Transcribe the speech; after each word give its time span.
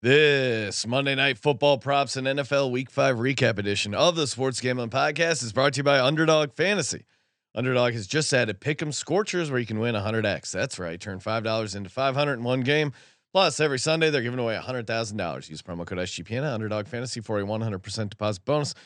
This 0.00 0.86
Monday 0.86 1.16
Night 1.16 1.38
Football 1.38 1.78
props 1.78 2.16
and 2.16 2.24
NFL 2.24 2.70
Week 2.70 2.88
Five 2.88 3.16
recap 3.16 3.58
edition 3.58 3.94
of 3.94 4.14
the 4.14 4.28
Sports 4.28 4.60
Gambling 4.60 4.90
Podcast 4.90 5.42
is 5.42 5.52
brought 5.52 5.72
to 5.72 5.78
you 5.78 5.82
by 5.82 5.98
Underdog 5.98 6.52
Fantasy. 6.52 7.04
Underdog 7.52 7.94
has 7.94 8.06
just 8.06 8.32
added 8.32 8.60
Pick'em 8.60 8.94
Scorchers, 8.94 9.50
where 9.50 9.58
you 9.58 9.66
can 9.66 9.80
win 9.80 9.96
100x. 9.96 10.52
That's 10.52 10.78
right, 10.78 11.00
turn 11.00 11.18
five 11.18 11.42
dollars 11.42 11.74
into 11.74 11.90
500 11.90 12.34
in 12.34 12.44
one 12.44 12.60
game. 12.60 12.92
Plus, 13.34 13.58
every 13.58 13.80
Sunday 13.80 14.08
they're 14.10 14.22
giving 14.22 14.38
away 14.38 14.54
hundred 14.54 14.86
thousand 14.86 15.16
dollars. 15.16 15.50
Use 15.50 15.62
promo 15.62 15.84
code 15.84 15.98
SGPN 15.98 16.44
Underdog 16.44 16.86
Fantasy 16.86 17.20
for 17.20 17.40
a 17.40 17.42
100% 17.42 18.08
deposit 18.10 18.44
bonus 18.44 18.76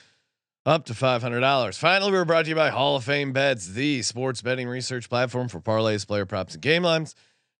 up 0.65 0.87
to 0.87 0.95
$500. 0.95 1.79
Finally, 1.79 2.11
we're 2.11 2.25
brought 2.25 2.45
to 2.45 2.49
you 2.49 2.55
by 2.55 2.71
Hall 2.71 2.97
of 2.97 3.05
Fame 3.05 3.35
Bets, 3.35 3.67
the 3.67 4.01
sports 4.01 4.41
betting 4.41 4.67
research 4.67 5.11
platform 5.11 5.49
for 5.49 5.61
parlays, 5.61 6.07
player 6.07 6.25
props, 6.25 6.55
and 6.55 6.63
game 6.63 6.85
lines. 6.85 7.15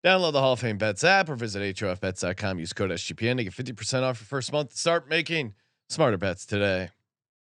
Download 0.05 0.33
the 0.33 0.41
Hall 0.41 0.55
of 0.55 0.61
Fame 0.61 0.79
Bets 0.79 1.05
app 1.05 1.29
or 1.29 1.37
visit 1.37 1.63
HOFBets.com. 1.77 2.59
Use 2.59 2.73
code 2.73 2.91
SGPN 2.91 3.37
to 3.37 3.45
get 3.45 3.53
50% 3.53 4.03
off 4.03 4.21
your 4.21 4.27
first 4.27 4.53
month. 4.53 4.73
Start 4.73 5.09
making 5.09 5.55
smarter 5.89 6.19
bets 6.19 6.45
today. 6.45 6.91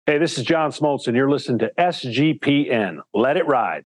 Hey, 0.05 0.17
this 0.17 0.37
is 0.37 0.43
John 0.43 0.71
Smoltz, 0.71 1.07
and 1.07 1.15
you're 1.15 1.29
listening 1.29 1.59
to 1.59 1.71
SGPN. 1.77 2.97
Let 3.13 3.37
it 3.37 3.45
ride. 3.47 3.85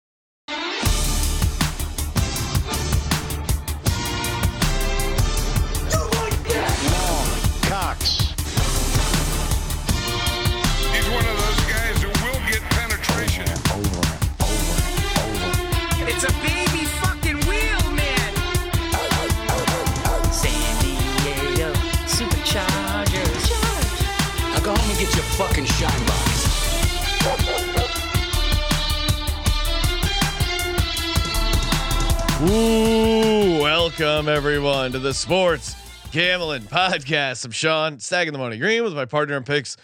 Everyone 34.80 34.92
to 34.92 34.98
the 34.98 35.12
Sports 35.12 35.76
Gambling 36.10 36.62
Podcast. 36.62 37.44
I'm 37.44 37.50
Sean, 37.50 37.98
stacking 37.98 38.32
the 38.32 38.38
money 38.38 38.56
green 38.56 38.82
with 38.82 38.94
my 38.94 39.04
partner 39.04 39.36
in 39.36 39.44
picks, 39.44 39.76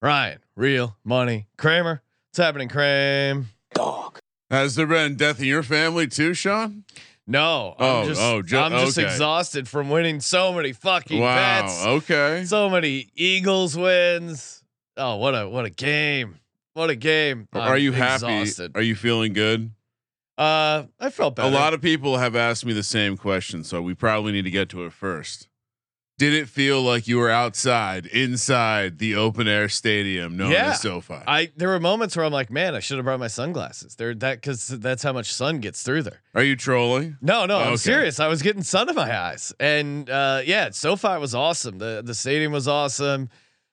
Ryan, 0.00 0.38
real 0.54 0.96
money 1.02 1.48
Kramer. 1.58 2.00
What's 2.30 2.38
happening, 2.38 2.68
Kramer? 2.68 3.46
Dog. 3.74 4.20
Has 4.50 4.76
there 4.76 4.86
been 4.86 5.16
death 5.16 5.40
in 5.40 5.46
your 5.46 5.64
family 5.64 6.06
too, 6.06 6.34
Sean? 6.34 6.84
No, 7.26 7.74
I'm 7.80 7.84
Oh, 7.84 8.04
just, 8.06 8.20
oh, 8.20 8.42
ju- 8.42 8.56
I'm 8.58 8.70
just 8.70 8.96
okay. 8.96 9.08
exhausted 9.08 9.66
from 9.66 9.90
winning 9.90 10.20
so 10.20 10.52
many 10.52 10.72
fucking 10.72 11.20
Wow. 11.20 11.34
bets. 11.34 11.84
Okay. 11.84 12.44
So 12.46 12.70
many 12.70 13.08
Eagles 13.16 13.76
wins. 13.76 14.62
Oh, 14.96 15.16
what 15.16 15.34
a 15.34 15.48
what 15.48 15.64
a 15.64 15.70
game! 15.70 16.36
What 16.74 16.90
a 16.90 16.94
game! 16.94 17.48
Are 17.54 17.74
I'm 17.74 17.80
you 17.82 17.90
happy? 17.90 18.26
exhausted. 18.42 18.70
Are 18.76 18.82
you 18.82 18.94
feeling 18.94 19.32
good? 19.32 19.72
Uh, 20.36 20.84
I 20.98 21.10
felt 21.10 21.36
better. 21.36 21.48
A 21.48 21.50
lot 21.52 21.74
of 21.74 21.80
people 21.80 22.16
have 22.18 22.34
asked 22.34 22.66
me 22.66 22.72
the 22.72 22.82
same 22.82 23.16
question, 23.16 23.62
so 23.64 23.80
we 23.80 23.94
probably 23.94 24.32
need 24.32 24.42
to 24.42 24.50
get 24.50 24.68
to 24.70 24.84
it 24.84 24.92
first. 24.92 25.48
Did 26.16 26.32
it 26.32 26.48
feel 26.48 26.80
like 26.80 27.08
you 27.08 27.18
were 27.18 27.30
outside, 27.30 28.06
inside 28.06 28.98
the 28.98 29.16
open 29.16 29.48
air 29.48 29.68
stadium 29.68 30.36
known 30.36 30.52
Yeah. 30.52 30.70
as 30.70 30.80
SoFi? 30.80 31.14
I 31.26 31.50
there 31.56 31.68
were 31.68 31.80
moments 31.80 32.16
where 32.16 32.24
I'm 32.24 32.32
like, 32.32 32.50
man, 32.50 32.76
I 32.76 32.78
should 32.78 32.98
have 32.98 33.04
brought 33.04 33.18
my 33.18 33.26
sunglasses. 33.26 33.96
They're 33.96 34.14
that 34.14 34.36
because 34.40 34.68
that's 34.68 35.02
how 35.02 35.12
much 35.12 35.32
sun 35.32 35.58
gets 35.58 35.82
through 35.82 36.02
there. 36.04 36.20
Are 36.34 36.44
you 36.44 36.54
trolling? 36.54 37.16
No, 37.20 37.46
no, 37.46 37.58
I'm 37.58 37.66
Okay. 37.72 37.76
serious. 37.78 38.20
I 38.20 38.28
was 38.28 38.42
getting 38.42 38.62
sun 38.62 38.88
in 38.88 38.94
my 38.94 39.12
eyes, 39.16 39.52
and 39.58 40.08
uh, 40.08 40.42
yeah, 40.44 40.70
SoFi 40.70 41.18
was 41.18 41.34
awesome. 41.34 41.78
the 41.78 42.00
The 42.04 42.14
stadium 42.14 42.52
was 42.52 42.68
awesome. 42.68 43.28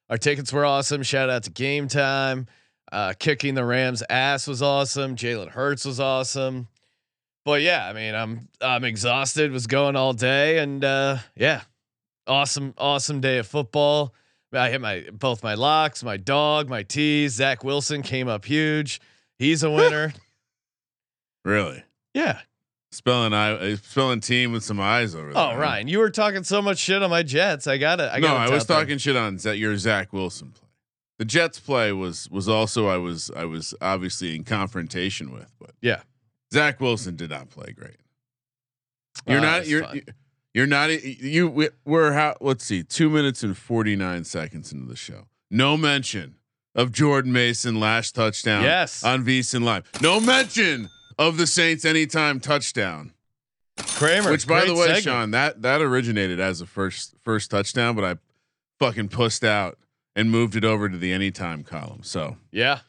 Our 0.09 0.17
tickets 0.17 0.51
were 0.51 0.65
awesome. 0.65 1.03
Shout 1.03 1.29
out 1.29 1.43
to 1.43 1.51
Game 1.51 1.87
Time. 1.87 2.47
Uh, 2.91 3.13
kicking 3.17 3.53
the 3.55 3.63
Rams' 3.63 4.03
ass 4.09 4.47
was 4.47 4.61
awesome. 4.61 5.15
Jalen 5.15 5.49
Hurts 5.49 5.85
was 5.85 5.99
awesome. 5.99 6.67
But 7.45 7.61
yeah, 7.61 7.87
I 7.87 7.93
mean, 7.93 8.13
I'm 8.13 8.49
I'm 8.59 8.83
exhausted. 8.83 9.51
Was 9.51 9.65
going 9.67 9.95
all 9.95 10.13
day, 10.13 10.59
and 10.59 10.83
uh, 10.83 11.17
yeah, 11.35 11.61
awesome, 12.27 12.73
awesome 12.77 13.21
day 13.21 13.37
of 13.39 13.47
football. 13.47 14.13
I 14.53 14.69
hit 14.69 14.81
my 14.81 15.05
both 15.11 15.41
my 15.41 15.53
locks, 15.53 16.03
my 16.03 16.17
dog, 16.17 16.69
my 16.69 16.83
tees. 16.83 17.33
Zach 17.33 17.63
Wilson 17.63 18.01
came 18.01 18.27
up 18.27 18.45
huge. 18.45 18.99
He's 19.39 19.63
a 19.63 19.71
winner. 19.71 20.13
Really? 21.43 21.83
yeah. 22.13 22.39
Spelling 22.93 23.33
I 23.33 23.51
uh, 23.53 23.75
spelling 23.77 24.19
team 24.19 24.51
with 24.51 24.65
some 24.65 24.81
eyes 24.81 25.15
over 25.15 25.31
there. 25.31 25.41
Oh, 25.41 25.55
Ryan, 25.55 25.87
you 25.87 25.99
were 25.99 26.09
talking 26.09 26.43
so 26.43 26.61
much 26.61 26.77
shit 26.77 27.01
on 27.01 27.09
my 27.09 27.23
Jets. 27.23 27.65
I 27.65 27.77
got 27.77 28.01
it. 28.01 28.09
I 28.11 28.19
no, 28.19 28.35
I 28.35 28.49
was 28.49 28.65
talking 28.65 28.97
shit 28.97 29.15
on 29.15 29.39
your 29.55 29.77
Zach 29.77 30.11
Wilson 30.11 30.51
play. 30.51 30.67
The 31.21 31.25
Jets 31.25 31.59
play 31.59 31.91
was 31.91 32.27
was 32.31 32.49
also 32.49 32.87
I 32.87 32.97
was 32.97 33.29
I 33.35 33.45
was 33.45 33.75
obviously 33.79 34.35
in 34.35 34.43
confrontation 34.43 35.31
with, 35.31 35.51
but 35.59 35.75
Yeah. 35.79 36.01
Zach 36.51 36.81
Wilson 36.81 37.15
did 37.15 37.29
not 37.29 37.51
play 37.51 37.73
great. 37.73 37.97
You're 39.27 39.37
Uh, 39.37 39.41
not 39.41 39.67
you're 39.67 39.85
you're 40.55 40.65
not 40.65 40.89
you 41.03 41.47
we- 41.47 41.69
we're 41.85 42.13
how 42.13 42.37
let's 42.41 42.65
see 42.65 42.81
2 42.81 43.07
minutes 43.07 43.43
and 43.43 43.55
49 43.55 44.23
seconds 44.23 44.71
into 44.73 44.87
the 44.87 44.95
show. 44.95 45.27
No 45.51 45.77
mention 45.77 46.37
of 46.73 46.91
Jordan 46.91 47.31
Mason 47.31 47.79
last 47.79 48.15
touchdown 48.15 48.63
Yes. 48.63 49.03
on 49.03 49.23
VSiN 49.23 49.61
Live. 49.61 49.87
No 50.01 50.19
mention 50.19 50.89
of 51.19 51.37
the 51.37 51.45
Saints 51.45 51.85
anytime 51.85 52.39
touchdown. 52.39 53.13
Kramer. 53.77 54.31
Which 54.31 54.47
by 54.47 54.65
the 54.65 54.73
way, 54.73 54.87
segment. 54.87 55.03
Sean, 55.03 55.31
that 55.31 55.61
that 55.61 55.81
originated 55.81 56.39
as 56.39 56.61
a 56.61 56.65
first 56.65 57.13
first 57.23 57.51
touchdown, 57.51 57.95
but 57.95 58.03
I 58.03 58.15
fucking 58.79 59.09
pussed 59.09 59.43
out 59.43 59.77
and 60.15 60.29
moved 60.31 60.55
it 60.55 60.65
over 60.65 60.89
to 60.89 60.97
the 60.97 61.11
anytime 61.13 61.63
column. 61.63 62.03
So, 62.03 62.37
Yeah. 62.51 62.79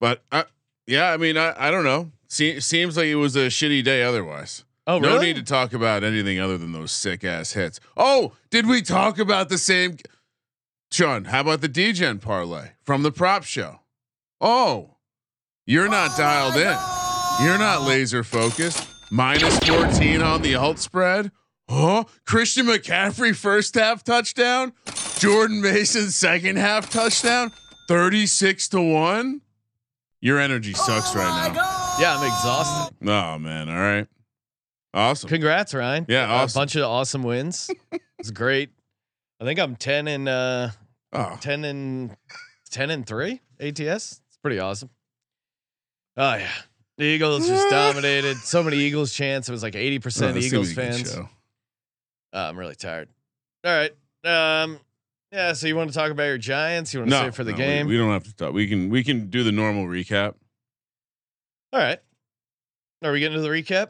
but 0.00 0.22
I, 0.32 0.44
yeah, 0.86 1.12
I 1.12 1.16
mean, 1.16 1.36
I, 1.36 1.54
I 1.68 1.70
don't 1.70 1.84
know. 1.84 2.10
Se- 2.28 2.60
seems 2.60 2.96
like 2.96 3.06
it 3.06 3.16
was 3.16 3.36
a 3.36 3.46
shitty 3.48 3.84
day 3.84 4.02
otherwise. 4.02 4.64
Oh, 4.86 4.98
no 4.98 5.08
really? 5.14 5.26
need 5.26 5.36
to 5.36 5.42
talk 5.44 5.72
about 5.72 6.02
anything 6.02 6.40
other 6.40 6.58
than 6.58 6.72
those 6.72 6.90
sick 6.90 7.22
ass 7.24 7.52
hits. 7.52 7.78
Oh, 7.96 8.32
did 8.50 8.66
we 8.66 8.82
talk 8.82 9.18
about 9.18 9.48
the 9.48 9.58
same? 9.58 9.96
Sean, 10.90 11.26
how 11.26 11.40
about 11.42 11.60
the 11.60 11.68
Degen 11.68 12.18
parlay 12.18 12.70
from 12.82 13.02
the 13.02 13.12
prop 13.12 13.44
show? 13.44 13.80
Oh, 14.40 14.96
you're 15.66 15.88
not 15.88 16.16
dialed 16.18 16.56
in. 16.56 16.76
You're 17.46 17.58
not 17.58 17.82
laser 17.82 18.24
focused. 18.24 18.88
Minus 19.10 19.58
14 19.60 20.20
on 20.20 20.42
the 20.42 20.54
alt 20.56 20.78
spread. 20.78 21.30
Huh? 21.70 22.04
Christian 22.26 22.66
McCaffrey 22.66 23.36
first 23.36 23.74
half 23.76 24.02
touchdown. 24.02 24.72
Jordan 25.18 25.60
Mason 25.62 26.10
second 26.10 26.56
half 26.56 26.90
touchdown. 26.90 27.52
36 27.88 28.68
to 28.68 28.80
1. 28.80 29.40
Your 30.20 30.38
energy 30.38 30.72
sucks 30.72 31.14
right 31.14 31.52
now. 31.54 31.96
Yeah, 32.00 32.16
I'm 32.16 32.26
exhausted. 32.26 32.96
Oh 33.08 33.38
man. 33.38 33.68
All 33.68 33.76
right. 33.76 34.06
Awesome. 34.94 35.28
Congrats, 35.28 35.74
Ryan. 35.74 36.06
Yeah, 36.08 36.30
awesome. 36.30 36.58
a 36.58 36.60
bunch 36.60 36.76
of 36.76 36.84
awesome 36.84 37.22
wins. 37.22 37.70
it's 38.18 38.30
great. 38.30 38.70
I 39.40 39.44
think 39.44 39.58
I'm 39.58 39.74
10 39.76 40.08
and 40.08 40.28
uh 40.28 40.68
Oh, 41.12 41.36
10 41.40 41.64
and 41.64 42.16
10 42.70 42.90
and 42.90 43.06
3 43.06 43.40
ATS. 43.60 43.78
It's 43.80 44.38
pretty 44.42 44.58
awesome. 44.60 44.90
Oh 46.16 46.34
yeah. 46.36 46.48
The 46.98 47.04
Eagles 47.04 47.48
just 47.48 47.68
dominated. 47.70 48.36
So 48.38 48.62
many 48.62 48.76
Eagles 48.76 49.12
chants. 49.12 49.48
It 49.48 49.52
was 49.52 49.62
like 49.62 49.74
80% 49.74 49.96
oh, 50.30 50.32
this 50.32 50.44
is 50.46 50.52
gonna 50.52 50.62
Eagles 50.64 50.68
be 50.68 50.72
a 50.72 50.84
good 50.86 50.94
fans. 50.94 51.12
show. 51.14 51.28
Uh, 52.32 52.48
I'm 52.48 52.58
really 52.58 52.76
tired. 52.76 53.08
All 53.64 53.72
right. 53.74 53.92
Um 54.24 54.78
yeah, 55.32 55.52
so 55.54 55.66
you 55.66 55.74
want 55.76 55.90
to 55.90 55.94
talk 55.96 56.10
about 56.10 56.24
your 56.24 56.38
Giants? 56.38 56.92
You 56.92 57.00
want 57.00 57.10
to 57.10 57.16
No, 57.16 57.22
save 57.24 57.34
for 57.34 57.44
the 57.44 57.52
no, 57.52 57.56
we- 57.56 57.62
game? 57.62 57.86
We, 57.88 57.96
don't 57.96 58.10
have 58.12 58.24
to 58.24 58.34
talk. 58.36 58.52
We 58.52 58.66
can 58.68 58.90
we 58.90 59.02
can 59.02 59.30
do 59.30 59.42
the 59.42 59.52
normal 59.52 59.86
recap. 59.86 60.34
All 61.72 61.80
right. 61.80 61.98
Are 63.02 63.10
we 63.12 63.20
getting 63.20 63.36
to 63.36 63.42
the 63.42 63.48
recap? 63.48 63.88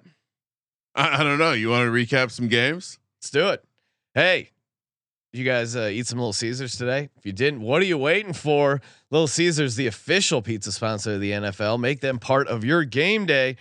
I, 0.94 1.20
I 1.20 1.22
don't 1.24 1.38
know. 1.38 1.52
You 1.52 1.68
want 1.70 1.86
to 1.86 1.90
recap 1.90 2.30
some 2.30 2.48
games? 2.48 2.98
Let's 3.18 3.30
do 3.30 3.48
it. 3.50 3.64
Hey, 4.14 4.50
you 5.32 5.44
guys 5.44 5.74
uh, 5.74 5.88
eat 5.92 6.06
some 6.06 6.18
Little 6.18 6.32
Caesars 6.32 6.76
today? 6.76 7.08
If 7.16 7.26
you 7.26 7.32
didn't, 7.32 7.60
what 7.62 7.82
are 7.82 7.86
you 7.86 7.98
waiting 7.98 8.32
for? 8.32 8.80
Little 9.10 9.26
Caesars, 9.26 9.76
the 9.76 9.86
official 9.86 10.42
pizza 10.42 10.70
sponsor 10.72 11.14
of 11.14 11.20
the 11.20 11.32
NFL. 11.32 11.80
Make 11.80 12.00
them 12.00 12.18
part 12.18 12.46
of 12.48 12.64
your 12.64 12.84
game 12.84 13.26
day. 13.26 13.56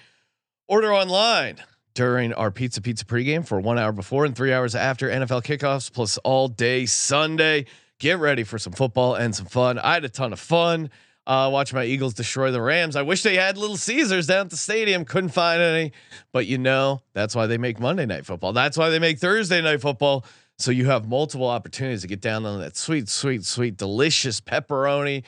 Order 0.67 0.93
online 0.93 1.57
during 1.93 2.33
our 2.33 2.51
Pizza 2.51 2.81
Pizza 2.81 3.05
pregame 3.05 3.45
for 3.45 3.59
one 3.59 3.77
hour 3.77 3.91
before 3.91 4.25
and 4.25 4.35
three 4.35 4.53
hours 4.53 4.75
after 4.75 5.09
NFL 5.09 5.43
kickoffs, 5.43 5.91
plus 5.91 6.17
all 6.19 6.47
day 6.47 6.85
Sunday. 6.85 7.65
Get 7.99 8.19
ready 8.19 8.43
for 8.43 8.57
some 8.57 8.73
football 8.73 9.15
and 9.15 9.35
some 9.35 9.45
fun. 9.45 9.77
I 9.77 9.93
had 9.93 10.05
a 10.05 10.09
ton 10.09 10.33
of 10.33 10.39
fun 10.39 10.89
uh, 11.27 11.49
watching 11.51 11.77
my 11.77 11.85
Eagles 11.85 12.13
destroy 12.13 12.51
the 12.51 12.61
Rams. 12.61 12.95
I 12.95 13.03
wish 13.03 13.23
they 13.23 13.35
had 13.35 13.57
Little 13.57 13.77
Caesars 13.77 14.27
down 14.27 14.45
at 14.45 14.49
the 14.49 14.57
stadium. 14.57 15.05
Couldn't 15.05 15.29
find 15.29 15.61
any, 15.61 15.91
but 16.31 16.47
you 16.47 16.57
know 16.57 17.01
that's 17.13 17.35
why 17.35 17.47
they 17.47 17.57
make 17.57 17.79
Monday 17.79 18.05
Night 18.05 18.25
Football. 18.25 18.53
That's 18.53 18.77
why 18.77 18.89
they 18.89 18.99
make 18.99 19.19
Thursday 19.19 19.61
Night 19.61 19.81
Football. 19.81 20.25
So 20.57 20.71
you 20.71 20.85
have 20.87 21.07
multiple 21.07 21.47
opportunities 21.47 22.01
to 22.01 22.07
get 22.07 22.21
down 22.21 22.45
on 22.45 22.59
that 22.59 22.75
sweet, 22.77 23.09
sweet, 23.09 23.45
sweet, 23.45 23.77
delicious 23.77 24.41
pepperoni 24.41 25.23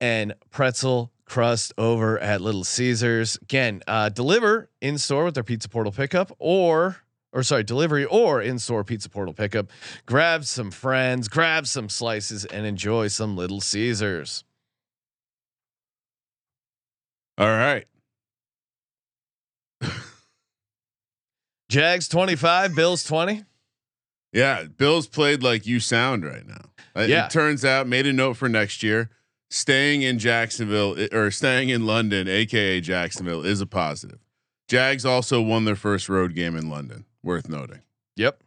and 0.00 0.34
pretzel 0.50 1.12
crust 1.26 1.72
over 1.76 2.18
at 2.18 2.40
Little 2.40 2.64
Caesars. 2.64 3.36
Again, 3.42 3.82
uh, 3.86 4.08
deliver 4.08 4.70
in 4.80 4.96
store 4.98 5.24
with 5.24 5.34
their 5.34 5.44
pizza 5.44 5.68
portal 5.68 5.92
pickup 5.92 6.32
or 6.38 6.96
or 7.32 7.42
sorry, 7.42 7.62
delivery 7.64 8.06
or 8.06 8.40
in-store 8.40 8.82
pizza 8.82 9.10
portal 9.10 9.34
pickup. 9.34 9.66
Grab 10.06 10.44
some 10.46 10.70
friends, 10.70 11.28
grab 11.28 11.66
some 11.66 11.90
slices, 11.90 12.46
and 12.46 12.64
enjoy 12.64 13.08
some 13.08 13.36
Little 13.36 13.60
Caesars. 13.60 14.42
All 17.36 17.46
right. 17.48 17.84
Jags 21.68 22.08
25, 22.08 22.74
Bills 22.74 23.04
20. 23.04 23.44
Yeah, 24.32 24.64
Bills 24.64 25.06
played 25.06 25.42
like 25.42 25.66
you 25.66 25.78
sound 25.80 26.24
right 26.24 26.46
now. 26.46 26.70
Uh, 26.94 27.02
Yeah. 27.02 27.26
It 27.26 27.30
turns 27.30 27.64
out 27.64 27.86
made 27.86 28.06
a 28.06 28.12
note 28.14 28.34
for 28.38 28.48
next 28.48 28.82
year. 28.82 29.10
Staying 29.56 30.02
in 30.02 30.18
Jacksonville 30.18 30.94
or 31.14 31.30
staying 31.30 31.70
in 31.70 31.86
London, 31.86 32.28
aka 32.28 32.78
Jacksonville, 32.78 33.42
is 33.42 33.62
a 33.62 33.66
positive. 33.66 34.18
Jags 34.68 35.06
also 35.06 35.40
won 35.40 35.64
their 35.64 35.74
first 35.74 36.10
road 36.10 36.34
game 36.34 36.56
in 36.56 36.68
London. 36.68 37.06
Worth 37.22 37.48
noting. 37.48 37.80
Yep. 38.16 38.42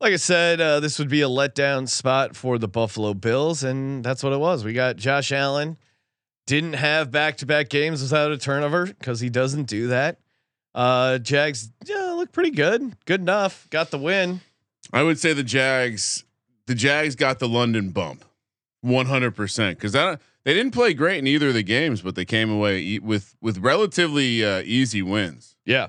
Like 0.00 0.12
I 0.12 0.16
said, 0.16 0.60
uh, 0.60 0.80
this 0.80 0.98
would 0.98 1.08
be 1.08 1.22
a 1.22 1.28
letdown 1.28 1.88
spot 1.88 2.34
for 2.34 2.58
the 2.58 2.66
Buffalo 2.66 3.14
Bills, 3.14 3.62
and 3.62 4.02
that's 4.02 4.24
what 4.24 4.32
it 4.32 4.40
was. 4.40 4.64
We 4.64 4.72
got 4.72 4.96
Josh 4.96 5.30
Allen, 5.30 5.76
didn't 6.48 6.72
have 6.72 7.12
back 7.12 7.36
to 7.36 7.46
back 7.46 7.68
games 7.68 8.02
without 8.02 8.32
a 8.32 8.36
turnover 8.36 8.86
because 8.86 9.20
he 9.20 9.30
doesn't 9.30 9.68
do 9.68 9.86
that. 9.86 10.18
Uh, 10.74 11.18
Jags 11.18 11.70
yeah, 11.86 12.10
look 12.10 12.32
pretty 12.32 12.50
good, 12.50 12.96
good 13.04 13.20
enough. 13.20 13.68
Got 13.70 13.92
the 13.92 13.98
win. 13.98 14.40
I 14.92 15.04
would 15.04 15.20
say 15.20 15.32
the 15.32 15.44
Jags, 15.44 16.24
the 16.66 16.74
Jags 16.74 17.14
got 17.14 17.38
the 17.38 17.48
London 17.48 17.90
bump, 17.90 18.24
one 18.84 19.06
hundred 19.06 19.34
percent. 19.34 19.78
Because 19.78 19.92
that 19.92 20.20
they 20.44 20.52
didn't 20.54 20.72
play 20.72 20.92
great 20.94 21.18
in 21.18 21.26
either 21.26 21.48
of 21.48 21.54
the 21.54 21.62
games, 21.62 22.02
but 22.02 22.14
they 22.14 22.24
came 22.24 22.50
away 22.50 22.80
e- 22.80 22.98
with 22.98 23.34
with 23.40 23.58
relatively 23.58 24.44
uh, 24.44 24.60
easy 24.64 25.02
wins. 25.02 25.56
Yeah, 25.64 25.88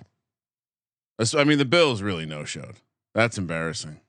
I 1.38 1.44
mean, 1.44 1.58
the 1.58 1.66
Bills 1.66 2.02
really 2.02 2.26
no 2.26 2.46
showed. 2.46 2.76
That's 3.14 3.38
embarrassing. 3.38 4.00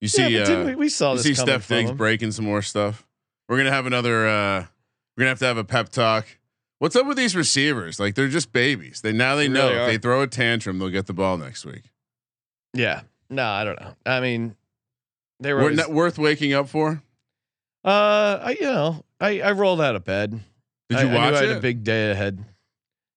You 0.00 0.08
see, 0.08 0.28
yeah, 0.28 0.42
uh, 0.44 0.64
we, 0.64 0.74
we 0.74 0.88
saw 0.88 1.10
you 1.12 1.16
this 1.16 1.24
see 1.26 1.34
Steph 1.34 1.66
Diggs 1.68 1.90
breaking 1.92 2.32
some 2.32 2.44
more 2.44 2.62
stuff. 2.62 3.06
We're 3.48 3.56
gonna 3.56 3.72
have 3.72 3.86
another. 3.86 4.28
uh 4.28 4.66
We're 5.16 5.22
gonna 5.22 5.30
have 5.30 5.38
to 5.40 5.46
have 5.46 5.56
a 5.56 5.64
pep 5.64 5.88
talk. 5.88 6.26
What's 6.78 6.94
up 6.94 7.06
with 7.06 7.16
these 7.16 7.34
receivers? 7.34 7.98
Like 7.98 8.14
they're 8.14 8.28
just 8.28 8.52
babies. 8.52 9.00
They 9.00 9.12
now 9.12 9.34
they 9.34 9.48
They 9.48 9.52
know 9.54 9.70
really 9.70 9.80
if 9.80 9.86
they 9.88 9.98
throw 9.98 10.22
a 10.22 10.26
tantrum, 10.28 10.78
they'll 10.78 10.88
get 10.90 11.06
the 11.06 11.12
ball 11.12 11.36
next 11.36 11.64
week. 11.64 11.90
Yeah, 12.74 13.00
no, 13.30 13.44
I 13.44 13.64
don't 13.64 13.80
know. 13.80 13.94
I 14.06 14.20
mean, 14.20 14.54
they 15.40 15.52
were. 15.52 15.58
We're 15.58 15.64
always- 15.64 15.78
not 15.78 15.90
worth 15.92 16.18
waking 16.18 16.52
up 16.52 16.68
for. 16.68 17.02
Uh, 17.88 18.40
I 18.44 18.50
you 18.60 18.66
know, 18.66 19.04
I 19.20 19.40
I 19.40 19.52
rolled 19.52 19.80
out 19.80 19.96
of 19.96 20.04
bed. 20.04 20.40
Did 20.88 20.98
I- 20.98 21.02
you 21.02 21.08
I 21.10 21.14
watch 21.14 21.34
I 21.34 21.40
had 21.40 21.48
it? 21.50 21.56
a 21.58 21.60
big 21.60 21.84
day 21.84 22.10
ahead. 22.10 22.44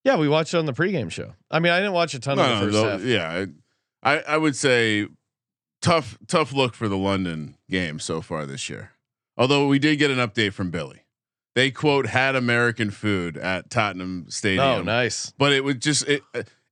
Yeah, 0.04 0.16
we 0.16 0.28
watched 0.28 0.52
it 0.54 0.58
on 0.58 0.66
the 0.66 0.72
pregame 0.72 1.10
show. 1.10 1.34
I 1.50 1.60
mean, 1.60 1.72
I 1.72 1.78
didn't 1.78 1.92
watch 1.92 2.12
a 2.14 2.18
ton 2.18 2.38
of 2.38 2.48
the 2.48 2.64
first 2.66 2.72
though- 2.72 2.90
half. 2.90 3.02
yeah. 3.04 3.46
I 4.02 4.18
I 4.20 4.36
would 4.36 4.56
say 4.56 5.06
tough 5.80 6.18
tough 6.26 6.52
look 6.52 6.74
for 6.74 6.88
the 6.88 6.96
London 6.98 7.56
game 7.70 7.98
so 7.98 8.20
far 8.20 8.46
this 8.46 8.68
year. 8.68 8.92
Although 9.36 9.66
we 9.68 9.78
did 9.78 9.96
get 9.98 10.10
an 10.10 10.18
update 10.18 10.52
from 10.52 10.70
Billy. 10.70 11.00
They 11.54 11.70
quote 11.70 12.06
had 12.06 12.34
American 12.34 12.90
food 12.90 13.36
at 13.36 13.68
Tottenham 13.70 14.26
Stadium. 14.28 14.64
Oh, 14.66 14.82
nice. 14.82 15.32
but 15.38 15.52
it 15.52 15.62
was 15.64 15.76
just 15.76 16.06
it 16.08 16.22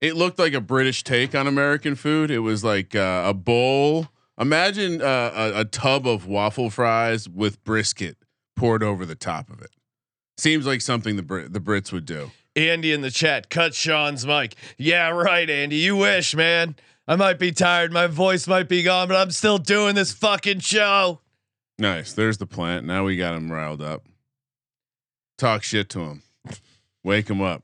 it 0.01 0.17
looked 0.17 0.39
like 0.39 0.55
a 0.55 0.61
British 0.61 1.05
take 1.05 1.35
on 1.35 1.47
American 1.47 1.95
food. 1.95 2.31
It 2.31 2.39
was 2.41 2.65
like 2.65 2.95
uh, 2.97 3.25
a 3.27 3.35
bowl. 3.35 4.09
Imagine 4.41 5.03
uh, 5.03 5.53
a, 5.55 5.61
a 5.61 5.65
tub 5.67 6.07
of 6.07 6.27
waffle 6.27 6.71
fries 6.71 7.29
with 7.29 7.63
brisket 7.63 8.17
poured 8.57 8.83
over 8.83 9.05
the 9.05 9.15
top 9.15 9.51
of 9.51 9.61
it. 9.61 9.71
Seems 10.39 10.67
like 10.67 10.81
something 10.81 11.17
the 11.17 11.23
Brit- 11.23 11.53
the 11.53 11.61
Brits 11.61 11.93
would 11.93 12.07
do. 12.07 12.31
Andy 12.57 12.93
in 12.93 13.03
the 13.03 13.11
chat, 13.11 13.51
cut 13.51 13.75
Sean's 13.75 14.27
mic. 14.27 14.55
Yeah, 14.79 15.11
right, 15.11 15.49
Andy. 15.49 15.77
You 15.77 15.97
wish, 15.97 16.35
man. 16.35 16.75
I 17.07 17.17
might 17.17 17.39
be 17.39 17.53
tired. 17.53 17.93
My 17.93 18.07
voice 18.07 18.47
might 18.47 18.69
be 18.69 18.83
gone, 18.83 19.09
but 19.09 19.17
I'm 19.17 19.31
still 19.31 19.59
doing 19.59 19.95
this 19.95 20.13
fucking 20.13 20.61
show. 20.61 21.21
Nice. 21.79 22.13
There's 22.13 22.39
the 22.39 22.47
plant. 22.47 22.87
Now 22.87 23.05
we 23.05 23.17
got 23.17 23.35
him 23.35 23.53
riled 23.53 23.83
up. 23.83 24.07
Talk 25.37 25.63
shit 25.63 25.89
to 25.91 26.01
him. 26.01 26.23
Wake 27.05 27.29
him 27.29 27.41
up. 27.41 27.63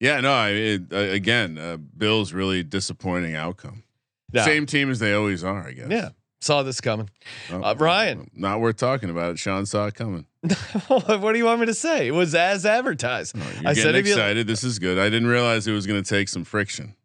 Yeah, 0.00 0.20
no, 0.20 0.32
I 0.32 0.48
it, 0.50 0.82
uh, 0.92 0.96
again, 0.96 1.58
uh, 1.58 1.76
Bills 1.76 2.32
really 2.32 2.62
disappointing 2.62 3.36
outcome. 3.36 3.84
Yeah. 4.32 4.44
Same 4.44 4.66
team 4.66 4.90
as 4.90 4.98
they 4.98 5.12
always 5.14 5.44
are, 5.44 5.66
I 5.68 5.72
guess. 5.72 5.88
Yeah. 5.90 6.08
Saw 6.40 6.62
this 6.64 6.80
coming. 6.80 7.08
Oh, 7.50 7.62
Uh, 7.62 7.74
Ryan. 7.78 8.28
Not 8.34 8.60
worth 8.60 8.76
talking 8.76 9.10
about 9.10 9.30
it. 9.30 9.38
Sean 9.38 9.64
saw 9.64 9.86
it 9.86 9.94
coming. 9.94 10.26
what 10.88 11.20
do 11.32 11.38
you 11.38 11.44
want 11.44 11.60
me 11.60 11.66
to 11.66 11.74
say? 11.74 12.08
It 12.08 12.10
was 12.12 12.34
as 12.34 12.66
advertised. 12.66 13.36
Oh, 13.38 13.52
I 13.64 13.74
said 13.74 13.94
if 13.94 14.06
you 14.06 14.12
excited. 14.12 14.48
This 14.48 14.64
is 14.64 14.80
good. 14.80 14.98
I 14.98 15.04
didn't 15.08 15.28
realize 15.28 15.68
it 15.68 15.72
was 15.72 15.86
going 15.86 16.02
to 16.02 16.08
take 16.08 16.28
some 16.28 16.42
friction. 16.44 16.96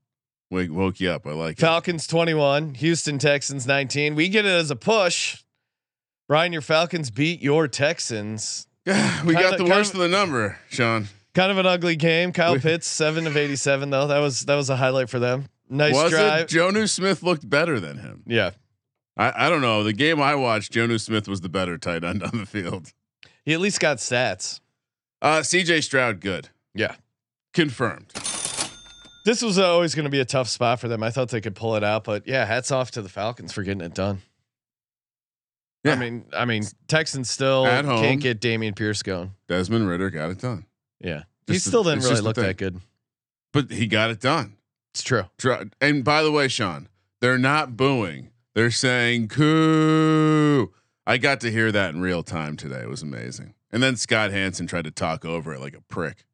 Wake, 0.50 0.72
woke 0.72 1.00
you 1.00 1.12
up. 1.12 1.28
I 1.28 1.32
like 1.34 1.60
Falcons 1.60 2.08
21, 2.08 2.76
Houston 2.76 3.20
Texans 3.20 3.68
19. 3.68 4.16
We 4.16 4.30
get 4.30 4.46
it 4.46 4.50
as 4.52 4.72
a 4.72 4.76
push. 4.76 5.44
Ryan, 6.30 6.54
your 6.54 6.62
Falcons 6.62 7.12
beat 7.12 7.42
your 7.42 7.68
Texans. 7.68 8.66
we 8.88 8.94
Kinda- 8.94 9.34
got 9.34 9.58
the 9.58 9.66
worst 9.66 9.94
of- 9.94 10.00
of 10.00 10.10
the 10.10 10.18
number, 10.18 10.58
Sean. 10.70 11.10
Kind 11.36 11.52
of 11.52 11.58
an 11.60 11.66
ugly 11.68 11.96
game. 11.96 12.32
Kyle 12.32 12.54
We- 12.54 12.60
Pitts, 12.60 12.88
seven 12.88 13.28
of 13.28 13.38
87, 13.38 13.92
though. 13.92 14.08
That 14.08 14.20
was 14.20 14.42
that 14.46 14.56
was 14.56 14.70
a 14.72 14.78
highlight 14.78 15.10
for 15.10 15.20
them. 15.20 15.46
Nice 15.70 15.94
was 15.94 16.12
drive. 16.12 16.44
it? 16.44 16.50
Jonnu 16.50 16.90
Smith 16.90 17.24
looked 17.24 17.50
better 17.50 17.80
than 17.80 17.98
him. 18.00 18.24
yeah. 18.26 18.52
I, 19.20 19.48
I 19.48 19.50
don't 19.50 19.62
know. 19.62 19.84
The 19.84 19.94
game 19.94 20.22
I 20.22 20.36
watched, 20.36 20.72
Jonnu 20.74 21.02
Smith 21.02 21.28
was 21.28 21.42
the 21.42 21.50
better 21.50 21.78
tight 21.80 22.04
end 22.04 22.22
on 22.24 22.38
the 22.38 22.46
field. 22.46 22.94
He 23.44 23.54
at 23.54 23.60
least 23.60 23.80
got 23.80 23.98
stats. 23.98 24.60
Uh, 25.22 25.40
CJ 25.40 25.84
Stroud, 25.84 26.20
good. 26.22 26.50
Yeah. 26.76 26.96
Confirmed. 27.54 28.12
This 29.26 29.42
was 29.42 29.58
always 29.58 29.96
going 29.96 30.04
to 30.06 30.10
be 30.12 30.20
a 30.20 30.26
tough 30.26 30.48
spot 30.48 30.80
for 30.80 30.88
them. 30.88 31.02
I 31.02 31.10
thought 31.10 31.30
they 31.30 31.42
could 31.42 31.56
pull 31.56 31.76
it 31.76 31.84
out, 31.84 32.04
but 32.04 32.28
yeah, 32.28 32.46
hats 32.46 32.72
off 32.72 32.92
to 32.92 33.02
the 33.02 33.10
Falcons 33.10 33.52
for 33.52 33.64
getting 33.64 33.82
it 33.82 33.94
done. 33.96 34.22
Yeah. 35.84 35.94
I 35.94 35.96
mean, 35.96 36.26
I 36.34 36.46
mean, 36.46 36.64
Texans 36.88 37.30
still 37.30 37.66
At 37.66 37.86
home. 37.86 38.02
can't 38.02 38.22
get 38.22 38.40
Dameon 38.42 38.76
Pierce 38.76 39.02
going. 39.04 39.32
Desmond 39.48 39.88
Ridder 39.88 40.10
got 40.10 40.30
it 40.30 40.40
done. 40.40 40.66
Yeah, 41.00 41.24
he 41.48 41.54
Just 41.54 41.66
the- 41.66 41.70
still 41.72 41.84
didn't 41.84 42.04
really 42.04 42.22
look 42.22 42.36
that 42.36 42.58
good. 42.58 42.80
But 43.54 43.72
he 43.72 43.88
got 43.88 44.10
it 44.12 44.20
done. 44.20 44.57
It's 44.98 45.04
true. 45.38 45.70
And 45.80 46.04
by 46.04 46.24
the 46.24 46.32
way, 46.32 46.48
Sean, 46.48 46.90
they're 47.22 47.38
not 47.38 47.78
booing. 47.78 48.32
They're 48.56 48.72
saying 48.72 49.28
coo. 49.28 50.74
I 51.06 51.18
got 51.18 51.40
to 51.42 51.52
hear 51.52 51.72
that 51.72 51.94
in 51.94 52.02
real 52.02 52.24
time 52.24 52.58
today. 52.58 52.80
It 52.80 52.90
was 52.90 53.04
amazing. 53.04 53.54
And 53.72 53.84
then 53.84 53.96
Scott 53.96 54.32
Hanson 54.32 54.66
tried 54.66 54.86
to 54.86 54.92
talk 54.92 55.24
over 55.24 55.54
it 55.54 55.62
like 55.62 55.76
a 55.76 55.82
prick. 55.82 56.26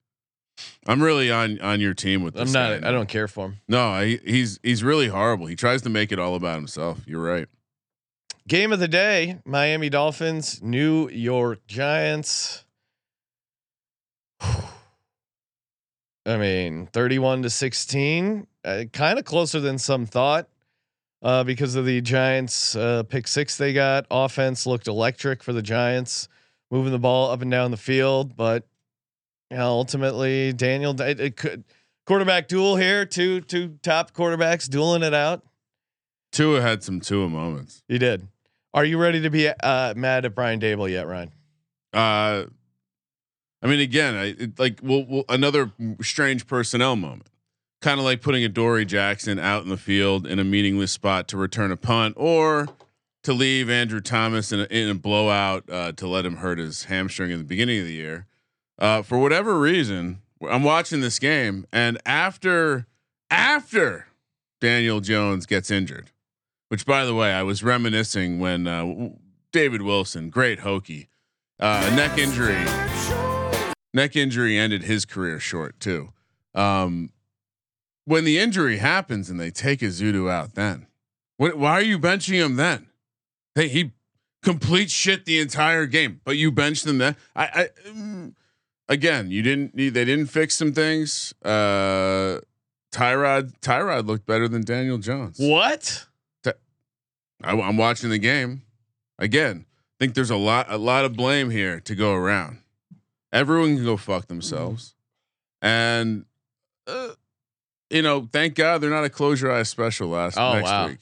I'm 0.88 1.04
really 1.04 1.30
on 1.30 1.60
on 1.60 1.82
your 1.82 1.94
team 1.94 2.24
with 2.24 2.36
this. 2.36 2.54
I'm 2.56 2.72
not. 2.72 2.82
guy 2.82 2.88
I 2.88 2.92
don't 2.92 3.10
care 3.10 3.28
for 3.28 3.48
him. 3.48 3.58
No, 3.68 3.90
I, 3.90 4.18
he's 4.24 4.60
he's 4.64 4.84
really 4.84 5.08
horrible. 5.08 5.48
He 5.48 5.56
tries 5.56 5.82
to 5.82 5.90
make 5.90 6.12
it 6.12 6.20
all 6.20 6.36
about 6.36 6.56
himself. 6.56 7.00
You're 7.06 7.24
right. 7.24 7.48
Game 8.48 8.72
of 8.72 8.80
the 8.80 8.88
day: 8.88 9.40
Miami 9.46 9.90
Dolphins, 9.90 10.62
New 10.62 11.10
York 11.10 11.68
Giants. 11.68 12.64
I 16.26 16.38
mean, 16.38 16.88
31 16.88 17.44
to 17.44 17.50
16, 17.50 18.48
uh, 18.64 18.84
kind 18.94 19.20
of 19.20 19.26
closer 19.26 19.60
than 19.60 19.78
some 19.78 20.06
thought. 20.06 20.48
Uh, 21.22 21.42
because 21.42 21.76
of 21.76 21.86
the 21.86 22.02
Giants 22.02 22.76
uh, 22.76 23.02
pick 23.04 23.30
six 23.30 23.56
they 23.56 23.72
got, 23.72 24.06
offense 24.12 24.66
looked 24.66 24.88
electric 24.88 25.42
for 25.42 25.54
the 25.54 25.62
Giants, 25.62 26.28
moving 26.70 26.92
the 26.92 27.00
ball 27.00 27.32
up 27.32 27.42
and 27.42 27.50
down 27.50 27.72
the 27.72 27.78
field. 27.78 28.36
But 28.36 28.68
you 29.50 29.56
know, 29.56 29.68
ultimately, 29.68 30.52
Daniel 30.52 31.00
it, 31.00 31.22
it 31.22 31.38
could 31.38 31.64
quarterback 32.06 32.50
duel 32.50 32.76
here. 32.76 33.06
Two 33.06 33.40
two 33.40 33.80
top 33.82 34.12
quarterbacks 34.12 34.70
dueling 34.70 35.02
it 35.02 35.14
out. 35.14 35.44
Tua 36.34 36.60
had 36.60 36.84
some 36.84 37.00
Tua 37.00 37.30
moments. 37.30 37.84
He 37.88 37.98
did. 37.98 38.28
Are 38.74 38.84
you 38.84 38.98
ready 38.98 39.22
to 39.22 39.30
be 39.30 39.48
uh, 39.48 39.94
mad 39.96 40.26
at 40.26 40.36
Brian 40.36 40.60
Daboll 40.60 40.90
yet, 40.90 41.08
Ryan? 41.08 41.32
Uh, 41.94 42.46
I 43.64 43.68
mean, 43.68 43.80
again, 43.80 44.16
I 44.16 44.26
it, 44.38 44.60
like 44.60 44.80
another 45.30 45.72
strange 46.02 46.46
personnel 46.48 46.98
moment, 46.98 47.30
kind 47.82 47.98
of 47.98 48.04
like 48.06 48.22
putting 48.22 48.44
a 48.44 48.50
Dory 48.50 48.84
Jackson 48.84 49.40
out 49.40 49.64
in 49.64 49.70
the 49.70 49.78
field 49.78 50.28
in 50.28 50.38
a 50.38 50.44
meaningless 50.44 50.92
spot 50.92 51.30
to 51.30 51.38
return 51.38 51.72
a 51.72 51.78
punt, 51.78 52.16
or 52.18 52.68
to 53.24 53.32
leave 53.32 53.70
Andrew 53.70 54.02
Thomas 54.02 54.52
in 54.52 54.60
a, 54.60 54.64
in 54.66 54.90
a 54.90 54.96
blowout 54.96 55.70
uh, 55.70 55.94
to 55.94 56.08
let 56.08 56.26
him 56.26 56.38
hurt 56.38 56.60
his 56.60 56.84
hamstring 56.86 57.32
in 57.32 57.38
the 57.38 57.46
beginning 57.46 57.80
of 57.80 57.86
the 57.86 57.94
year. 57.94 58.28
Uh, 58.78 59.02
for 59.02 59.18
whatever 59.18 59.58
reason, 59.58 60.22
I'm 60.46 60.64
watching 60.64 61.00
this 61.00 61.18
game, 61.18 61.66
and 61.72 61.98
after 62.06 62.86
after 63.30 64.08
Daniel 64.60 65.00
Jones 65.00 65.46
gets 65.46 65.72
injured, 65.72 66.12
which 66.68 66.86
by 66.86 67.06
the 67.06 67.16
way, 67.16 67.32
I 67.32 67.44
was 67.44 67.64
reminiscing 67.64 68.40
when 68.40 68.68
uh, 68.68 69.12
David 69.54 69.84
Wilson, 69.84 70.30
great 70.30 70.60
hokey, 70.60 71.08
uh, 71.62 71.90
neck 71.96 72.18
injury. 72.18 73.23
Neck 73.94 74.16
injury 74.16 74.58
ended 74.58 74.84
his 74.84 75.06
career 75.06 75.40
short 75.40 75.80
too. 75.80 76.10
Um, 76.56 77.12
when 78.06 78.26
the 78.26 78.38
injury 78.38 78.78
happens 78.78 79.30
and 79.30 79.40
they 79.40 79.52
take 79.52 79.80
Ezeudu 79.80 80.30
out, 80.30 80.56
then 80.56 80.88
what, 81.38 81.58
why 81.58 81.72
are 81.72 81.82
you 81.82 82.00
benching 82.00 82.34
him 82.34 82.56
then? 82.56 82.88
Hey, 83.56 83.68
he 83.68 83.92
complete 84.42 84.90
shit 84.90 85.26
the 85.26 85.40
entire 85.40 85.86
game, 85.86 86.22
but 86.24 86.38
you 86.38 86.52
bench 86.52 86.84
them 86.84 86.98
then. 86.98 87.16
I, 87.36 87.46
I 87.46 87.90
mm, 87.90 88.34
again, 88.90 89.32
you 89.32 89.42
didn't. 89.42 89.76
need, 89.76 89.94
They 89.94 90.06
didn't 90.06 90.28
fix 90.28 90.56
some 90.56 90.74
things. 90.74 91.34
Uh, 91.44 92.40
Tyrod 92.92 93.60
Tyrod 93.62 94.06
looked 94.06 94.26
better 94.26 94.48
than 94.48 94.64
Daniel 94.64 94.98
Jones. 94.98 95.38
What? 95.40 96.08
I, 97.44 97.54
am 97.54 97.78
watching 97.78 98.10
the 98.10 98.20
game 98.20 98.64
again. 99.20 99.66
I 99.68 99.94
Think 100.00 100.16
there's 100.16 100.30
a 100.30 100.38
lot 100.38 100.68
a 100.70 100.78
lot 100.78 101.06
of 101.06 101.14
blame 101.14 101.50
here 101.50 101.80
to 101.82 101.96
go 101.96 102.14
around. 102.14 102.60
Everyone 103.34 103.76
can 103.76 103.84
go 103.84 103.98
fuck 103.98 104.28
themselves, 104.28 104.96
and 105.62 106.26
uh, 106.88 107.10
you 107.90 108.02
know, 108.02 108.30
thank 108.32 108.56
God 108.56 108.80
they're 108.80 108.90
not 108.90 109.04
a 109.04 109.10
close 109.10 109.42
your 109.42 109.52
eyes 109.52 109.70
special 109.70 110.08
last 110.10 110.38
Oh, 110.38 110.54
next 110.54 110.70
wow. 110.70 110.88
week. 110.88 111.00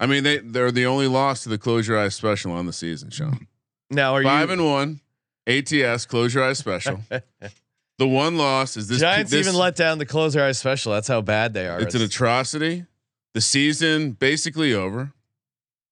I 0.00 0.06
mean, 0.06 0.24
they 0.24 0.38
they're 0.38 0.70
the 0.72 0.86
only 0.86 1.06
loss 1.06 1.42
to 1.42 1.48
the 1.50 1.58
close 1.58 1.86
your 1.86 1.98
eyes 1.98 2.14
special 2.14 2.52
on 2.52 2.66
the 2.66 2.72
season, 2.72 3.10
Sean. 3.10 3.46
Now 3.90 4.14
are 4.14 4.22
Five 4.22 4.48
you 4.48 4.54
and 4.54 4.64
one, 4.64 5.00
ATS 5.46 6.06
close 6.06 6.34
your 6.34 6.44
eyes 6.44 6.58
special. 6.58 7.00
the 7.98 8.08
one 8.08 8.36
loss 8.36 8.76
is 8.76 8.88
this. 8.88 9.00
Giants 9.00 9.30
this, 9.30 9.46
even 9.46 9.58
let 9.58 9.76
down 9.76 9.98
the 9.98 10.06
close 10.06 10.34
your 10.34 10.44
eyes 10.44 10.58
special. 10.58 10.92
That's 10.92 11.08
how 11.08 11.20
bad 11.20 11.52
they 11.52 11.66
are. 11.68 11.80
It's 11.80 11.94
an 11.94 12.02
atrocity. 12.02 12.86
The 13.34 13.40
season 13.42 14.12
basically 14.12 14.72
over. 14.72 15.12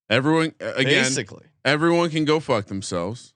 Everyone 0.09 0.55
again. 0.61 1.05
basically. 1.05 1.45
everyone 1.65 2.11
can 2.11 2.25
go 2.25 2.41
fuck 2.41 2.67
themselves. 2.67 3.35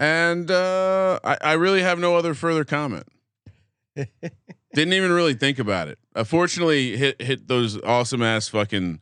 And 0.00 0.50
uh, 0.50 1.20
I, 1.22 1.36
I 1.42 1.52
really 1.52 1.82
have 1.82 1.98
no 1.98 2.16
other 2.16 2.32
further 2.34 2.64
comment. 2.64 3.06
Didn't 3.94 4.94
even 4.94 5.12
really 5.12 5.34
think 5.34 5.58
about 5.58 5.88
it. 5.88 5.98
Uh, 6.16 6.24
fortunately, 6.24 6.96
hit 6.96 7.20
hit 7.20 7.48
those 7.48 7.80
awesome 7.82 8.22
ass 8.22 8.48
fucking 8.48 9.00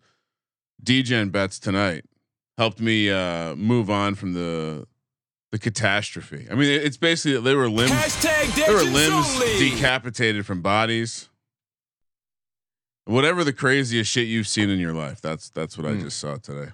Degen 0.83 1.31
bets 1.31 1.59
tonight. 1.61 2.05
Helped 2.57 2.81
me 2.81 3.11
uh, 3.11 3.55
move 3.55 3.88
on 3.90 4.17
from 4.17 4.33
the 4.35 4.87
the 5.52 5.59
catastrophe. 5.61 6.47
I 6.50 6.55
mean, 6.57 6.69
it- 6.69 6.83
it's 6.85 6.97
basically 6.97 7.40
they 7.40 7.55
were 7.55 7.71
limbs 7.71 7.93
Hashtag 7.93 8.55
there 8.57 8.73
were 8.75 8.83
limbs 8.83 9.12
only. 9.37 9.71
decapitated 9.71 10.45
from 10.47 10.62
bodies. 10.62 11.28
Whatever 13.05 13.45
the 13.45 13.52
craziest 13.55 14.11
shit 14.11 14.26
you've 14.26 14.49
seen 14.49 14.69
in 14.69 14.78
your 14.81 14.93
life, 14.95 15.21
that's 15.21 15.49
that's 15.50 15.78
what 15.78 15.87
I 15.87 15.93
Hmm. 15.95 16.00
just 16.00 16.19
saw 16.19 16.37
today. 16.37 16.73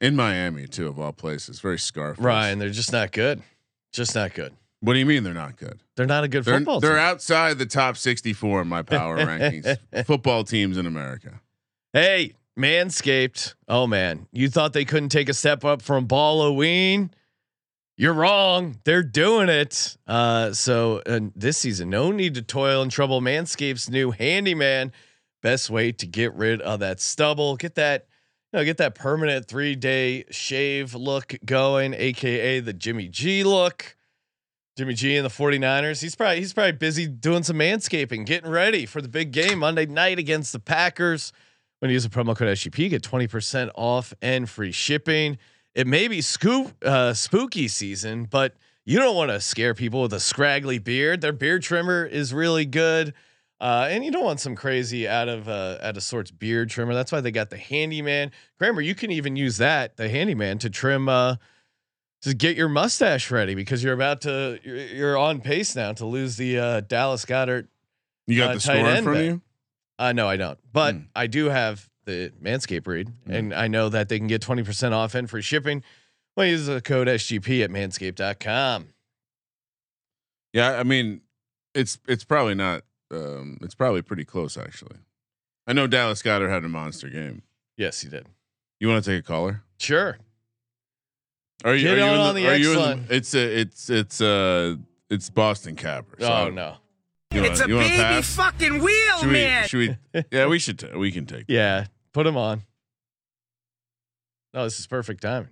In 0.00 0.16
Miami, 0.16 0.66
too, 0.66 0.86
of 0.88 0.98
all 0.98 1.12
places, 1.12 1.60
very 1.60 1.78
Scarface. 1.78 2.24
Ryan, 2.24 2.58
they're 2.58 2.70
just 2.70 2.92
not 2.92 3.12
good. 3.12 3.42
Just 3.92 4.14
not 4.14 4.32
good. 4.34 4.54
what 4.80 4.94
do 4.94 4.98
you 4.98 5.04
mean 5.06 5.24
they're 5.24 5.34
not 5.34 5.56
good? 5.56 5.78
They're 5.96 6.06
not 6.06 6.24
a 6.24 6.28
good 6.28 6.44
They're 6.44 6.56
football 6.58 6.80
they're 6.80 6.92
team. 6.92 7.00
outside 7.00 7.58
the 7.58 7.66
top 7.66 7.96
sixty-four 7.98 8.62
in 8.62 8.68
my 8.68 8.82
power 8.82 9.16
rankings. 9.26 9.76
Football 10.06 10.44
teams 10.44 10.78
in 10.78 10.86
America. 10.86 11.40
Hey, 11.92 12.34
Manscaped. 12.58 13.54
Oh 13.68 13.86
man, 13.86 14.26
you 14.32 14.48
thought 14.48 14.72
they 14.72 14.84
couldn't 14.86 15.10
take 15.10 15.28
a 15.28 15.34
step 15.34 15.64
up 15.64 15.82
from 15.82 16.06
Halloween? 16.08 17.10
You're 17.96 18.14
wrong. 18.14 18.78
They're 18.84 19.02
doing 19.02 19.50
it. 19.50 19.98
Uh, 20.06 20.52
so 20.54 21.02
uh, 21.04 21.20
this 21.36 21.58
season, 21.58 21.90
no 21.90 22.10
need 22.12 22.34
to 22.36 22.42
toil 22.42 22.80
and 22.80 22.90
trouble. 22.90 23.20
Manscaped's 23.20 23.90
new 23.90 24.10
handyman, 24.12 24.92
best 25.42 25.68
way 25.68 25.92
to 25.92 26.06
get 26.06 26.32
rid 26.34 26.62
of 26.62 26.80
that 26.80 27.00
stubble. 27.00 27.56
Get 27.56 27.74
that, 27.74 28.06
know, 28.52 28.64
get 28.64 28.78
that 28.78 28.94
permanent 28.94 29.46
three 29.46 29.76
day 29.76 30.24
shave 30.30 30.94
look 30.94 31.34
going, 31.44 31.94
aka 31.94 32.60
the 32.60 32.72
Jimmy 32.72 33.08
G 33.08 33.44
look. 33.44 33.96
Jimmy 34.76 34.94
G 34.94 35.16
and 35.16 35.26
the 35.26 35.30
49ers. 35.30 36.00
He's 36.00 36.14
probably 36.14 36.38
he's 36.38 36.52
probably 36.52 36.72
busy 36.72 37.06
doing 37.06 37.42
some 37.42 37.58
manscaping, 37.58 38.24
getting 38.24 38.50
ready 38.50 38.86
for 38.86 39.02
the 39.02 39.08
big 39.08 39.30
game 39.30 39.58
Monday 39.58 39.86
night 39.86 40.18
against 40.18 40.52
the 40.52 40.58
Packers. 40.58 41.32
When 41.80 41.90
you 41.90 41.94
use 41.94 42.04
the 42.04 42.10
promo 42.10 42.36
code 42.36 42.48
SGP, 42.48 42.90
get 42.90 43.02
20% 43.02 43.70
off 43.74 44.12
and 44.20 44.48
free 44.48 44.72
shipping. 44.72 45.38
It 45.74 45.86
may 45.86 46.08
be 46.08 46.20
scoop 46.20 46.72
uh, 46.84 47.14
spooky 47.14 47.68
season, 47.68 48.24
but 48.24 48.54
you 48.84 48.98
don't 48.98 49.16
want 49.16 49.30
to 49.30 49.40
scare 49.40 49.74
people 49.74 50.02
with 50.02 50.12
a 50.12 50.20
scraggly 50.20 50.78
beard. 50.78 51.20
Their 51.20 51.32
beard 51.32 51.62
trimmer 51.62 52.04
is 52.04 52.34
really 52.34 52.66
good. 52.66 53.14
Uh, 53.60 53.88
and 53.90 54.02
you 54.04 54.10
don't 54.10 54.24
want 54.24 54.40
some 54.40 54.56
crazy 54.56 55.06
out 55.06 55.28
of 55.28 55.48
uh, 55.48 55.76
out 55.82 55.96
of 55.96 56.02
sorts 56.02 56.30
beard 56.30 56.70
trimmer. 56.70 56.94
That's 56.94 57.12
why 57.12 57.20
they 57.20 57.30
got 57.30 57.50
the 57.50 57.58
handyman. 57.58 58.32
Kramer, 58.58 58.80
you 58.80 58.94
can 58.94 59.10
even 59.10 59.36
use 59.36 59.58
that, 59.58 59.96
the 59.98 60.08
handyman, 60.08 60.58
to 60.60 60.70
trim 60.70 61.08
uh 61.08 61.36
to 62.22 62.34
get 62.34 62.56
your 62.56 62.68
mustache 62.68 63.30
ready 63.30 63.54
because 63.54 63.82
you're 63.84 63.92
about 63.94 64.22
to 64.22 64.58
you're, 64.62 64.76
you're 64.76 65.18
on 65.18 65.40
pace 65.40 65.76
now 65.76 65.92
to 65.92 66.06
lose 66.06 66.36
the 66.36 66.58
uh, 66.58 66.80
Dallas 66.80 67.24
Goedert. 67.26 67.68
You 68.26 68.38
got 68.38 68.50
Uh, 68.50 68.54
the 68.54 68.60
score 68.60 68.76
in 68.76 69.04
front 69.04 69.18
of 69.18 69.24
you. 69.26 69.42
Uh, 69.98 70.12
no, 70.12 70.26
I 70.28 70.36
don't, 70.38 70.58
but 70.72 70.94
Hmm. 70.94 71.00
I 71.14 71.26
do 71.26 71.46
have 71.50 71.86
the 72.06 72.32
Manscaped 72.42 72.86
read, 72.86 73.12
and 73.26 73.52
I 73.52 73.68
know 73.68 73.90
that 73.90 74.08
they 74.08 74.16
can 74.18 74.26
get 74.26 74.40
20% 74.40 74.92
off 74.92 75.14
and 75.14 75.28
free 75.28 75.42
shipping. 75.42 75.82
Well, 76.34 76.46
use 76.46 76.64
the 76.64 76.80
code 76.80 77.08
SGP 77.08 77.62
at 77.62 77.68
manscaped.com. 77.70 78.88
Yeah, 80.54 80.78
I 80.78 80.82
mean, 80.82 81.20
it's 81.74 81.98
it's 82.08 82.24
probably 82.24 82.54
not. 82.54 82.82
Um, 83.12 83.58
it's 83.62 83.74
probably 83.74 84.02
pretty 84.02 84.24
close 84.24 84.56
actually. 84.56 84.96
I 85.66 85.72
know 85.72 85.86
Dallas 85.86 86.22
Goedert 86.22 86.48
had 86.50 86.64
a 86.64 86.68
monster 86.68 87.08
game. 87.08 87.42
Yes, 87.76 88.02
you 88.04 88.10
did. 88.10 88.26
You 88.78 88.88
want 88.88 89.04
to 89.04 89.10
take 89.10 89.20
a 89.20 89.26
caller? 89.26 89.62
Sure. 89.78 90.18
Are 91.64 91.74
you? 91.74 91.82
Get 91.88 91.98
are 91.98 92.14
you 92.14 92.20
on 92.20 92.34
the, 92.34 92.40
the 92.42 92.48
are 92.48 92.56
you 92.56 92.72
in 92.80 93.06
the, 93.06 93.14
It's 93.14 93.34
a, 93.34 93.60
it's 93.60 93.90
it's 93.90 94.20
uh 94.20 94.76
it's 95.10 95.28
Boston 95.30 95.76
Capper. 95.76 96.16
So 96.20 96.32
oh 96.32 96.50
no. 96.50 96.76
Wanna, 97.32 97.46
It's 97.48 97.60
a 97.60 97.66
baby 97.68 97.96
pass? 97.96 98.34
fucking 98.34 98.80
wheel, 98.82 99.18
Should 99.18 99.26
we? 99.28 99.32
man. 99.32 99.68
Should 99.68 99.98
we? 100.14 100.24
Yeah, 100.32 100.46
we 100.46 100.58
should. 100.58 100.78
ta- 100.80 100.96
we 100.98 101.12
can 101.12 101.26
take. 101.26 101.44
Yeah, 101.48 101.86
put 102.12 102.26
him 102.26 102.36
on. 102.36 102.62
No, 104.52 104.64
this 104.64 104.80
is 104.80 104.86
perfect 104.88 105.22
timing. 105.22 105.50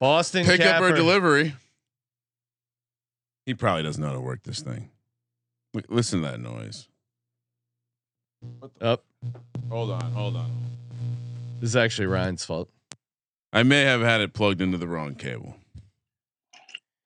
Boston 0.00 0.44
Pick 0.44 0.60
up 0.60 0.80
or 0.82 0.92
delivery. 0.92 1.54
He 3.46 3.54
probably 3.54 3.82
doesn't 3.82 4.00
know 4.00 4.08
how 4.10 4.14
to 4.14 4.20
work 4.20 4.42
this 4.44 4.60
thing. 4.60 4.90
Li- 5.74 5.84
Listen 5.88 6.22
to 6.22 6.28
that 6.28 6.40
noise. 6.40 6.88
What 8.58 8.72
the? 8.78 8.86
Up. 8.86 9.04
Hold 9.70 9.90
on, 9.90 10.12
hold 10.12 10.36
on. 10.36 10.50
This 11.60 11.70
is 11.70 11.76
actually 11.76 12.06
Ryan's 12.06 12.44
fault. 12.44 12.68
I 13.52 13.62
may 13.62 13.82
have 13.82 14.00
had 14.00 14.20
it 14.20 14.32
plugged 14.32 14.60
into 14.60 14.78
the 14.78 14.88
wrong 14.88 15.14
cable. 15.14 15.56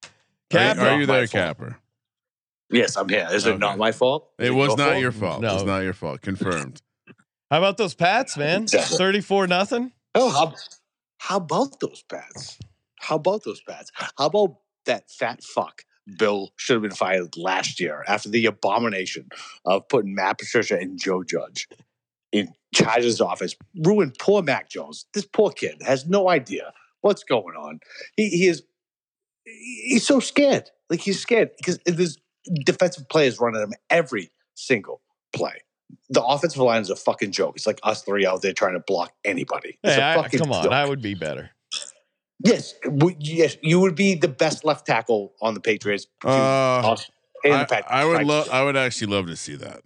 Are 0.05 0.09
Capper. 0.51 0.81
you, 0.81 0.87
are 0.87 1.01
you 1.01 1.07
there, 1.07 1.27
fault. 1.27 1.31
Capper? 1.31 1.77
Yes, 2.71 2.97
I'm 2.97 3.09
here. 3.09 3.29
Is 3.31 3.47
Okay. 3.47 3.55
it 3.55 3.59
not 3.59 3.79
my 3.79 3.93
fault? 3.93 4.29
Is 4.39 4.49
It 4.49 4.53
was 4.53 4.69
your 4.69 4.77
not 4.77 4.89
fault? 4.91 5.01
your 5.01 5.13
fault. 5.13 5.45
It 5.45 5.53
was 5.53 5.65
not 5.65 5.79
your 5.81 5.93
fault. 5.93 6.21
Confirmed. 6.23 6.83
How 7.51 7.59
about 7.59 7.77
those 7.77 7.95
Pats, 7.95 8.37
man? 8.37 8.67
34 8.67 9.47
nothing. 9.47 9.93
Oh, 10.17 10.31
how, 10.31 10.55
how 11.19 11.37
about 11.37 11.79
those 11.79 12.03
bats? 12.09 12.59
How 12.99 13.17
about 13.17 13.45
those 13.45 13.61
bats? 13.67 13.93
How 14.19 14.27
about 14.27 14.57
that 14.87 15.11
fat 15.11 15.45
fuck? 15.45 15.83
Bill 16.19 16.53
should 16.57 16.75
have 16.75 16.83
been 16.83 16.91
fired 16.93 17.37
last 17.37 17.81
year 17.81 18.05
after 18.07 18.29
the 18.29 18.47
abomination 18.47 19.29
of 19.65 19.89
putting 19.89 20.15
Matt 20.15 20.39
Patricia 20.39 20.79
and 20.79 20.99
Joe 20.99 21.25
Judge 21.25 21.69
in 22.33 22.53
Chargers' 22.75 23.21
office. 23.21 23.55
Ruined 23.83 24.17
poor 24.19 24.43
Mac 24.43 24.69
Jones. 24.71 25.07
This 25.15 25.27
poor 25.27 25.51
kid 25.51 25.83
has 25.85 26.07
no 26.07 26.29
idea 26.29 26.73
what's 27.01 27.25
going 27.25 27.57
on. 27.57 27.81
He, 28.17 28.29
he 28.29 28.47
is 28.47 28.63
he's 29.45 30.07
so 30.07 30.21
scared. 30.21 30.71
Like 30.91 31.01
he's 31.01 31.21
scared 31.21 31.51
because 31.57 31.79
there's 31.87 32.19
defensive 32.65 33.09
players 33.09 33.41
running 33.41 33.63
him 33.63 33.73
every 33.91 34.31
single 34.55 35.03
play. 35.33 35.63
The 36.11 36.23
offensive 36.23 36.61
line 36.61 36.83
is 36.83 36.91
a 36.91 36.97
fucking 36.97 37.33
joke. 37.33 37.55
It's 37.57 37.67
like 37.67 37.79
us 37.83 38.03
three 38.03 38.27
out 38.27 38.43
there 38.43 38.53
trying 38.53 38.75
to 38.75 38.81
block 38.81 39.13
anybody. 39.25 39.79
It's 39.85 39.95
Hey, 39.95 40.03
a 40.03 40.21
I, 40.21 40.29
come 40.29 40.53
on. 40.53 40.65
joke. 40.65 40.73
I 40.73 40.85
would 40.85 41.01
be 41.01 41.15
better. 41.15 41.51
Yes, 42.45 42.75
w- 42.85 43.17
yes, 43.19 43.57
you 43.63 43.81
would 43.81 43.95
be 43.95 44.15
the 44.15 44.29
best 44.29 44.65
left 44.65 44.87
tackle 44.87 45.33
on 45.41 45.55
the 45.55 45.61
Patriots. 45.61 46.07
Uh, 46.25 46.97
and 47.45 47.55
I, 47.55 47.59
the 47.61 47.67
Pat- 47.67 47.91
I 47.91 48.05
would 48.05 48.27
love. 48.27 48.49
I 48.51 48.63
would 48.63 48.77
actually 48.77 49.13
love 49.13 49.27
to 49.27 49.37
see 49.37 49.57
that. 49.57 49.83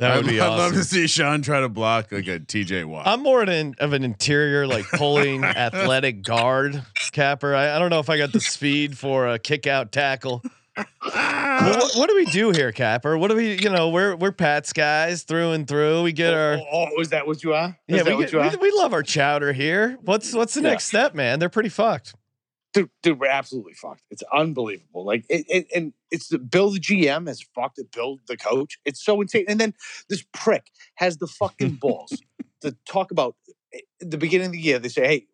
That 0.00 0.16
would 0.16 0.24
I'd, 0.24 0.30
be 0.30 0.40
I'd 0.40 0.48
awesome. 0.48 0.58
love 0.58 0.72
to 0.74 0.84
see 0.84 1.06
Sean 1.06 1.42
try 1.42 1.60
to 1.60 1.68
block 1.68 2.10
like 2.10 2.26
a 2.26 2.40
TJ 2.40 2.84
Watt. 2.84 3.06
I'm 3.06 3.22
more 3.22 3.42
an, 3.42 3.76
of 3.78 3.92
an 3.92 4.02
interior, 4.02 4.66
like 4.66 4.86
pulling 4.90 5.44
athletic 5.44 6.22
guard 6.22 6.82
capper. 7.12 7.54
I, 7.54 7.76
I 7.76 7.78
don't 7.78 7.90
know 7.90 8.00
if 8.00 8.10
I 8.10 8.18
got 8.18 8.32
the 8.32 8.40
speed 8.40 8.98
for 8.98 9.28
a 9.28 9.38
kick 9.38 9.68
out 9.68 9.92
tackle. 9.92 10.42
Well, 10.76 11.78
what, 11.78 11.94
what 11.94 12.08
do 12.08 12.14
we 12.16 12.24
do 12.26 12.50
here, 12.50 12.72
Capper? 12.72 13.16
What 13.16 13.28
do 13.28 13.36
we, 13.36 13.60
you 13.60 13.70
know, 13.70 13.90
we're 13.90 14.16
we're 14.16 14.32
Pats 14.32 14.72
guys 14.72 15.22
through 15.22 15.52
and 15.52 15.68
through. 15.68 16.02
We 16.02 16.12
get 16.12 16.34
our 16.34 16.54
Oh, 16.54 16.88
oh, 16.96 17.00
is 17.00 17.10
that 17.10 17.26
what 17.26 17.42
you 17.44 17.54
are? 17.54 17.78
Is 17.86 17.96
yeah, 17.96 18.02
we, 18.16 18.22
get, 18.22 18.32
you 18.32 18.40
are? 18.40 18.50
we, 18.50 18.56
we 18.56 18.70
love 18.72 18.92
our 18.92 19.02
chowder 19.02 19.52
here. 19.52 19.96
What's 20.02 20.32
what's 20.34 20.54
the 20.54 20.62
Yeah. 20.62 20.70
next 20.70 20.84
step, 20.86 21.14
man? 21.14 21.38
They're 21.38 21.48
pretty 21.48 21.68
fucked. 21.68 22.14
dude, 22.72 22.90
dude, 23.02 23.20
we're 23.20 23.28
absolutely 23.28 23.74
fucked. 23.74 24.02
It's 24.10 24.22
unbelievable. 24.32 25.04
Like, 25.04 25.24
it, 25.30 25.44
it, 25.48 25.66
and 25.74 25.92
it's 26.10 26.28
the 26.28 26.38
Bill 26.38 26.70
the 26.70 26.80
GM 26.80 27.28
has 27.28 27.40
fucked 27.54 27.78
it. 27.78 27.92
Bill 27.92 28.18
the 28.26 28.36
coach. 28.36 28.78
It's 28.84 29.04
so 29.04 29.20
insane. 29.20 29.44
And 29.48 29.60
then 29.60 29.74
this 30.08 30.24
prick 30.32 30.66
has 30.96 31.18
the 31.18 31.28
fucking 31.28 31.74
balls 31.76 32.20
to 32.62 32.74
talk 32.84 33.12
about 33.12 33.36
eh, 33.72 33.78
the 34.00 34.18
beginning 34.18 34.46
of 34.46 34.52
the 34.52 34.60
year. 34.60 34.80
They 34.80 34.88
say, 34.88 35.06
hey, 35.06 35.26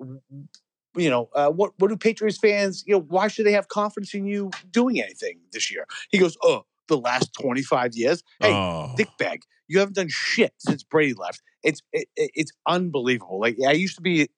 you 0.97 1.11
know, 1.11 1.29
uh, 1.35 1.49
what 1.51 1.73
what 1.79 1.89
do 1.89 1.97
Patriots 1.97 2.39
fans? 2.39 2.85
You 2.87 2.95
know, 2.95 3.01
why 3.09 3.29
should 3.29 3.47
they 3.47 3.53
have 3.53 3.69
confidence 3.69 4.15
in 4.15 4.27
you 4.27 4.51
doing 4.71 5.01
anything 5.01 5.41
this 5.53 5.71
year? 5.71 5.87
He 6.11 6.19
goes, 6.19 6.37
oh, 6.43 6.65
the 6.89 6.99
last 6.99 7.33
twenty 7.33 7.63
five 7.63 7.95
years. 7.95 8.23
Hey, 8.41 8.53
oh. 8.53 8.95
dickbag. 8.99 9.43
You 9.69 9.79
haven't 9.79 9.95
done 9.95 10.09
shit 10.09 10.53
since 10.59 10.83
Brady 10.83 11.15
left. 11.15 11.43
It's 11.63 11.81
it, 11.93 12.09
it- 12.17 12.33
it's 12.35 12.53
unbelievable. 12.67 13.39
Like 13.41 13.57
I 13.67 13.73
used 13.73 13.97
to 13.97 14.03
be 14.03 14.29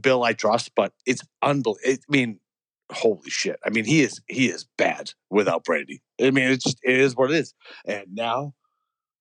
Bill 0.00 0.22
I 0.22 0.32
trust, 0.32 0.72
but 0.74 0.92
it's 1.06 1.22
unbelievable. 1.42 1.80
I 1.86 1.98
mean, 2.08 2.40
holy 2.90 3.30
shit. 3.30 3.58
I 3.64 3.70
mean, 3.70 3.84
he 3.84 4.02
is 4.02 4.20
he 4.28 4.48
is 4.48 4.66
bad 4.76 5.12
without 5.30 5.64
Brady. 5.64 6.02
I 6.20 6.30
mean, 6.30 6.48
it's 6.50 6.64
just 6.64 6.78
it 6.82 6.98
is 6.98 7.14
what 7.16 7.30
it 7.30 7.36
is. 7.36 7.54
And 7.86 8.06
now, 8.12 8.54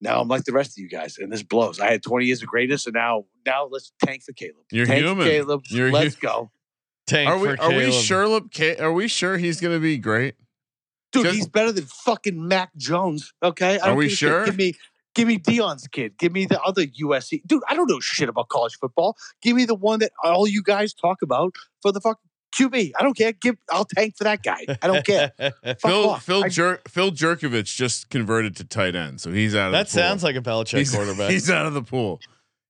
now 0.01 0.21
I'm 0.21 0.27
like 0.27 0.43
the 0.43 0.51
rest 0.53 0.71
of 0.71 0.77
you 0.81 0.89
guys, 0.89 1.17
and 1.17 1.31
this 1.31 1.43
blows. 1.43 1.79
I 1.79 1.91
had 1.91 2.03
20 2.03 2.25
years 2.25 2.41
of 2.41 2.47
greatness, 2.47 2.85
and 2.85 2.93
now 2.93 3.25
now 3.45 3.67
let's 3.69 3.91
tank 4.03 4.23
for 4.23 4.33
Caleb. 4.33 4.63
You're 4.71 4.85
tank 4.85 5.03
human. 5.05 5.27
Caleb. 5.27 5.61
You're 5.69 5.91
let's 5.91 6.15
hu- 6.15 6.21
go, 6.21 6.51
Tank 7.07 7.29
Are 7.29 7.37
we 7.37 7.47
for 7.55 7.61
are 7.61 7.69
we 7.69 7.85
Caleb. 7.91 8.03
sure? 8.03 8.41
Ca- 8.53 8.77
Are 8.83 8.91
we 8.93 9.07
sure 9.07 9.37
he's 9.37 9.59
going 9.61 9.73
to 9.75 9.79
be 9.79 9.97
great? 9.97 10.35
dude. 11.13 11.27
He's 11.33 11.47
better 11.47 11.71
than 11.71 11.85
fucking 11.85 12.47
Mac 12.47 12.75
Jones. 12.75 13.33
Okay, 13.41 13.79
I 13.79 13.83
Are 13.83 13.87
don't 13.89 13.97
we 13.97 14.07
give 14.09 14.17
sure? 14.17 14.45
Give 14.45 14.57
me. 14.57 14.73
Give 15.15 15.27
me 15.27 15.39
Deion's 15.39 15.87
kid. 15.87 16.15
Give 16.19 16.31
me 16.31 16.45
the 16.45 16.61
other 16.61 16.83
USC 16.85 17.41
dude. 17.47 17.63
I 17.67 17.73
don't 17.73 17.89
know 17.89 17.99
shit 17.99 18.29
about 18.29 18.49
college 18.49 18.77
football. 18.79 19.15
Give 19.41 19.55
me 19.55 19.65
the 19.65 19.73
one 19.73 19.97
that 20.01 20.11
all 20.23 20.47
you 20.47 20.61
guys 20.61 20.93
talk 20.93 21.23
about 21.23 21.55
for 21.81 21.91
the 21.91 21.99
fuck 21.99 22.19
QB. 22.57 22.91
I 22.99 23.03
don't 23.03 23.15
care. 23.15 23.31
Give. 23.33 23.55
I'll 23.71 23.85
tank 23.85 24.15
for 24.17 24.23
that 24.25 24.41
guy. 24.43 24.65
I 24.81 24.87
don't 24.87 25.05
care. 25.05 25.31
Fuck 25.39 25.79
Phil 25.81 26.09
off. 26.09 26.23
Phil 26.25 26.43
I- 26.45 26.49
Jer- 26.49 26.81
Phil 26.87 27.11
Jurkovec 27.11 27.65
just 27.65 28.09
converted 28.09 28.55
to 28.57 28.63
tight 28.63 28.95
end, 28.95 29.21
so 29.21 29.31
he's 29.31 29.55
out 29.55 29.67
of 29.67 29.71
that 29.73 29.87
the 29.87 29.93
pool. 29.93 30.03
sounds 30.07 30.23
like 30.23 30.35
a 30.35 30.41
Belichick 30.41 30.77
he's, 30.79 30.91
quarterback. 30.95 31.29
He's 31.31 31.49
out 31.49 31.65
of 31.65 31.73
the 31.73 31.83
pool. 31.83 32.19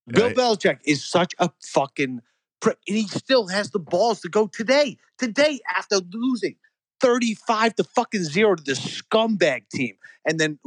Bill 0.08 0.28
Yeah, 0.30 0.34
Belichick 0.34 0.80
is 0.86 1.04
such 1.06 1.34
a 1.40 1.50
fucking 1.64 2.22
prick, 2.60 2.78
and 2.88 2.98
he 2.98 3.08
still 3.08 3.48
has 3.48 3.72
the 3.72 3.80
balls 3.80 4.22
to 4.22 4.30
go 4.30 4.48
today. 4.48 4.98
Today, 5.18 5.60
after 5.76 6.00
losing 6.12 6.56
thirty-five 7.02 7.76
to 7.76 7.84
fucking 7.84 8.24
zero 8.24 8.56
to 8.56 8.64
this 8.64 8.80
scumbag 8.80 9.70
team, 9.70 9.96
and 10.26 10.40
then 10.40 10.60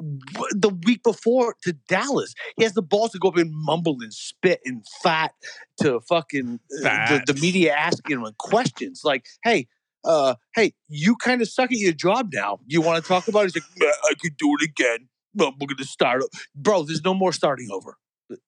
the 0.52 0.70
week 0.86 1.02
before 1.02 1.56
to 1.62 1.72
Dallas, 1.88 2.34
he 2.56 2.64
has 2.64 2.72
the 2.74 2.82
balls 2.82 3.12
to 3.12 3.18
go 3.18 3.28
up 3.28 3.36
and 3.36 3.52
mumble 3.54 3.98
and 4.00 4.12
spit 4.12 4.60
and 4.64 4.84
fat 5.02 5.32
to 5.82 6.00
fucking 6.00 6.60
uh, 6.84 7.18
the, 7.26 7.32
the 7.32 7.40
media 7.40 7.74
asking 7.74 8.20
him 8.20 8.26
questions 8.38 9.02
like, 9.04 9.26
"Hey." 9.44 9.68
Uh, 10.02 10.34
hey, 10.54 10.72
you 10.88 11.14
kind 11.14 11.42
of 11.42 11.48
suck 11.48 11.70
at 11.70 11.76
your 11.76 11.92
job 11.92 12.30
now. 12.32 12.58
You 12.66 12.80
want 12.80 13.04
to 13.04 13.06
talk 13.06 13.28
about 13.28 13.40
it? 13.44 13.52
He's 13.52 13.62
like, 13.82 13.92
I 14.04 14.14
could 14.14 14.34
do 14.38 14.56
it 14.58 14.64
again. 14.64 15.10
We're 15.34 15.50
gonna 15.50 15.84
start. 15.84 16.22
o-" 16.22 16.28
Bro, 16.54 16.84
there's 16.84 17.04
no 17.04 17.12
more 17.12 17.34
starting 17.34 17.68
over. 17.70 17.98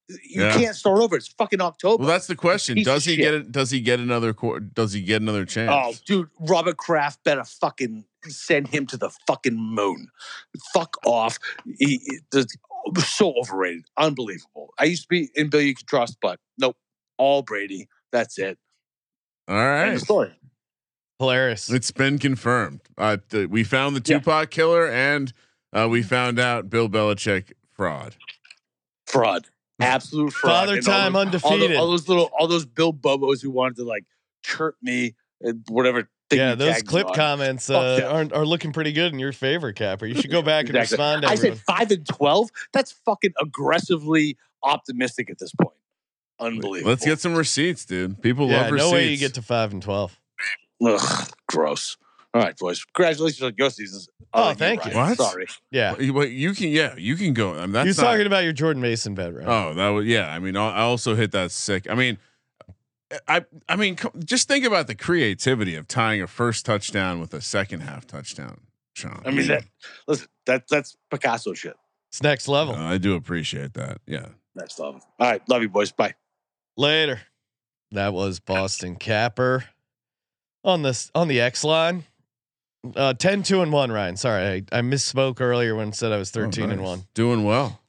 You 0.09 0.43
Yeah. 0.43 0.53
can't 0.57 0.77
start 0.77 1.01
over. 1.01 1.17
It's 1.17 1.29
fucking 1.29 1.61
October. 1.61 2.03
Well, 2.03 2.09
that's 2.12 2.27
the 2.29 2.37
question. 2.37 2.77
Piece 2.77 2.85
Does 2.87 3.05
he 3.05 3.12
shit. 3.17 3.21
get 3.21 3.35
it? 3.35 3.53
Does 3.53 3.71
he 3.71 3.81
get 3.81 3.99
another? 4.01 4.33
Does 4.75 4.93
he 4.93 5.03
get 5.03 5.21
another 5.23 5.45
chance? 5.45 5.71
oh, 5.73 5.95
dude, 6.07 6.29
Robert 6.41 6.77
Kraft 6.77 7.23
better 7.25 7.45
fucking 7.45 8.05
send 8.29 8.69
him 8.69 8.87
to 8.87 8.97
the 8.97 9.11
fucking 9.27 9.57
moon. 9.57 10.09
Fuck 10.73 10.97
off. 11.05 11.39
He, 11.79 12.01
he- 12.33 12.43
so 12.99 13.33
overrated. 13.39 13.85
Unbelievable. 13.97 14.75
I 14.79 14.85
used 14.85 15.03
to 15.03 15.09
be 15.09 15.31
in 15.35 15.51
Bill 15.51 15.61
you 15.61 15.75
can 15.75 15.87
trust, 15.87 16.19
but 16.23 16.39
nope. 16.59 16.77
All 17.19 17.43
Brady. 17.43 17.89
That's 18.11 18.39
it. 18.39 18.59
All 19.49 19.57
right. 19.57 19.87
End 19.87 19.95
of 19.97 20.01
story. 20.03 20.33
Hilarious. 21.19 21.71
It's 21.71 21.91
been 21.93 22.19
confirmed. 22.19 22.81
Uh, 22.99 23.19
th- 23.31 23.49
we 23.49 23.62
found 23.65 23.95
the 23.97 24.03
Yeah. 24.05 24.19
Tupac 24.19 24.51
killer, 24.51 24.89
and 24.89 25.33
uh, 25.73 25.87
we 25.89 26.03
found 26.03 26.39
out 26.41 26.69
Bill 26.71 26.89
Belichick 26.89 27.53
fraud. 27.73 28.17
Fraud. 29.07 29.47
Absolute 29.81 30.33
fraud. 30.33 30.52
Father 30.69 30.79
And 30.79 30.88
all 30.88 30.95
time 30.95 31.12
those- 31.12 31.43
all, 31.45 31.52
undefeated. 31.52 31.76
all 31.76 31.91
those 31.91 32.09
little, 32.09 32.31
all 32.38 32.47
those 32.47 32.67
Bill 32.67 32.93
Bobos 32.93 33.43
who 33.43 33.50
wanted 33.50 33.76
to 33.76 33.85
like 33.85 34.05
chirp 34.45 34.76
me, 34.83 35.14
and 35.41 35.64
whatever. 35.69 36.09
thing 36.31 36.38
yeah, 36.38 36.55
those 36.55 36.83
clip 36.83 37.07
on. 37.09 37.14
comments 37.14 37.67
Fuck 37.67 37.76
uh, 37.76 37.97
them. 37.97 38.12
aren't 38.14 38.33
are 38.33 38.47
looking 38.47 38.73
pretty 38.73 38.93
good 38.93 39.12
in 39.12 39.19
your 39.19 39.33
favor, 39.33 39.73
Capper. 39.73 40.07
You 40.07 40.14
should 40.14 40.31
go 40.31 40.43
back 40.43 40.67
and 40.69 40.76
Exactly. 40.76 40.97
respond. 41.05 41.23
To 41.23 41.29
I 41.29 41.35
said 41.35 41.59
five 41.59 41.91
and 41.91 42.07
twelve. 42.07 42.50
That's 42.73 42.93
fucking 43.05 43.33
aggressively 43.41 44.37
optimistic 44.62 45.31
at 45.31 45.38
this 45.38 45.52
point. 45.61 45.76
Unbelievable. 46.41 46.91
Let's 46.91 47.05
get 47.05 47.21
some 47.21 47.35
receipts, 47.35 47.85
dude. 47.85 48.21
People 48.23 48.49
yeah, 48.49 48.62
love 48.62 48.67
no 48.71 48.75
receipts. 48.75 48.93
way 48.93 49.09
you 49.11 49.17
get 49.17 49.35
to 49.35 49.43
five 49.43 49.73
and 49.73 49.83
twelve. 49.83 50.19
Ugh, 50.85 51.29
gross. 51.49 51.97
All 52.35 52.41
right, 52.41 52.57
boys. 52.57 52.83
Congratulations 52.95 53.43
on 53.43 53.55
your 53.59 53.69
seasons. 53.71 54.09
Oh, 54.33 54.45
Other 54.45 54.55
thank 54.55 54.85
you. 54.87 54.93
Ryan. 54.93 55.09
What? 55.11 55.19
Sorry. 55.19 55.47
Yeah, 55.71 55.99
You- 55.99 56.15
Wait, 56.15 56.33
you 56.33 56.55
can, 56.55 56.69
yeah, 56.69 56.95
you 56.97 57.17
can 57.17 57.35
go. 57.35 57.53
I 57.55 57.62
mean, 57.62 57.73
that's 57.73 57.87
you're 57.87 57.95
not- 58.05 58.12
talking 58.12 58.27
about 58.27 58.45
your 58.45 58.55
Jordan 58.55 58.81
Mason 58.81 59.15
bet, 59.15 59.35
right? 59.35 59.47
Oh, 59.47 59.75
that 59.75 59.89
was 59.89 60.07
yeah. 60.07 60.33
I 60.33 60.39
mean, 60.39 60.57
I 60.57 60.71
I 60.77 60.81
also 60.81 61.15
hit 61.15 61.33
that 61.33 61.51
sick. 61.51 61.87
I 61.91 61.95
mean, 61.95 62.17
I 63.29 63.45
I 63.69 63.77
mean, 63.77 63.99
just 64.25 64.49
think 64.49 64.65
about 64.65 64.87
the 64.87 64.95
creativity 64.95 65.75
of 65.75 65.87
tying 65.87 66.23
a 66.23 66.27
first 66.27 66.64
touchdown 66.64 67.21
with 67.21 67.35
a 67.35 67.42
second 67.42 67.81
half 67.81 68.07
touchdown, 68.07 68.62
Sean. 68.95 69.23
I 69.27 69.31
mean, 69.31 69.49
that, 69.49 69.64
listen, 70.09 70.29
that 70.47 70.66
that's 70.68 70.97
Picasso 71.11 71.53
shit. 71.53 71.77
It's 72.11 72.23
next 72.23 72.49
level. 72.49 72.75
Uh, 72.75 72.83
I 72.95 72.97
do 72.97 73.14
appreciate 73.14 73.75
that. 73.75 73.99
Yeah. 74.07 74.29
Next 74.55 74.79
level. 74.79 75.01
All 75.18 75.31
right, 75.31 75.47
love 75.49 75.61
you, 75.61 75.68
boys. 75.68 75.92
Bye. 75.92 76.14
Later. 76.79 77.21
That 77.90 78.14
was 78.14 78.40
Boston 78.40 78.97
Capper 78.97 79.64
on 80.64 80.81
this 80.83 81.11
on 81.14 81.29
the 81.29 81.42
X 81.42 81.62
line. 81.64 82.05
Uh 82.97 83.14
10 83.14 83.42
2 83.45 83.62
and 83.62 83.73
1 83.73 83.92
Ryan. 83.92 84.16
Sorry, 84.16 84.64
I, 84.73 84.79
I 84.79 84.81
misspoke 84.83 85.40
earlier 85.40 85.75
when 85.77 85.88
I 85.88 85.90
said 85.92 86.12
I 86.12 86.16
was 86.18 86.31
13 86.31 86.64
Oh, 86.64 86.68
and 86.73 86.81
nice. 86.81 86.88
1. 86.88 87.03
Doing 87.14 87.45
well. 87.45 87.81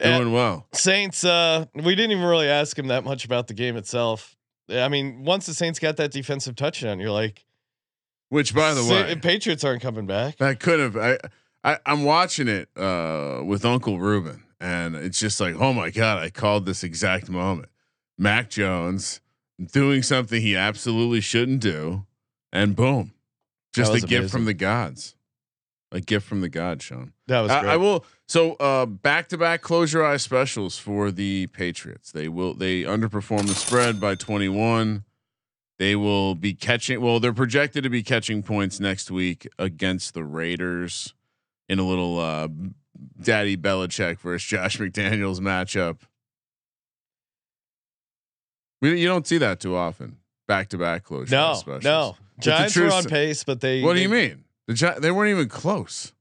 Uh, 0.00 0.18
Doing 0.18 0.32
well. 0.32 0.66
Saints 0.72 1.24
uh 1.24 1.66
we 1.74 1.94
didn't 1.94 2.12
even 2.12 2.24
really 2.24 2.48
ask 2.48 2.78
him 2.78 2.86
that 2.88 3.04
much 3.04 3.24
about 3.26 3.48
the 3.48 3.54
game 3.54 3.76
itself. 3.76 4.34
I 4.70 4.88
mean, 4.88 5.24
once 5.24 5.46
the 5.46 5.52
Saints 5.54 5.78
got 5.78 5.96
that 5.98 6.10
defensive 6.12 6.56
touchdown, 6.56 7.00
you're 7.00 7.10
like 7.10 7.44
Which, 8.30 8.54
by 8.54 8.72
the 8.72 8.84
way, 8.84 9.14
Patriots 9.16 9.62
aren't 9.64 9.82
coming 9.82 10.06
back. 10.06 10.38
that 10.38 10.58
could 10.60 10.80
have. 10.80 10.96
I, 10.96 11.18
I 11.64 11.78
I'm 11.84 12.04
watching 12.04 12.48
it 12.48 12.68
uh, 12.78 13.42
with 13.44 13.64
Uncle 13.66 13.98
Ruben, 13.98 14.44
and 14.60 14.94
it's 14.96 15.18
just 15.18 15.40
like, 15.40 15.56
oh 15.56 15.72
my 15.74 15.90
god, 15.90 16.18
I 16.22 16.30
called 16.30 16.64
this 16.64 16.82
exact 16.84 17.28
moment. 17.28 17.68
Mac 18.16 18.48
Jones 18.48 19.20
doing 19.72 20.02
something 20.02 20.40
he 20.40 20.56
absolutely 20.56 21.20
shouldn't 21.20 21.60
do, 21.60 22.06
and 22.52 22.74
boom, 22.76 23.12
just 23.72 23.90
a 23.90 23.94
was 23.94 24.04
gift 24.04 24.30
from 24.30 24.44
the 24.44 24.54
gods. 24.54 25.14
A 25.92 26.00
gift 26.00 26.26
from 26.26 26.40
the 26.40 26.48
gods, 26.48 26.84
Sean. 26.84 27.12
That 27.26 27.40
was 27.40 27.50
I, 27.50 27.60
great. 27.62 27.72
I 27.72 27.76
will. 27.76 28.04
So 28.28 28.54
uh, 28.54 28.86
back-to-back 28.86 29.60
close 29.60 29.92
your 29.92 30.06
eyes 30.06 30.22
specials 30.22 30.78
for 30.78 31.10
the 31.10 31.48
Patriots. 31.48 32.12
They 32.12 32.28
will. 32.28 32.54
They 32.54 32.82
underperform 32.82 33.48
the 33.48 33.54
spread 33.54 34.00
by 34.00 34.14
21. 34.14 35.04
They 35.80 35.96
will 35.96 36.36
be 36.36 36.54
catching. 36.54 37.00
Well, 37.00 37.18
they're 37.18 37.32
projected 37.32 37.82
to 37.82 37.90
be 37.90 38.04
catching 38.04 38.44
points 38.44 38.78
next 38.78 39.10
week 39.10 39.48
against 39.58 40.14
the 40.14 40.22
Raiders 40.22 41.14
in 41.68 41.80
a 41.80 41.82
little 41.82 42.20
uh, 42.20 42.48
Daddy 43.20 43.56
Belichick 43.56 44.20
versus 44.20 44.46
Josh 44.46 44.78
McDaniels 44.78 45.40
matchup. 45.40 46.00
We, 48.80 49.00
you 49.00 49.08
don't 49.08 49.26
see 49.26 49.38
that 49.38 49.58
too 49.58 49.74
often. 49.74 50.18
Back-to-back 50.46 51.04
close 51.04 51.30
your 51.30 51.40
eyes 51.40 51.56
no, 51.56 51.60
specials. 51.60 51.84
no. 51.84 52.16
Giants 52.40 52.76
were 52.76 52.90
on 52.92 53.04
pace, 53.04 53.44
but 53.44 53.60
they 53.60 53.82
What 53.82 53.94
do 53.94 54.00
you 54.00 54.08
mean? 54.08 54.44
The 54.66 54.74
Gi- 54.74 55.00
they 55.00 55.10
weren't 55.10 55.30
even 55.30 55.48
close. 55.48 56.12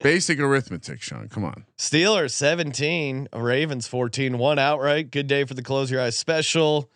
Basic 0.00 0.38
arithmetic, 0.38 1.02
Sean. 1.02 1.28
Come 1.28 1.44
on. 1.44 1.64
Steelers 1.76 2.30
17, 2.30 3.28
Ravens 3.34 3.88
14, 3.88 4.38
one 4.38 4.58
outright. 4.58 5.10
Good 5.10 5.26
day 5.26 5.44
for 5.44 5.54
the 5.54 5.62
close 5.62 5.90
your 5.90 6.00
eyes 6.00 6.16
special. 6.16 6.88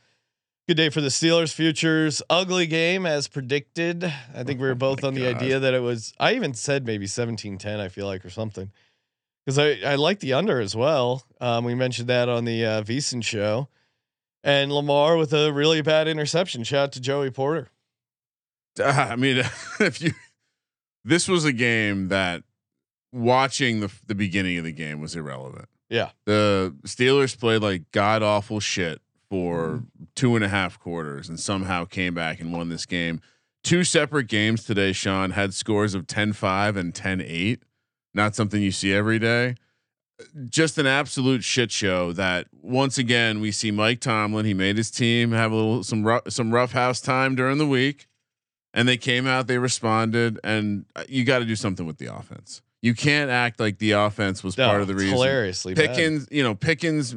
Good 0.69 0.77
day 0.77 0.89
for 0.89 1.01
the 1.01 1.09
Steelers 1.09 1.53
futures. 1.53 2.23
Ugly 2.31 2.69
game 2.69 3.05
as 3.05 3.27
predicted. 3.27 4.05
I 4.05 4.45
think 4.45 4.61
we 4.61 4.67
were 4.69 4.71
Oh 4.73 4.77
both 4.77 5.03
on 5.03 5.15
the 5.15 5.23
God. 5.23 5.35
idea 5.43 5.59
that 5.59 5.75
it 5.75 5.81
was 5.81 6.15
I 6.21 6.35
even 6.35 6.55
said 6.55 6.87
maybe 6.87 7.07
17-10, 7.07 7.81
I 7.81 7.89
feel 7.89 8.07
like, 8.07 8.25
or 8.25 8.31
something. 8.31 8.71
Because 9.45 9.59
I, 9.59 9.81
I 9.85 9.97
like 9.97 10.21
the 10.21 10.35
under 10.35 10.61
as 10.61 10.77
well. 10.77 11.25
Um, 11.41 11.65
we 11.65 11.75
mentioned 11.75 12.09
that 12.09 12.29
on 12.29 12.45
the 12.45 12.65
uh 12.65 12.83
VSiN 12.83 13.25
show. 13.25 13.69
And 14.45 14.71
Lamar 14.73 15.17
with 15.17 15.33
a 15.33 15.53
really 15.53 15.83
bad 15.83 16.07
interception. 16.07 16.63
Shout 16.63 16.85
out 16.85 16.93
to 16.93 17.01
Joey 17.01 17.33
Porter. 17.33 17.69
I 18.85 19.17
mean, 19.17 19.39
if 19.81 20.01
you, 20.01 20.13
this 21.05 21.29
was 21.29 21.45
a 21.45 21.53
game 21.53 22.09
that 22.09 22.43
watching 23.13 23.81
the 23.81 23.93
the 24.07 24.15
beginning 24.15 24.59
of 24.59 24.65
the 24.65 24.73
game 24.73 25.01
was 25.01 25.15
irrelevant. 25.15 25.69
Yeah. 25.89 26.11
The 26.25 26.75
Steelers 26.87 27.39
played 27.39 27.63
like 27.63 27.91
god 27.93 28.23
awful 28.23 28.61
shit 28.61 29.01
for 29.29 29.83
two 30.15 30.37
and 30.37 30.45
a 30.45 30.49
half 30.49 30.79
quarters 30.79 31.29
and 31.29 31.39
somehow 31.39 31.85
came 31.85 32.15
back 32.15 32.41
and 32.41 32.53
won 32.53 32.69
this 32.69 32.87
game. 32.87 33.21
Two 33.63 33.85
separate 33.85 34.27
games 34.27 34.65
today, 34.65 34.93
Sean 34.93 35.31
had 35.31 35.55
scores 35.55 35.95
of 35.95 36.07
10-5 36.07 36.77
and 36.77 36.93
10-8. 36.93 37.61
Not 38.13 38.35
something 38.35 38.61
you 38.61 38.73
see 38.73 38.93
every 38.93 39.19
day. 39.19 39.55
Just 40.49 40.79
an 40.79 40.87
absolute 40.87 41.45
shit 41.45 41.71
show 41.71 42.13
that 42.13 42.49
once 42.61 42.99
again 42.99 43.41
we 43.41 43.53
see 43.53 43.71
Mike 43.71 44.01
Tomlin. 44.01 44.47
He 44.47 44.55
made 44.55 44.77
his 44.77 44.91
team 44.91 45.33
have 45.33 45.53
a 45.53 45.57
little 45.57 45.83
some 45.83 46.05
rough 46.05 46.23
some 46.29 46.53
rough 46.53 46.73
house 46.73 47.01
time 47.01 47.35
during 47.35 47.59
the 47.59 47.67
week 47.67 48.07
and 48.75 48.89
they 48.89 48.97
came 48.97 49.27
out, 49.27 49.47
they 49.47 49.59
responded, 49.59 50.39
and 50.45 50.85
uh, 50.97 51.05
you 51.09 51.25
got 51.25 51.41
to 51.41 51.45
do 51.45 51.57
something 51.57 51.87
with 51.87 51.99
the 51.99 52.07
offense. 52.15 52.63
You 52.81 52.95
can't 52.95 53.31
act 53.31 53.61
like 53.61 53.79
the 53.79 53.93
offense 53.93 54.43
was 54.43 54.59
No, 54.59 54.67
part 54.69 54.81
of 54.83 54.89
the 54.89 54.95
reason. 54.95 55.11
hilariously 55.11 55.75
bad. 55.75 55.91
Pickens, 55.91 56.27
you 56.31 56.43
know, 56.43 56.55
Pickens 56.55 57.15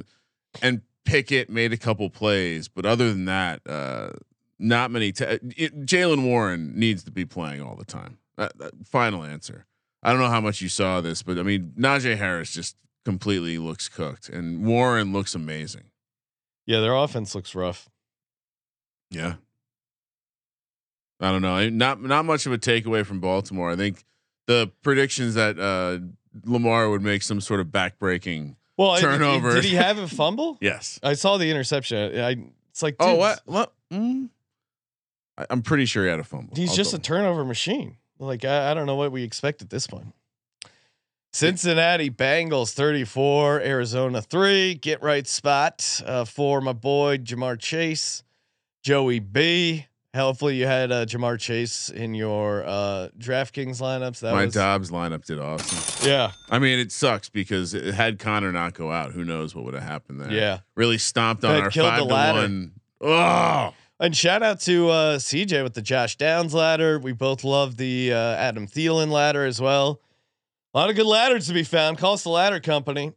and 0.61 0.81
Pickett 1.05 1.49
made 1.49 1.73
a 1.73 1.77
couple 1.77 2.09
plays, 2.09 2.67
but 2.67 2.85
other 2.85 3.09
than 3.09 3.25
that, 3.25 3.61
uh, 3.67 4.09
not 4.59 4.91
many. 4.91 5.11
T- 5.11 5.25
Jaylen 5.25 6.23
Warren 6.23 6.77
needs 6.79 7.03
to 7.03 7.11
be 7.11 7.25
playing 7.25 7.61
all 7.61 7.75
the 7.75 7.85
time. 7.85 8.17
Uh, 8.37 8.49
uh, 8.61 8.69
final 8.83 9.23
answer. 9.23 9.65
I 10.03 10.11
don't 10.11 10.21
know 10.21 10.29
how 10.29 10.41
much 10.41 10.61
you 10.61 10.69
saw 10.69 11.01
this, 11.01 11.23
but 11.23 11.39
I 11.39 11.43
mean, 11.43 11.73
Najee 11.77 12.15
Harris 12.17 12.51
just 12.53 12.75
completely 13.03 13.57
looks 13.57 13.87
cooked, 13.89 14.29
and 14.29 14.63
Warren 14.65 15.13
looks 15.13 15.33
amazing. 15.35 15.85
Yeah, 16.67 16.79
their 16.79 16.95
offense 16.95 17.33
looks 17.35 17.55
rough. 17.55 17.89
Yeah, 19.09 19.35
I 21.19 21.31
don't 21.31 21.41
know. 21.41 21.69
Not 21.69 22.01
not 22.01 22.25
much 22.25 22.45
of 22.45 22.51
a 22.51 22.57
takeaway 22.57 23.05
from 23.05 23.19
Baltimore. 23.19 23.71
I 23.71 23.75
think 23.75 24.03
the 24.47 24.71
predictions 24.83 25.35
that 25.35 25.57
uh, 25.57 25.99
Lamar 26.43 26.89
would 26.89 27.01
make 27.01 27.23
some 27.23 27.41
sort 27.41 27.59
of 27.59 27.67
backbreaking. 27.67 28.55
Well, 28.77 28.97
Turnover. 28.97 29.53
Did 29.53 29.63
he 29.63 29.75
have 29.75 29.97
a 29.97 30.07
fumble? 30.07 30.57
Yes. 30.59 30.99
I 31.01 31.13
saw 31.13 31.37
the 31.37 31.49
interception. 31.49 32.19
I 32.19 32.35
it's 32.69 32.83
like, 32.83 32.97
Oh 32.99 33.15
what? 33.15 33.41
What? 33.45 33.73
Mm. 33.91 34.29
I, 35.37 35.45
I'm 35.49 35.61
pretty 35.61 35.85
sure 35.85 36.03
he 36.03 36.09
had 36.09 36.19
a 36.19 36.23
fumble. 36.23 36.55
He's 36.55 36.71
I'll 36.71 36.75
just 36.75 36.93
a 36.93 36.99
turnover 36.99 37.45
machine. 37.45 37.97
Like 38.19 38.43
I, 38.43 38.71
I 38.71 38.73
don't 38.73 38.85
know 38.85 38.95
what 38.95 39.11
we 39.11 39.23
expect 39.23 39.61
at 39.61 39.69
this 39.69 39.87
point. 39.87 40.13
Cincinnati 41.31 42.09
Bengals 42.09 42.73
34, 42.73 43.59
Arizona 43.59 44.21
3. 44.21 44.75
Get 44.75 45.03
right 45.03 45.27
spot 45.27 46.01
uh, 46.05 46.23
for 46.23 46.61
my 46.61 46.71
boy 46.71 47.17
Ja'Marr 47.17 47.59
Chase, 47.59 48.23
Joey 48.83 49.19
B. 49.19 49.85
Hopefully 50.15 50.55
you 50.55 50.65
had 50.65 50.91
uh, 50.91 51.05
Ja'Marr 51.05 51.39
Chase 51.39 51.89
in 51.89 52.13
your 52.13 52.63
uh, 52.65 53.09
DraftKings 53.19 53.81
lineups. 53.81 54.19
That 54.21 54.33
my 54.33 54.45
was 54.45 54.53
Dobbs 54.53 54.91
lineup 54.91 55.25
did 55.25 55.39
awesome. 55.39 56.07
yeah, 56.07 56.31
I 56.49 56.59
mean, 56.59 56.79
it 56.79 56.91
sucks 56.91 57.29
because 57.29 57.73
it, 57.73 57.93
had 57.93 58.17
Connor 58.17 58.51
not 58.51 58.73
go 58.73 58.91
out, 58.91 59.11
who 59.11 59.25
knows 59.25 59.53
what 59.53 59.65
would 59.65 59.73
have 59.73 59.83
happened 59.83 60.21
there? 60.21 60.31
yeah. 60.31 60.59
really 60.75 60.97
stomped 60.97 61.43
on 61.43 61.55
our 61.61 61.71
five 61.71 61.99
to 61.99 62.05
ladder. 62.05 62.39
one. 62.39 62.71
Oh, 63.01 63.73
And 63.99 64.15
shout 64.15 64.41
out 64.41 64.61
to 64.61 64.89
uh, 64.89 65.17
CJ 65.17 65.63
with 65.63 65.73
the 65.73 65.81
Josh 65.81 66.15
Downs 66.15 66.53
ladder. 66.53 66.97
We 66.97 67.11
both 67.11 67.43
love 67.43 67.77
the 67.77 68.13
uh, 68.13 68.17
Adam 68.17 68.67
Thielen 68.67 69.09
ladder 69.09 69.45
as 69.45 69.59
well. 69.61 70.01
A 70.73 70.77
lot 70.77 70.89
of 70.89 70.95
good 70.95 71.05
ladders 71.05 71.47
to 71.47 71.53
be 71.53 71.63
found. 71.63 71.97
Call 71.97 72.13
us 72.13 72.23
the 72.23 72.29
ladder 72.29 72.59
company. 72.59 73.13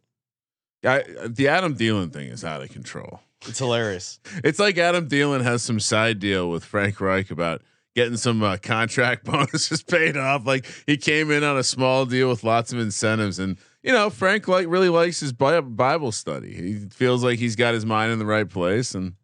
I, 0.85 1.05
the 1.27 1.49
Adam 1.49 1.75
Thielen 1.77 2.13
thing 2.13 2.29
is 2.29 2.45
out 2.45 2.63
of 2.63 2.71
control. 2.71 3.21
It's 3.47 3.59
hilarious. 3.59 4.21
It's 4.45 4.59
like 4.59 4.79
Adam 4.79 5.09
Thielen 5.09 5.43
has 5.43 5.63
some 5.63 5.81
side 5.81 6.19
deal 6.19 6.51
with 6.51 6.65
Frank 6.65 7.01
Reich 7.01 7.31
about 7.31 7.63
getting 7.95 8.17
some 8.17 8.43
uh, 8.43 8.57
contract 8.57 9.25
bonuses 9.31 9.83
paid 9.83 10.17
off. 10.17 10.47
Like 10.47 10.67
he 10.87 10.97
came 10.97 11.31
in 11.31 11.45
on 11.45 11.57
a 11.57 11.63
small 11.63 12.05
deal 12.07 12.29
with 12.29 12.45
lots 12.45 12.73
of 12.73 12.79
incentives, 12.79 13.39
and 13.39 13.59
you 13.83 13.93
know 13.93 14.11
Frank 14.11 14.49
like 14.49 14.67
really 14.69 14.89
likes 14.89 15.21
his 15.21 15.33
Bible 15.33 16.13
study. 16.13 16.55
He 16.55 16.89
feels 16.91 17.23
like 17.23 17.39
he's 17.39 17.57
got 17.57 17.75
his 17.75 17.87
mind 17.87 18.13
in 18.13 18.19
the 18.19 18.27
right 18.27 18.49
place, 18.49 18.95
and 18.95 19.15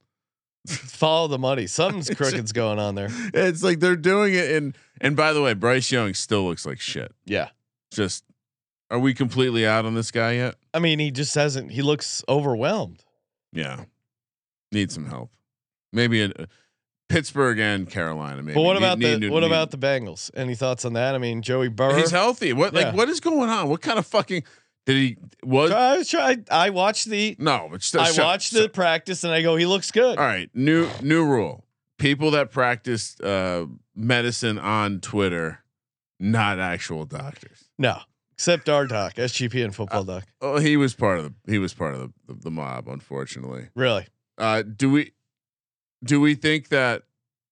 Follow 0.66 1.28
the 1.28 1.38
money. 1.38 1.66
Something's 1.66 2.08
crooked's 2.08 2.52
going 2.52 2.78
on 2.78 2.94
there. 2.94 3.08
it's 3.34 3.62
like 3.62 3.80
they're 3.80 3.96
doing 3.96 4.32
it. 4.32 4.50
And 4.50 4.76
and 5.00 5.14
by 5.14 5.34
the 5.34 5.42
way, 5.42 5.52
Bryce 5.52 5.92
Young 5.92 6.14
still 6.14 6.44
looks 6.46 6.64
like 6.64 6.80
shit. 6.80 7.12
Yeah. 7.26 7.50
Just 7.90 8.24
are 8.90 8.98
we 8.98 9.12
completely 9.12 9.66
out 9.66 9.84
on 9.84 9.94
this 9.94 10.10
guy 10.10 10.32
yet? 10.32 10.54
I 10.72 10.78
mean, 10.78 10.98
he 11.00 11.10
just 11.10 11.34
hasn't. 11.34 11.70
He 11.72 11.82
looks 11.82 12.24
overwhelmed. 12.28 13.04
Yeah, 13.52 13.84
need 14.72 14.90
some 14.92 15.06
help. 15.06 15.30
Maybe 15.92 16.22
uh, 16.22 16.28
Pittsburgh 17.08 17.58
and 17.58 17.88
Carolina. 17.88 18.42
Maybe. 18.42 18.54
But 18.54 18.62
what 18.62 18.76
about 18.76 18.98
need 18.98 19.14
the 19.14 19.20
to- 19.20 19.28
what 19.30 19.40
need- 19.40 19.46
about 19.46 19.70
the 19.70 19.78
Bengals? 19.78 20.30
Any 20.34 20.54
thoughts 20.54 20.84
on 20.84 20.94
that? 20.94 21.14
I 21.14 21.18
mean, 21.18 21.42
Joey 21.42 21.68
Burrow. 21.68 21.94
He's 21.96 22.10
healthy. 22.10 22.52
What 22.52 22.72
Yeah. 22.72 22.86
like 22.86 22.94
what 22.96 23.08
is 23.08 23.20
going 23.20 23.50
on? 23.50 23.68
What 23.68 23.82
kind 23.82 23.98
of 23.98 24.06
fucking 24.06 24.42
did 24.86 24.96
he 24.96 25.16
was 25.42 25.70
I 25.70 25.98
was 25.98 26.08
trying. 26.10 26.46
I 26.50 26.70
watched 26.70 27.06
the. 27.06 27.36
no? 27.38 27.68
But 27.70 27.94
I 27.98 28.10
shut- 28.10 28.24
watched 28.24 28.52
shut- 28.52 28.62
the 28.62 28.68
practice 28.68 29.22
and 29.24 29.32
I 29.32 29.42
go, 29.42 29.56
he 29.56 29.66
looks 29.66 29.90
good. 29.90 30.18
All 30.18 30.24
right, 30.24 30.50
new 30.54 30.88
new 31.02 31.24
rule: 31.24 31.64
people 31.98 32.30
that 32.32 32.50
practice 32.50 33.18
uh, 33.20 33.66
medicine 33.94 34.58
on 34.58 35.00
Twitter, 35.00 35.60
not 36.18 36.58
actual 36.58 37.04
doctors. 37.06 37.64
No, 37.78 37.98
except 38.32 38.68
our 38.68 38.86
doc, 38.86 39.14
SGP 39.14 39.64
and 39.64 39.74
football 39.74 40.04
doc. 40.04 40.24
Oh, 40.40 40.58
he 40.58 40.76
was 40.76 40.94
part 40.94 41.18
of 41.18 41.24
the 41.24 41.34
he 41.52 41.58
was 41.58 41.72
part 41.74 41.94
of 41.94 42.00
the, 42.00 42.12
the, 42.34 42.40
the 42.44 42.50
mob, 42.50 42.88
unfortunately. 42.88 43.68
Really? 43.74 44.06
Uh, 44.38 44.62
do 44.62 44.90
we 44.90 45.12
do 46.04 46.20
we 46.20 46.34
think 46.34 46.68
that? 46.68 47.02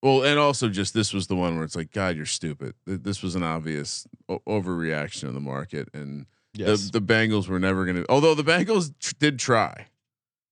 Well, 0.02 0.24
and 0.24 0.36
also 0.38 0.68
just 0.68 0.94
this 0.94 1.12
was 1.14 1.28
the 1.28 1.36
one 1.36 1.54
where 1.54 1.64
it's 1.64 1.76
like, 1.76 1.92
God, 1.92 2.16
you're 2.16 2.26
stupid. 2.26 2.74
This 2.86 3.22
was 3.22 3.36
an 3.36 3.44
obvious 3.44 4.04
o- 4.28 4.40
overreaction 4.48 5.24
of 5.28 5.34
the 5.34 5.40
market, 5.40 5.88
and 5.94 6.26
Yes. 6.54 6.90
the 6.90 6.98
the 7.00 7.06
Bengals 7.14 7.46
were 7.48 7.60
never 7.60 7.84
going 7.84 7.96
to. 7.98 8.06
Although 8.10 8.34
the 8.34 8.42
Bengals 8.44 8.92
tr- 8.98 9.14
did 9.20 9.38
try, 9.38 9.86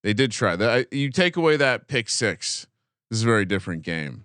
they 0.05 0.13
did 0.15 0.31
try. 0.31 0.55
That 0.57 0.93
you 0.93 1.11
take 1.11 1.37
away 1.37 1.57
that 1.57 1.89
pick 1.89 2.09
six, 2.09 2.69
this 3.11 3.19
is 3.19 3.23
a 3.25 3.27
very 3.27 3.45
different 3.45 3.83
game. 3.83 4.25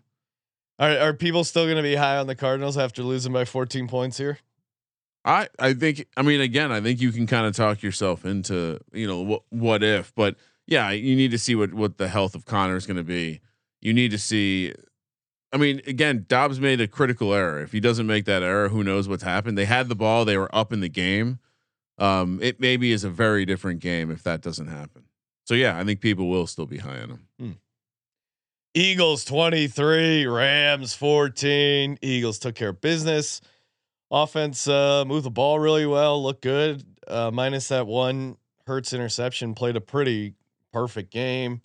are 0.78 0.96
are 1.00 1.14
people 1.14 1.44
still 1.44 1.66
going 1.66 1.78
to 1.78 1.82
be 1.84 1.96
high 1.96 2.18
on 2.18 2.28
the 2.28 2.36
Cardinals 2.36 2.78
after 2.78 3.02
losing 3.02 3.34
by 3.34 3.46
14 3.46 3.88
points 3.88 4.18
here? 4.18 4.38
I 5.26 5.50
I 5.58 5.74
think 5.74 6.06
I 6.16 6.22
mean 6.22 6.40
again 6.40 6.72
I 6.72 6.82
think 6.82 7.02
you 7.02 7.12
can 7.12 7.26
kind 7.26 7.48
of 7.48 7.56
talk 7.56 7.82
yourself 7.82 8.26
into 8.26 8.80
you 8.94 9.08
know 9.08 9.22
what 9.22 9.42
what 9.50 9.82
if 9.84 10.14
but 10.16 10.36
yeah 10.68 10.92
you 10.92 11.16
need 11.16 11.32
to 11.32 11.38
see 11.38 11.56
what 11.56 11.74
what 11.74 11.98
the 11.98 12.08
health 12.08 12.36
of 12.36 12.46
Connor 12.46 12.76
is 12.76 12.86
going 12.86 12.98
to 12.98 13.04
be. 13.04 13.42
You 13.82 13.94
need 13.94 14.12
to 14.12 14.18
see. 14.18 14.74
I 15.54 15.58
mean, 15.58 15.82
again, 15.88 16.26
Dobbs 16.28 16.60
made 16.60 16.82
a 16.82 16.88
critical 16.88 17.34
error. 17.34 17.62
If 17.62 17.72
he 17.72 17.80
doesn't 17.80 18.08
make 18.08 18.26
that 18.26 18.44
error, 18.44 18.70
who 18.70 18.84
knows 18.84 19.08
what's 19.08 19.24
happened? 19.24 19.58
They 19.58 19.66
had 19.66 19.88
the 19.88 19.96
ball, 19.96 20.26
they 20.26 20.38
were 20.38 20.54
up 20.54 20.74
in 20.74 20.82
the 20.82 20.90
game. 20.90 21.40
Um, 21.98 22.40
it 22.42 22.60
maybe 22.60 22.92
is 22.92 23.06
a 23.06 23.10
very 23.10 23.46
different 23.46 23.80
game 23.80 24.12
if 24.12 24.22
that 24.24 24.42
doesn't 24.42 24.68
happen. 24.68 25.04
So 25.46 25.54
yeah, 25.54 25.78
I 25.78 25.84
think 25.86 26.02
people 26.02 26.28
will 26.28 26.48
still 26.48 26.66
be 26.66 26.80
high 26.80 27.00
on 27.00 27.10
him. 27.10 27.60
Eagles 28.74 29.24
23, 29.24 30.26
Rams 30.26 30.94
14. 30.96 32.00
Eagles 32.02 32.40
took 32.40 32.56
care 32.56 32.70
of 32.70 32.82
business. 32.82 33.40
Offense 34.12 34.68
uh, 34.68 35.06
moved 35.06 35.26
the 35.26 35.32
ball 35.32 35.60
really 35.60 35.86
well, 35.86 36.22
looked 36.22 36.42
good. 36.42 36.84
Uh, 37.08 37.32
minus 37.32 37.70
that 37.70 37.88
one 37.88 38.36
Hurts 38.68 38.94
interception, 38.94 39.54
played 39.54 39.76
a 39.76 39.82
pretty 39.82 40.34
perfect 40.76 41.10
game. 41.10 41.62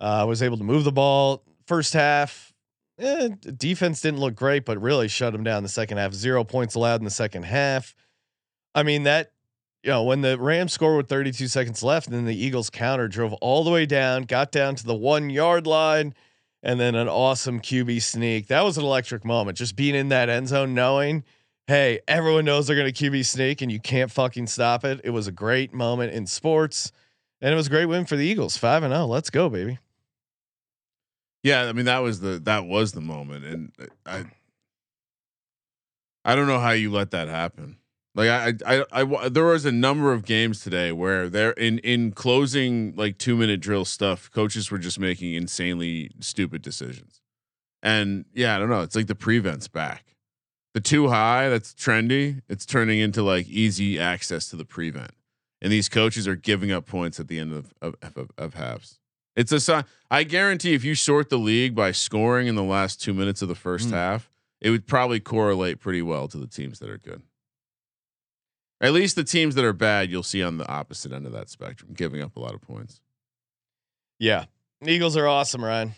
Uh, 0.00 0.24
was 0.26 0.42
able 0.42 0.56
to 0.56 0.64
move 0.64 0.82
the 0.82 0.90
ball 0.90 1.44
first 1.66 1.92
half. 1.92 2.52
Eh, 2.98 3.28
defense 3.56 4.00
didn't 4.00 4.18
look 4.18 4.34
great, 4.34 4.64
but 4.64 4.82
really 4.82 5.06
shut 5.06 5.32
them 5.32 5.44
down 5.44 5.62
the 5.62 5.68
second 5.68 5.98
half. 5.98 6.12
Zero 6.12 6.42
points 6.42 6.74
allowed 6.74 7.00
in 7.00 7.04
the 7.04 7.10
second 7.10 7.44
half. 7.44 7.94
I 8.74 8.82
mean 8.82 9.04
that 9.04 9.30
you 9.84 9.90
know 9.90 10.02
when 10.02 10.22
the 10.22 10.36
Rams 10.38 10.72
scored 10.72 10.96
with 10.96 11.08
32 11.08 11.46
seconds 11.46 11.84
left, 11.84 12.08
and 12.08 12.16
then 12.16 12.24
the 12.24 12.44
Eagles 12.44 12.68
counter 12.68 13.06
drove 13.06 13.32
all 13.34 13.62
the 13.62 13.70
way 13.70 13.86
down, 13.86 14.24
got 14.24 14.50
down 14.50 14.74
to 14.74 14.84
the 14.84 14.94
one 14.94 15.30
yard 15.30 15.68
line 15.68 16.12
and 16.64 16.80
then 16.80 16.96
an 16.96 17.08
awesome 17.08 17.60
QB 17.60 18.02
sneak. 18.02 18.48
That 18.48 18.64
was 18.64 18.76
an 18.76 18.84
electric 18.84 19.24
moment. 19.24 19.56
Just 19.56 19.76
being 19.76 19.94
in 19.94 20.08
that 20.08 20.28
end 20.28 20.48
zone, 20.48 20.74
knowing, 20.74 21.24
hey, 21.68 22.00
everyone 22.08 22.44
knows 22.44 22.66
they're 22.66 22.76
going 22.76 22.92
to 22.92 23.10
QB 23.10 23.24
sneak 23.24 23.62
and 23.62 23.70
you 23.70 23.80
can't 23.80 24.10
fucking 24.10 24.48
stop 24.48 24.84
it. 24.84 25.00
It 25.04 25.10
was 25.10 25.28
a 25.28 25.32
great 25.32 25.72
moment 25.72 26.12
in 26.12 26.26
sports, 26.26 26.92
and 27.42 27.52
it 27.52 27.56
was 27.56 27.66
a 27.66 27.70
great 27.70 27.86
win 27.86 28.06
for 28.06 28.16
the 28.16 28.24
Eagles. 28.24 28.56
Five 28.56 28.82
and 28.84 28.94
zero. 28.94 29.04
Let's 29.06 29.28
go, 29.28 29.50
baby. 29.50 29.78
Yeah, 31.42 31.64
I 31.64 31.72
mean 31.72 31.86
that 31.86 31.98
was 31.98 32.20
the 32.20 32.38
that 32.44 32.64
was 32.66 32.92
the 32.92 33.00
moment, 33.00 33.44
and 33.44 33.72
I 34.06 34.24
I 36.24 36.36
don't 36.36 36.46
know 36.46 36.60
how 36.60 36.70
you 36.70 36.90
let 36.90 37.10
that 37.10 37.28
happen. 37.28 37.78
Like 38.14 38.28
I 38.28 38.54
I 38.64 38.84
I, 38.92 39.24
I 39.24 39.28
there 39.28 39.44
was 39.44 39.64
a 39.64 39.72
number 39.72 40.12
of 40.12 40.24
games 40.24 40.60
today 40.60 40.92
where 40.92 41.28
they're 41.28 41.52
in 41.52 41.78
in 41.80 42.12
closing 42.12 42.94
like 42.94 43.18
two 43.18 43.36
minute 43.36 43.60
drill 43.60 43.84
stuff. 43.84 44.30
Coaches 44.30 44.70
were 44.70 44.78
just 44.78 45.00
making 45.00 45.34
insanely 45.34 46.12
stupid 46.20 46.62
decisions, 46.62 47.20
and 47.82 48.24
yeah, 48.32 48.54
I 48.54 48.58
don't 48.60 48.70
know. 48.70 48.82
It's 48.82 48.94
like 48.94 49.08
the 49.08 49.16
prevents 49.16 49.66
back. 49.66 50.14
The 50.74 50.80
too 50.80 51.08
high 51.08 51.48
that's 51.48 51.74
trendy. 51.74 52.40
It's 52.48 52.64
turning 52.64 53.00
into 53.00 53.22
like 53.22 53.48
easy 53.48 53.98
access 53.98 54.48
to 54.50 54.56
the 54.56 54.64
prevent, 54.64 55.10
and 55.62 55.72
these 55.72 55.88
coaches 55.88 56.28
are 56.28 56.36
giving 56.36 56.70
up 56.70 56.84
points 56.84 57.18
at 57.18 57.28
the 57.28 57.38
end 57.38 57.54
of 57.54 57.72
of, 57.80 57.94
of, 58.14 58.30
of 58.36 58.54
halves. 58.54 58.98
It's 59.34 59.50
a 59.52 59.60
sign. 59.60 59.84
I 60.10 60.24
guarantee 60.24 60.74
if 60.74 60.84
you 60.84 60.94
sort 60.94 61.30
the 61.30 61.38
league 61.38 61.74
by 61.74 61.92
scoring 61.92 62.48
in 62.48 62.54
the 62.54 62.62
last 62.62 63.00
two 63.00 63.14
minutes 63.14 63.40
of 63.40 63.48
the 63.48 63.54
first 63.54 63.88
Mm. 63.88 63.92
half, 63.92 64.30
it 64.60 64.68
would 64.68 64.86
probably 64.86 65.20
correlate 65.20 65.80
pretty 65.80 66.02
well 66.02 66.28
to 66.28 66.36
the 66.36 66.46
teams 66.46 66.80
that 66.80 66.90
are 66.90 66.98
good. 66.98 67.22
At 68.82 68.92
least 68.92 69.16
the 69.16 69.24
teams 69.24 69.54
that 69.54 69.64
are 69.64 69.72
bad, 69.72 70.10
you'll 70.10 70.22
see 70.24 70.42
on 70.42 70.58
the 70.58 70.68
opposite 70.68 71.12
end 71.12 71.24
of 71.24 71.32
that 71.32 71.48
spectrum, 71.48 71.92
giving 71.94 72.20
up 72.20 72.36
a 72.36 72.40
lot 72.40 72.52
of 72.52 72.60
points. 72.60 73.00
Yeah, 74.18 74.46
Eagles 74.84 75.16
are 75.16 75.26
awesome, 75.28 75.64
Ryan. 75.64 75.94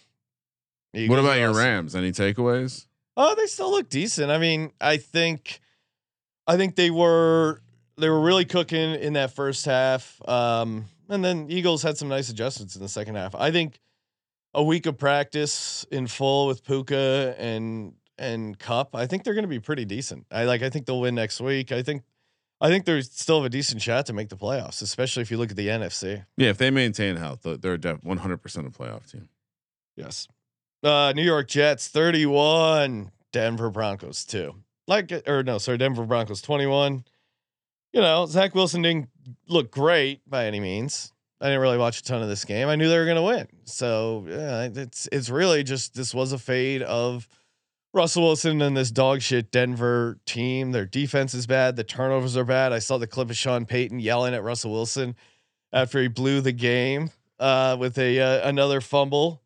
what 0.93 1.19
about 1.19 1.39
your 1.39 1.51
awesome. 1.51 1.63
Rams? 1.63 1.97
Any 1.97 2.13
takeaways? 2.13 2.87
Oh, 3.17 3.35
they 3.35 3.47
still 3.47 3.71
look 3.71 3.89
decent. 3.89 4.31
I 4.31 4.39
mean, 4.39 4.71
I 4.81 4.99
think, 4.99 5.61
I 6.47 6.57
think 6.57 6.77
they 6.77 6.91
were 6.91 7.63
they 7.97 8.09
were 8.09 8.21
really 8.21 8.45
cooking 8.45 8.95
in 8.95 9.13
that 9.15 9.35
first 9.35 9.65
half. 9.65 10.21
Um, 10.29 10.87
and 11.09 11.25
then 11.25 11.47
Eagles 11.51 11.83
had 11.83 11.97
some 11.99 12.09
nice 12.09 12.29
adjustments 12.29 12.77
in 12.77 12.83
the 12.83 12.89
second 12.89 13.15
half. 13.17 13.35
I 13.35 13.51
think 13.51 13.79
a 14.55 14.63
week 14.63 14.87
of 14.87 14.97
practice 14.99 15.85
in 15.91 16.07
full 16.07 16.47
with 16.47 16.65
Puka 16.65 17.35
and 17.39 17.95
and 18.17 18.57
Kupp. 18.59 18.95
I 18.95 19.07
think 19.07 19.25
they're 19.25 19.35
going 19.35 19.43
to 19.45 19.49
be 19.49 19.59
pretty 19.61 19.85
decent. 19.85 20.27
I 20.31 20.45
like. 20.45 20.63
I 20.63 20.71
think 20.71 20.87
they'll 20.87 21.01
win 21.01 21.15
next 21.15 21.41
week. 21.41 21.73
I 21.73 21.83
think. 21.83 22.03
I 22.61 22.69
think 22.69 22.85
they 22.87 23.01
still 23.03 23.39
have 23.39 23.45
a 23.47 23.51
decent 23.51 23.83
shot 23.83 24.07
to 24.07 24.13
make 24.13 24.29
the 24.29 24.37
playoffs, 24.37 24.81
especially 24.81 25.23
if 25.23 25.31
you 25.31 25.37
look 25.37 25.51
at 25.51 25.57
the 25.57 25.67
NFC. 25.69 26.25
Yeah, 26.37 26.51
if 26.51 26.57
they 26.57 26.71
maintain 26.71 27.17
health, 27.17 27.41
they're- 27.43 27.57
they're 27.57 27.77
def- 27.77 28.01
100% 28.05 28.67
a 28.67 28.71
playoff 28.71 29.11
team. 29.11 29.29
Yes. 29.97 30.29
Uh, 30.83 31.13
New 31.15 31.25
York 31.25 31.49
Jets 31.49 31.89
31, 31.89 33.11
Denver 33.33 33.71
Broncos 33.71 34.25
2. 34.25 34.55
Like, 34.87 35.13
or 35.27 35.43
no, 35.43 35.59
sorry, 35.59 35.79
Denver 35.79 36.07
Broncos 36.07 36.41
21. 36.41 37.05
You 37.95 38.01
know, 38.01 38.27
Zach 38.27 38.57
Wilson 38.57 38.83
didn't 38.83 39.09
look 39.47 39.71
great 39.71 40.29
by 40.29 40.47
any 40.47 40.59
means. 40.59 41.13
I 41.41 41.47
didn't 41.47 41.61
really 41.61 41.79
watch 41.79 42.01
a 42.01 42.03
ton 42.03 42.23
of 42.23 42.29
this 42.29 42.45
game. 42.45 42.69
I 42.69 42.75
knew 42.75 42.89
they 42.89 42.99
were 42.99 43.05
going 43.05 43.17
to 43.17 43.23
win. 43.23 43.47
So, 43.65 44.25
yeah, 44.29 44.69
it's 44.83 45.09
it's 45.13 45.31
really 45.31 45.63
just 45.63 45.95
this 45.95 46.13
was 46.13 46.33
a 46.33 46.39
fade 46.39 46.83
of 46.83 47.29
Russell 47.93 48.25
Wilson 48.25 48.61
and 48.63 48.77
this 48.77 48.91
dog 48.91 49.23
shit 49.23 49.53
Denver 49.53 50.19
team. 50.27 50.73
Their 50.73 50.87
defense 50.87 51.35
is 51.35 51.47
bad. 51.47 51.77
The 51.77 51.85
turnovers 51.85 52.37
are 52.37 52.45
bad. 52.45 52.73
I 52.73 52.81
saw 52.81 52.99
the 52.99 53.07
clip 53.07 53.31
of 53.31 53.37
Sean 53.37 53.65
Payton 53.65 54.01
yelling 54.01 54.35
at 54.35 54.43
Russell 54.43 54.73
Wilson 54.73 55.15
after 55.73 56.03
he 56.03 56.09
blew 56.09 56.41
the 56.41 56.53
game 56.53 57.11
uh, 57.39 57.77
with 57.79 57.97
a 57.97 58.19
uh, 58.19 58.49
another 58.49 58.81
fumble. 58.81 59.41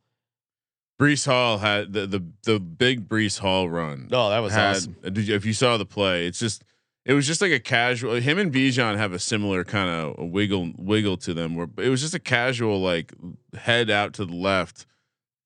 Breece 0.99 1.27
Hall 1.27 1.59
had 1.59 1.93
the 1.93 2.07
the 2.07 2.25
the 2.45 2.59
big 2.59 3.11
Breece 3.11 3.41
Hall 3.41 3.69
run. 3.69 4.09
Oh, 4.11 4.31
that 4.31 4.39
was 4.39 4.55
had, 4.55 4.77
awesome. 4.77 4.97
Did 5.03 5.29
you, 5.29 5.35
if 5.35 5.45
you 5.45 5.53
saw 5.53 5.77
the 5.77 5.85
play, 5.85 6.27
it's 6.27 6.39
just 6.39 6.65
it 7.09 7.15
was 7.15 7.27
just 7.27 7.41
like 7.41 7.53
a 7.53 7.59
casual. 7.59 8.15
Him 8.17 8.39
and 8.39 8.53
Bijan 8.53 8.99
have 8.99 9.15
a 9.15 9.19
similar 9.19 9.65
kind 9.65 9.89
of 9.89 10.31
wiggle 10.31 10.73
wiggle 10.77 11.17
to 11.17 11.33
them, 11.33 11.57
where 11.57 11.67
it 11.79 11.89
was 11.89 12.03
just 12.03 12.15
a 12.15 12.19
casual 12.19 12.83
like 12.83 13.15
head 13.57 13.89
out 13.89 14.13
to 14.15 14.27
the 14.27 14.35
left, 14.35 14.85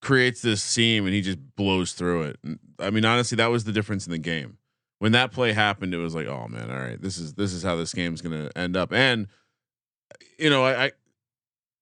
creates 0.01 0.43
this 0.43 0.61
seam, 0.61 1.07
and 1.07 1.15
he 1.15 1.23
just 1.23 1.39
blows 1.55 1.93
through 1.93 2.23
it. 2.23 2.41
I 2.81 2.91
mean, 2.91 3.05
honestly, 3.05 3.37
that 3.37 3.47
was 3.47 3.63
the 3.63 3.71
difference 3.71 4.07
in 4.07 4.11
the 4.11 4.19
game. 4.19 4.59
When 4.99 5.13
that 5.13 5.31
play 5.31 5.53
happened, 5.53 5.95
it 5.95 5.99
was 5.99 6.17
like, 6.17 6.27
oh 6.27 6.49
man, 6.49 6.69
all 6.69 6.77
right, 6.77 7.01
this 7.01 7.17
is 7.17 7.35
this 7.35 7.53
is 7.53 7.63
how 7.63 7.77
this 7.77 7.95
game's 7.95 8.21
gonna 8.21 8.51
end 8.57 8.77
up. 8.77 8.93
And 8.93 9.29
you 10.41 10.51
know, 10.51 10.65
I, 10.65 10.87
I 10.87 10.93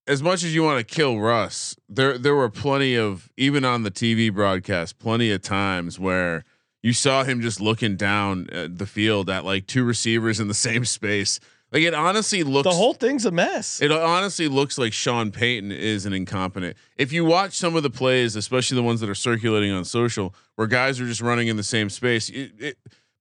as 0.07 0.23
much 0.23 0.45
as 0.45 0.55
you 0.55 0.63
want 0.63 0.87
to 0.87 0.95
kill 0.95 1.19
Russ, 1.19 1.75
there 1.89 2.19
there 2.19 2.35
were 2.35 2.51
plenty 2.51 2.97
of 2.97 3.31
even 3.39 3.65
on 3.65 3.85
the 3.85 3.91
TV 3.91 4.31
broadcast, 4.31 4.99
plenty 4.99 5.31
of 5.31 5.41
times 5.41 5.99
where 5.99 6.45
you 6.83 6.93
saw 6.93 7.25
him 7.25 7.41
just 7.41 7.61
looking 7.61 7.97
down 7.97 8.49
at 8.51 8.79
the 8.79 8.87
field 8.87 9.29
at 9.31 9.45
like 9.45 9.67
two 9.67 9.85
receivers 9.85 10.41
in 10.41 10.49
the 10.49 10.55
same 10.69 10.85
space. 10.85 11.41
Like 11.73 11.83
it 11.83 11.95
honestly 11.95 12.43
looks 12.43 12.69
The 12.69 12.75
whole 12.75 12.95
thing's 12.95 13.25
a 13.25 13.31
mess. 13.31 13.81
it 13.81 13.93
honestly 13.93 14.49
looks 14.49 14.77
like 14.77 14.93
Sean 14.93 15.31
Payton 15.31 15.71
is 15.71 16.05
an 16.05 16.13
incompetent. 16.13 16.77
If 16.97 17.13
you 17.13 17.25
watch 17.25 17.53
some 17.57 17.77
of 17.77 17.85
the 17.85 17.91
plays, 17.91 18.35
especially 18.35 18.75
the 18.75 18.83
ones 18.83 18.99
that 19.01 19.09
are 19.09 19.15
circulating 19.15 19.71
on 19.71 19.85
social, 19.85 20.35
where 20.57 20.67
guys 20.67 21.01
are 21.01 21.07
just 21.07 21.21
running 21.21 21.47
in 21.47 21.57
the 21.57 21.63
same 21.63 21.89
space, 21.89 22.29
it, 22.29 22.53
it, 22.59 22.79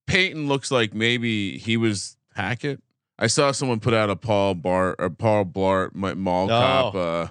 Payton 0.08 0.48
looks 0.48 0.72
like 0.72 0.92
maybe 0.94 1.58
he 1.58 1.76
was 1.76 2.16
Hackett. 2.34 2.82
I 3.20 3.28
saw 3.28 3.52
someone 3.52 3.78
put 3.78 3.94
out 3.94 4.10
a 4.10 4.16
Paul 4.16 4.54
Bart 4.54 4.96
or 4.98 5.10
Paul 5.10 5.44
Blart 5.44 5.94
my 5.94 6.14
mall 6.14 6.48
No. 6.48 6.58
cop, 6.58 6.94
uh, 6.96 7.26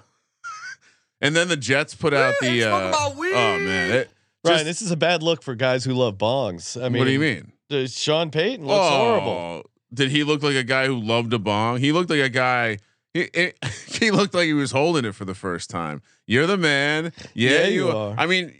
and 1.20 1.36
then 1.36 1.48
the 1.48 1.56
Jets 1.56 1.94
put 1.94 2.14
out 2.14 2.32
the. 2.40 2.64
Uh, 2.64 2.92
oh 2.94 3.58
man, 3.58 3.90
it, 3.90 4.10
Ryan, 4.44 4.58
just- 4.58 4.64
this 4.66 4.82
is 4.82 4.90
a 4.90 4.96
bad 4.96 5.22
look 5.22 5.42
for 5.42 5.54
guys 5.54 5.84
who 5.84 5.92
love 5.94 6.16
bongs. 6.18 6.76
I 6.82 6.88
mean, 6.88 6.98
what 7.00 7.04
do 7.06 7.10
you 7.12 7.18
mean? 7.20 7.52
uh, 7.70 7.86
Sean 7.86 8.30
Payton 8.30 8.66
looks 8.66 8.88
horrible. 8.88 9.70
Did 9.92 10.10
he 10.10 10.22
look 10.24 10.42
like 10.42 10.54
a 10.56 10.62
guy 10.64 10.86
who 10.86 10.98
loved 11.00 11.32
a 11.32 11.38
bong? 11.38 11.78
He 11.78 11.92
looked 11.92 12.10
like 12.10 12.20
a 12.20 12.28
guy. 12.28 12.78
He, 13.12 13.22
it, 13.34 13.58
he 13.88 14.10
looked 14.10 14.34
like 14.34 14.44
he 14.46 14.52
was 14.52 14.70
holding 14.70 15.04
it 15.04 15.14
for 15.14 15.24
the 15.24 15.34
first 15.34 15.68
time. 15.68 16.00
You're 16.26 16.46
the 16.46 16.56
man. 16.56 17.12
Yeah, 17.34 17.50
Yeah, 17.50 17.64
you, 17.66 17.74
you 17.86 17.88
are. 17.90 18.10
are. 18.12 18.14
I 18.18 18.26
mean, 18.26 18.54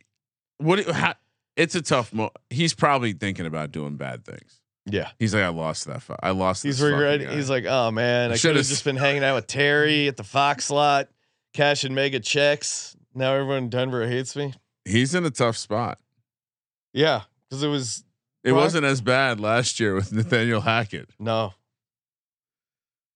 what? 0.59 0.85
How, 0.89 1.15
it's 1.57 1.75
a 1.77 1.83
tough. 1.83 2.13
Mo- 2.13 2.33
he's 2.51 2.75
probably 2.75 3.13
thinking 3.13 3.47
about 3.47 3.71
doing 3.71 3.97
bad 3.97 4.25
things. 4.25 4.61
Yeah. 4.87 5.11
He's 5.21 5.33
like, 5.35 5.45
I 5.45 5.49
lost 5.49 5.87
that. 5.87 6.03
Fight. 6.03 6.19
I 6.23 6.31
lost. 6.31 6.63
He's 6.65 6.83
regretting. 6.83 7.29
He's 7.31 7.49
like, 7.51 7.65
oh 7.67 7.91
man, 7.93 8.33
I 8.33 8.37
should 8.37 8.57
have 8.57 8.67
just 8.67 8.85
been 8.85 8.97
hanging 8.97 9.23
out 9.23 9.37
with 9.37 9.47
Terry 9.47 10.09
at 10.09 10.17
the 10.17 10.25
Fox 10.25 10.69
lot, 10.71 11.09
cashing 11.55 11.95
mega 11.95 12.19
checks. 12.19 12.97
Now 13.15 13.35
everyone 13.35 13.59
in 13.65 13.69
Denver 13.71 14.07
hates 14.09 14.35
me. 14.35 14.53
He's 14.91 15.15
in 15.15 15.25
a 15.25 15.31
tough 15.31 15.57
spot. 15.57 15.99
Yeah, 16.93 17.23
because 17.49 17.63
it 17.63 17.69
was 17.69 18.05
It 18.43 18.53
Right. 18.53 18.57
wasn't 18.59 18.85
as 18.87 19.01
bad 19.01 19.39
last 19.41 19.79
year 19.81 19.95
with 19.95 20.13
Nathaniel 20.13 20.61
Hackett. 20.63 21.11
no. 21.19 21.55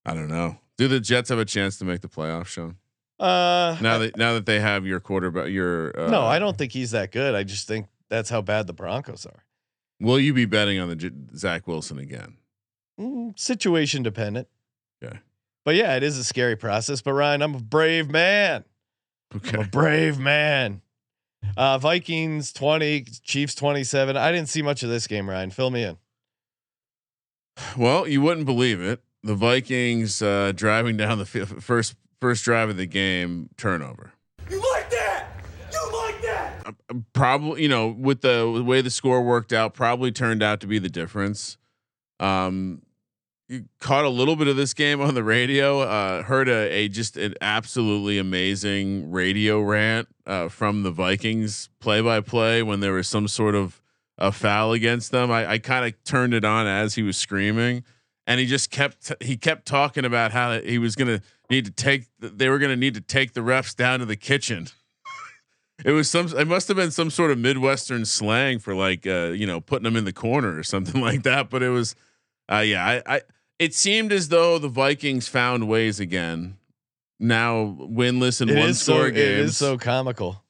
I 0.05 0.13
don't 0.13 0.27
know. 0.27 0.57
Do 0.77 0.87
the 0.87 0.99
Jets 0.99 1.29
have 1.29 1.39
a 1.39 1.45
chance 1.45 1.77
to 1.79 1.85
make 1.85 2.01
the 2.01 2.07
playoffs, 2.07 2.47
Sean? 2.47 2.75
Uh, 3.19 3.75
Now 3.81 3.97
that 3.99 4.17
now 4.17 4.33
that 4.33 4.45
they 4.45 4.59
have 4.59 4.85
your 4.85 4.99
quarterback, 4.99 5.49
your 5.49 5.97
uh, 5.99 6.09
no, 6.11 6.23
I 6.23 6.37
don't 6.37 6.55
think 6.57 6.73
he's 6.73 6.91
that 6.91 7.11
good. 7.11 7.33
I 7.33 7.43
just 7.43 7.67
think 7.67 7.87
that's 8.09 8.29
how 8.29 8.41
bad 8.41 8.67
the 8.67 8.73
Broncos 8.73 9.25
are. 9.25 9.45
Will 10.01 10.19
you 10.19 10.33
be 10.33 10.45
betting 10.45 10.79
on 10.79 10.89
the 10.89 10.95
J- 10.95 11.11
Zach 11.35 11.65
Wilson 11.67 11.97
again? 11.97 12.37
Mm, 12.99 13.39
situation 13.39 14.03
dependent. 14.03 14.47
Okay. 15.03 15.17
But 15.63 15.75
yeah, 15.75 15.95
it 15.95 16.03
is 16.03 16.17
a 16.17 16.23
scary 16.23 16.55
process. 16.57 17.01
But 17.01 17.13
Ryan, 17.13 17.41
I'm 17.41 17.55
a 17.55 17.59
brave 17.61 18.11
man. 18.11 18.65
I'm 19.33 19.59
a 19.61 19.63
brave 19.63 20.19
man. 20.19 20.81
Uh, 21.57 21.77
Vikings 21.77 22.51
20, 22.53 23.03
Chiefs 23.23 23.55
27. 23.55 24.17
I 24.17 24.31
didn't 24.31 24.49
see 24.49 24.61
much 24.61 24.83
of 24.83 24.89
this 24.89 25.07
game, 25.07 25.29
Ryan. 25.29 25.51
Fill 25.51 25.71
me 25.71 25.83
in. 25.83 25.97
Well, 27.77 28.07
you 28.07 28.21
wouldn't 28.21 28.45
believe 28.45 28.81
it. 28.81 29.01
The 29.23 29.35
Vikings 29.35 30.21
uh, 30.21 30.51
driving 30.53 30.97
down 30.97 31.17
the 31.17 31.25
fi- 31.25 31.45
first 31.45 31.95
first 32.21 32.43
drive 32.43 32.69
of 32.69 32.77
the 32.77 32.85
game 32.85 33.49
turnover. 33.57 34.11
You 34.49 34.57
like 34.73 34.89
that? 34.89 35.27
You 35.71 35.91
like 35.93 36.21
that? 36.21 36.65
Probably, 37.13 37.61
you 37.63 37.69
know, 37.69 37.87
with 37.87 38.21
the, 38.21 38.51
the 38.55 38.63
way 38.63 38.81
the 38.81 38.89
score 38.89 39.21
worked 39.21 39.53
out, 39.53 39.73
probably 39.73 40.11
turned 40.11 40.43
out 40.43 40.59
to 40.61 40.67
be 40.67 40.79
the 40.79 40.89
difference. 40.89 41.57
Um, 42.19 42.81
you 42.81 42.94
caught 43.79 44.05
a 44.05 44.09
little 44.09 44.35
bit 44.35 44.47
of 44.47 44.55
this 44.55 44.73
game 44.73 45.01
on 45.01 45.13
the 45.13 45.23
radio. 45.23 45.81
Uh, 45.81 46.23
heard 46.23 46.49
a, 46.49 46.71
a 46.71 46.87
just 46.87 47.17
an 47.17 47.35
absolutely 47.41 48.17
amazing 48.17 49.11
radio 49.11 49.61
rant 49.61 50.07
uh, 50.25 50.49
from 50.49 50.83
the 50.83 50.91
Vikings 50.91 51.69
play 51.79 52.01
by 52.01 52.21
play 52.21 52.63
when 52.63 52.79
there 52.79 52.93
was 52.93 53.07
some 53.07 53.27
sort 53.27 53.55
of 53.55 53.81
a 54.17 54.31
foul 54.31 54.71
against 54.71 55.11
them. 55.11 55.31
I, 55.31 55.51
I 55.51 55.57
kind 55.59 55.85
of 55.85 56.03
turned 56.03 56.33
it 56.33 56.43
on 56.43 56.67
as 56.67 56.95
he 56.95 57.03
was 57.03 57.17
screaming, 57.17 57.83
and 58.25 58.39
he 58.39 58.45
just 58.45 58.71
kept 58.71 59.11
he 59.21 59.37
kept 59.37 59.65
talking 59.65 60.05
about 60.05 60.31
how 60.31 60.59
he 60.59 60.79
was 60.79 60.95
gonna 60.95 61.21
need 61.49 61.65
to 61.65 61.71
take 61.71 62.05
they 62.19 62.49
were 62.49 62.59
gonna 62.59 62.75
need 62.75 62.95
to 62.95 63.01
take 63.01 63.33
the 63.33 63.41
refs 63.41 63.75
down 63.75 63.99
to 63.99 64.05
the 64.05 64.15
kitchen. 64.15 64.67
It 65.83 65.91
was 65.91 66.09
some. 66.09 66.27
It 66.27 66.47
must 66.47 66.67
have 66.69 66.77
been 66.77 66.91
some 66.91 67.09
sort 67.09 67.31
of 67.31 67.37
midwestern 67.37 68.05
slang 68.05 68.59
for 68.59 68.73
like, 68.73 69.05
uh, 69.05 69.33
you 69.35 69.45
know, 69.45 69.59
putting 69.59 69.83
them 69.83 69.97
in 69.97 70.05
the 70.05 70.13
corner 70.13 70.57
or 70.57 70.63
something 70.63 71.01
like 71.09 71.23
that. 71.23 71.49
But 71.49 71.63
it 71.63 71.69
was, 71.69 71.95
uh, 72.51 72.57
yeah. 72.59 72.85
I, 73.07 73.15
I. 73.17 73.21
It 73.59 73.73
seemed 73.73 74.11
as 74.11 74.27
though 74.29 74.59
the 74.59 74.67
Vikings 74.67 75.27
found 75.27 75.67
ways 75.69 75.99
again. 75.99 76.57
Now 77.19 77.77
winless 77.79 78.41
in 78.41 78.49
It 78.49 78.57
one 78.57 78.69
is 78.69 78.81
so, 78.81 78.93
score 78.93 79.07
it 79.07 79.17
is 79.17 79.55
so 79.57 79.77
comical. 79.77 80.43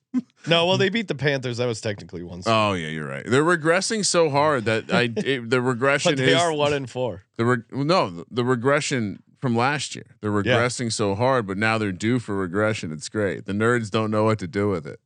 no, 0.48 0.66
well, 0.66 0.78
they 0.78 0.90
beat 0.90 1.08
the 1.08 1.14
Panthers. 1.16 1.58
That 1.58 1.68
was 1.68 1.82
technically 1.82 2.24
one. 2.24 2.42
score. 2.42 2.54
Oh 2.54 2.74
yeah, 2.74 2.88
you're 2.88 3.08
right. 3.08 3.24
They're 3.26 3.44
regressing 3.44 4.04
so 4.06 4.30
hard 4.30 4.66
that 4.66 4.86
I 4.92 5.04
it, 5.18 5.50
the 5.50 5.62
regression 5.62 6.14
but 6.14 6.18
they 6.18 6.32
is 6.34 6.42
are 6.42 6.52
one 6.54 6.74
and 6.74 6.90
four. 6.90 7.24
the 7.38 7.46
reg- 7.46 7.66
no 7.72 8.10
the, 8.10 8.26
the 8.32 8.44
regression 8.46 9.22
from 9.40 9.56
last 9.56 9.94
year. 9.94 10.16
They're 10.22 10.32
Yeah. 10.42 10.56
regressing 10.58 10.92
so 10.92 11.14
hard, 11.14 11.46
but 11.46 11.58
now 11.58 11.78
they're 11.78 11.92
due 11.92 12.18
for 12.18 12.36
regression. 12.36 12.92
It's 12.92 13.10
great. 13.10 13.46
The 13.46 13.54
nerds 13.54 13.92
don't 13.92 14.10
know 14.10 14.24
what 14.24 14.40
to 14.40 14.48
do 14.48 14.70
with 14.70 14.88
it. 14.88 15.00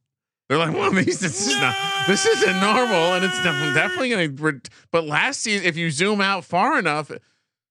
They're 0.50 0.58
like, 0.58 0.74
well, 0.74 0.92
these 0.92 1.20
this 1.20 1.48
is 1.48 1.56
not 1.62 1.76
this 2.08 2.26
isn't 2.26 2.60
normal, 2.60 3.14
and 3.14 3.24
it's 3.24 3.38
def- 3.44 3.74
definitely 3.76 4.10
going 4.10 4.36
to. 4.36 4.62
But 4.92 5.06
last 5.06 5.42
season, 5.42 5.66
if 5.68 5.78
you 5.78 5.92
zoom 5.92 6.22
out 6.22 6.44
far 6.44 6.80
enough, 6.80 7.12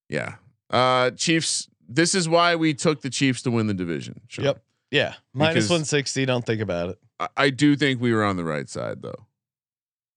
yeah, 0.08 0.36
uh, 0.70 1.10
Chiefs. 1.10 1.68
This 1.90 2.14
is 2.14 2.28
why 2.28 2.54
we 2.54 2.74
took 2.74 3.00
the 3.00 3.10
Chiefs 3.10 3.42
to 3.42 3.50
win 3.50 3.66
the 3.66 3.74
division. 3.74 4.20
Sean. 4.28 4.44
Yep. 4.44 4.62
Yeah, 4.90 5.14
minus 5.34 5.68
one 5.68 5.84
sixty. 5.84 6.24
Don't 6.24 6.46
think 6.46 6.60
about 6.60 6.90
it. 6.90 6.98
I, 7.18 7.28
I 7.36 7.50
do 7.50 7.74
think 7.76 8.00
we 8.00 8.12
were 8.14 8.24
on 8.24 8.36
the 8.36 8.44
right 8.44 8.68
side 8.68 9.02
though. 9.02 9.26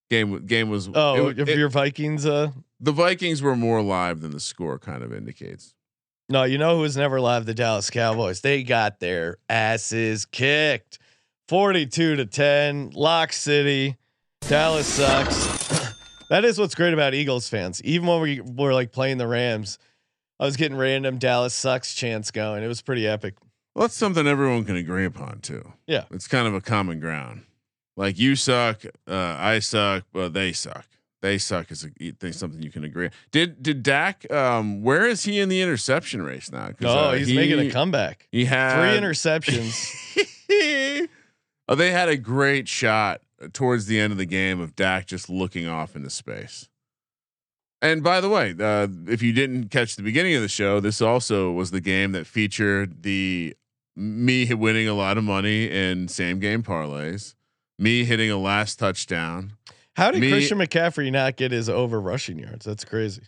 Game 0.10 0.46
game 0.46 0.70
was 0.70 0.90
Oh, 0.94 1.30
it- 1.30 1.40
if 1.40 1.50
it- 1.50 1.58
your 1.58 1.70
Vikings. 1.70 2.26
Uh, 2.26 2.52
the 2.80 2.92
Vikings 2.92 3.42
were 3.42 3.56
more 3.56 3.78
alive 3.80 4.22
than 4.22 4.32
the 4.32 4.40
score 4.40 4.78
kind 4.80 5.04
of 5.04 5.14
indicates. 5.14 5.74
no, 6.30 6.44
you 6.44 6.58
know 6.58 6.76
who 6.76 6.82
was 6.82 6.98
never 6.98 7.20
live? 7.22 7.46
The 7.46 7.54
Dallas 7.54 7.90
Cowboys. 7.90 8.42
They 8.42 8.64
got 8.64 9.00
their 9.00 9.38
asses 9.50 10.26
kicked, 10.26 11.00
forty-two 11.52 12.16
to 12.16 12.26
ten. 12.26 12.92
Lock 12.92 13.34
City. 13.34 13.98
Dallas 14.48 14.88
sucks. 14.88 15.94
that 16.30 16.46
is 16.46 16.58
what's 16.58 16.76
great 16.76 16.94
about 16.94 17.14
Eagles 17.14 17.50
fans. 17.50 17.84
Even 17.84 18.08
when 18.08 18.22
we 18.22 18.40
were 18.40 18.74
like 18.74 18.94
playing 18.94 19.18
the 19.18 19.28
Rams, 19.28 19.78
I 20.40 20.46
was 20.46 20.56
getting 20.56 20.78
random 20.78 21.18
Dallas 21.18 21.54
sucks 21.54 21.94
chants 21.94 22.32
going. 22.32 22.64
It 22.64 22.68
was 22.68 22.82
pretty 22.82 23.06
epic. 23.06 23.36
Well, 23.76 23.84
that's 23.84 23.98
something 23.98 24.26
everyone 24.28 24.64
can 24.64 24.78
agree 24.78 25.04
upon 25.04 25.40
too. 25.40 25.74
Yeah. 25.88 26.06
It's 26.12 26.26
kind 26.26 26.48
of 26.48 26.54
a 26.54 26.62
common 26.62 27.02
ground. 27.02 27.42
Like 27.98 28.18
you 28.18 28.38
suck, 28.38 28.86
uh, 29.06 29.36
I 29.38 29.60
suck, 29.60 30.06
but 30.14 30.32
they 30.32 30.54
suck. 30.54 30.88
They 31.22 31.38
suck 31.38 31.70
is 31.70 31.86
a, 31.86 32.32
something 32.32 32.64
you 32.64 32.72
can 32.72 32.86
agree. 32.86 33.10
Did 33.32 33.62
did 33.62 33.84
Dak? 33.84 34.32
Um, 34.32 34.84
where 34.84 35.06
is 35.06 35.26
he 35.26 35.42
in 35.42 35.50
the 35.50 35.62
interception 35.62 36.22
race 36.22 36.50
now? 36.50 36.72
No, 36.80 36.90
uh, 36.90 37.14
he's 37.14 37.28
he- 37.28 37.36
making 37.36 37.60
a 37.60 37.70
comeback. 37.70 38.30
He 38.32 38.46
had 38.46 38.80
Three 38.80 39.06
interceptions. 39.06 39.94
oh, 41.68 41.76
they 41.76 41.92
had 41.92 42.10
a 42.10 42.18
great 42.18 42.68
shot 42.68 43.22
towards 43.54 43.86
the 43.88 44.00
end 44.00 44.12
of 44.12 44.18
the 44.18 44.26
game 44.26 44.60
of 44.60 44.76
Dak 44.76 45.08
just 45.08 45.30
looking 45.30 45.68
off 45.68 45.96
into 45.96 46.10
space. 46.10 46.70
And 47.82 48.04
by 48.04 48.22
the 48.22 48.30
way, 48.30 48.54
uh, 48.60 48.88
if 49.08 49.24
you 49.24 49.34
didn't 49.34 49.70
catch 49.70 49.96
the 49.96 50.04
beginning 50.04 50.36
of 50.36 50.44
the 50.44 50.48
show, 50.48 50.80
this 50.80 51.02
also 51.02 51.52
was 51.52 51.72
the 51.72 51.82
game 51.82 52.12
that 52.12 52.28
featured 52.28 53.02
the 53.02 53.56
me 53.96 54.54
winning 54.54 54.88
a 54.88 54.94
lot 54.94 55.18
of 55.18 55.24
money 55.24 55.70
in 55.70 56.08
same 56.08 56.40
game 56.40 56.62
parlays, 56.64 57.34
me 57.80 58.06
hitting 58.06 58.30
a 58.30 58.38
last 58.38 58.78
touchdown. 58.78 59.54
How 59.96 60.12
did 60.12 60.22
Me- 60.22 60.30
Christian 60.30 60.60
McCaffrey 60.60 61.12
not 61.12 61.36
get 61.36 61.52
his 61.52 61.70
over 61.70 62.00
rushing 62.00 62.38
yards? 62.40 62.66
That's 62.66 62.86
crazy. 62.86 63.24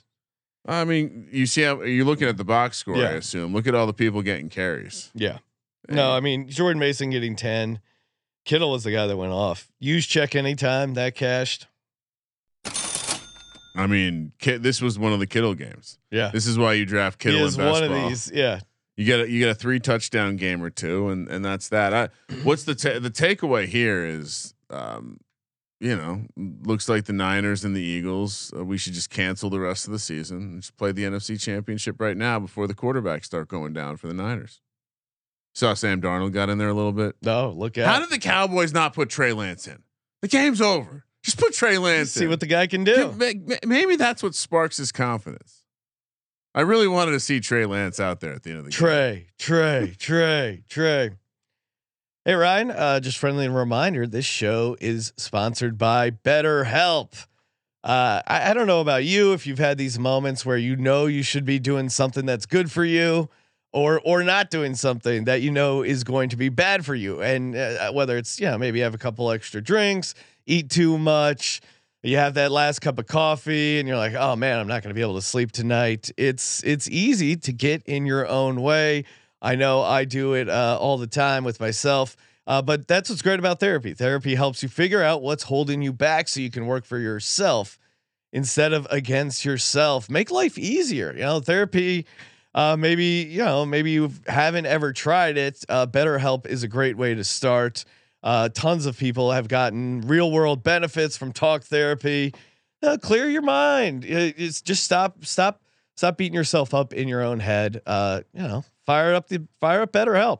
I 0.65 0.85
mean, 0.85 1.27
you 1.31 1.45
see 1.45 1.63
how 1.63 1.81
you're 1.81 2.05
looking 2.05 2.27
at 2.27 2.37
the 2.37 2.45
box 2.45 2.77
score. 2.77 2.95
I 2.95 3.11
assume. 3.13 3.53
Look 3.53 3.67
at 3.67 3.75
all 3.75 3.85
the 3.85 3.93
people 3.93 4.21
getting 4.21 4.47
carries. 4.49 5.11
Yeah. 5.13 5.39
No, 5.89 6.11
I 6.11 6.21
mean 6.21 6.47
Jordan 6.47 6.79
Mason 6.79 7.09
getting 7.09 7.35
ten. 7.35 7.79
Kittle 8.45 8.71
was 8.71 8.83
the 8.83 8.91
guy 8.91 9.07
that 9.07 9.17
went 9.17 9.31
off. 9.31 9.71
Use 9.79 10.05
check 10.05 10.35
anytime 10.35 10.95
that 10.95 11.15
cashed. 11.15 11.67
I 13.75 13.87
mean, 13.87 14.33
this 14.39 14.81
was 14.81 14.99
one 14.99 15.13
of 15.13 15.19
the 15.19 15.27
Kittle 15.27 15.55
games. 15.55 15.97
Yeah. 16.11 16.29
This 16.29 16.45
is 16.45 16.57
why 16.57 16.73
you 16.73 16.85
draft 16.85 17.21
He 17.21 17.29
Kittle 17.29 17.45
is 17.47 17.57
in 17.57 17.63
best 17.63 17.81
one 17.81 17.91
of 17.91 18.09
these. 18.09 18.31
Yeah. 18.33 18.59
You 18.95 19.05
get 19.05 19.21
a, 19.21 19.29
you 19.29 19.39
get 19.39 19.49
a 19.49 19.55
three 19.55 19.79
touchdown 19.79 20.35
game 20.35 20.61
or 20.61 20.69
two, 20.69 21.09
and 21.09 21.27
and 21.27 21.43
that's 21.43 21.69
that. 21.69 21.93
I, 21.93 22.09
what's 22.43 22.63
the 22.63 22.75
ta- 22.75 22.99
the 22.99 23.09
takeaway 23.09 23.65
here 23.65 24.05
is, 24.05 24.53
um, 24.69 25.19
you 25.79 25.95
know, 25.95 26.27
looks 26.37 26.87
like 26.87 27.05
the 27.05 27.13
Niners 27.13 27.65
and 27.65 27.75
the 27.75 27.81
Eagles. 27.81 28.53
Uh, 28.55 28.63
we 28.63 28.77
should 28.77 28.93
just 28.93 29.09
cancel 29.09 29.49
the 29.49 29.59
rest 29.59 29.87
of 29.87 29.93
the 29.93 29.99
season 29.99 30.37
and 30.37 30.61
just 30.61 30.77
play 30.77 30.91
the 30.91 31.05
NFC 31.05 31.41
Championship 31.41 31.99
right 31.99 32.15
now 32.15 32.39
before 32.39 32.67
the 32.67 32.75
quarterbacks 32.75 33.25
start 33.25 33.47
going 33.47 33.73
down 33.73 33.97
for 33.97 34.07
the 34.07 34.13
Niners. 34.13 34.61
Saw 35.53 35.73
Sam 35.75 36.01
Darnold 36.01 36.31
got 36.33 36.49
in 36.49 36.57
there 36.57 36.69
a 36.69 36.73
little 36.73 36.91
bit. 36.91 37.15
No, 37.21 37.51
look 37.51 37.77
at 37.77 37.85
How 37.87 37.99
did 37.99 38.09
the 38.09 38.17
Cowboys 38.19 38.73
not 38.73 38.93
put 38.93 39.09
Trey 39.09 39.33
Lance 39.33 39.67
in? 39.67 39.83
The 40.21 40.27
game's 40.27 40.61
over. 40.61 41.05
Just 41.23 41.37
put 41.37 41.53
Trey 41.53 41.77
Lance 41.77 42.11
see 42.11 42.23
in. 42.25 42.29
what 42.29 42.39
the 42.39 42.47
guy 42.47 42.67
can 42.67 42.83
do. 42.83 42.95
Give- 42.95 43.17
ma- 43.17 43.45
ma- 43.53 43.55
Maybe 43.67 43.95
that's 43.95 44.21
what 44.23 44.35
sparks 44.35 44.77
his 44.77 44.91
confidence. 44.91 45.63
I 46.55 46.61
really 46.61 46.87
wanted 46.87 47.11
to 47.11 47.19
see 47.19 47.39
Trey 47.39 47.65
Lance 47.65 47.99
out 47.99 48.19
there 48.19 48.33
at 48.33 48.43
the 48.43 48.49
end 48.51 48.59
of 48.59 48.65
the 48.65 48.71
game. 48.71 48.77
Trey, 48.77 49.27
Trey, 49.39 49.95
Trey, 49.99 50.63
Trey. 50.69 51.11
Hey 52.25 52.35
Ryan, 52.35 52.71
uh, 52.71 52.99
just 52.99 53.17
friendly 53.17 53.47
reminder: 53.49 54.07
this 54.07 54.25
show 54.25 54.77
is 54.79 55.13
sponsored 55.17 55.77
by 55.77 56.11
BetterHelp. 56.11 57.25
Uh, 57.83 58.21
I, 58.25 58.51
I 58.51 58.53
don't 58.53 58.67
know 58.67 58.79
about 58.81 59.03
you 59.03 59.33
if 59.33 59.45
you've 59.45 59.59
had 59.59 59.77
these 59.77 59.99
moments 59.99 60.45
where 60.45 60.57
you 60.57 60.75
know 60.77 61.05
you 61.05 61.21
should 61.21 61.43
be 61.45 61.59
doing 61.59 61.89
something 61.89 62.25
that's 62.25 62.45
good 62.45 62.71
for 62.71 62.85
you, 62.85 63.29
or 63.73 63.99
or 64.05 64.23
not 64.23 64.49
doing 64.49 64.75
something 64.75 65.25
that 65.25 65.41
you 65.41 65.51
know 65.51 65.81
is 65.81 66.03
going 66.03 66.29
to 66.29 66.37
be 66.37 66.49
bad 66.49 66.85
for 66.85 66.95
you, 66.95 67.21
and 67.21 67.55
uh, 67.55 67.91
whether 67.91 68.17
it's 68.17 68.39
yeah 68.39 68.55
maybe 68.57 68.79
have 68.79 68.93
a 68.93 68.99
couple 68.99 69.29
extra 69.31 69.61
drinks, 69.61 70.15
eat 70.45 70.69
too 70.69 70.97
much, 70.97 71.61
you 72.03 72.17
have 72.17 72.35
that 72.35 72.51
last 72.51 72.79
cup 72.79 72.99
of 72.99 73.07
coffee 73.07 73.79
and 73.79 73.87
you're 73.87 73.97
like 73.97 74.13
oh 74.13 74.35
man 74.35 74.59
i'm 74.59 74.67
not 74.67 74.83
going 74.83 74.89
to 74.89 74.93
be 74.93 75.01
able 75.01 75.15
to 75.15 75.21
sleep 75.21 75.51
tonight. 75.51 76.11
It's 76.17 76.63
it's 76.63 76.87
easy 76.89 77.35
to 77.37 77.51
get 77.51 77.83
in 77.83 78.05
your 78.05 78.27
own 78.27 78.61
way. 78.61 79.05
I 79.41 79.55
know 79.55 79.81
i 79.81 80.05
do 80.05 80.33
it 80.33 80.47
uh, 80.47 80.77
all 80.79 80.97
the 80.97 81.07
time 81.07 81.43
with 81.43 81.59
myself 81.59 82.15
uh, 82.45 82.61
but 82.61 82.87
that's 82.87 83.09
what's 83.09 83.21
great 83.21 83.39
about 83.39 83.59
therapy. 83.59 83.93
Therapy 83.93 84.35
helps 84.35 84.61
you 84.61 84.69
figure 84.69 85.01
out 85.01 85.21
what's 85.21 85.43
holding 85.43 85.81
you 85.81 85.93
back 85.93 86.27
so 86.27 86.41
you 86.41 86.51
can 86.51 86.65
work 86.65 86.85
for 86.85 86.99
yourself 86.99 87.79
instead 88.33 88.73
of 88.73 88.85
against 88.89 89.45
yourself. 89.45 90.09
Make 90.09 90.29
life 90.29 90.57
easier 90.57 91.13
you 91.13 91.21
know? 91.21 91.39
Therapy 91.39 92.05
uh, 92.55 92.75
maybe 92.77 93.27
you 93.29 93.43
know 93.43 93.65
maybe 93.65 93.91
you 93.91 94.11
haven't 94.27 94.65
ever 94.65 94.93
tried 94.93 95.37
it 95.37 95.63
uh, 95.69 95.85
betterhelp 95.87 96.45
is 96.45 96.63
a 96.63 96.67
great 96.67 96.97
way 96.97 97.13
to 97.15 97.23
start 97.23 97.85
uh, 98.23 98.47
tons 98.49 98.85
of 98.85 98.97
people 98.97 99.31
have 99.31 99.47
gotten 99.49 100.01
real 100.01 100.31
world 100.31 100.63
benefits 100.63 101.17
from 101.17 101.33
talk 101.33 101.63
therapy. 101.63 102.33
Uh, 102.81 102.97
clear 102.97 103.29
your 103.29 103.41
mind. 103.41 104.05
It's 104.05 104.61
just 104.61 104.83
stop, 104.83 105.25
stop, 105.25 105.61
stop 105.97 106.17
beating 106.17 106.33
yourself 106.33 106.73
up 106.73 106.93
in 106.93 107.07
your 107.09 107.21
own 107.21 107.41
head. 107.41 107.81
Uh, 107.85 108.21
you 108.33 108.41
know, 108.41 108.63
fire 108.85 109.13
up 109.13 109.27
the 109.27 109.45
fire 109.59 109.81
up 109.81 109.91
BetterHelp. 109.91 110.39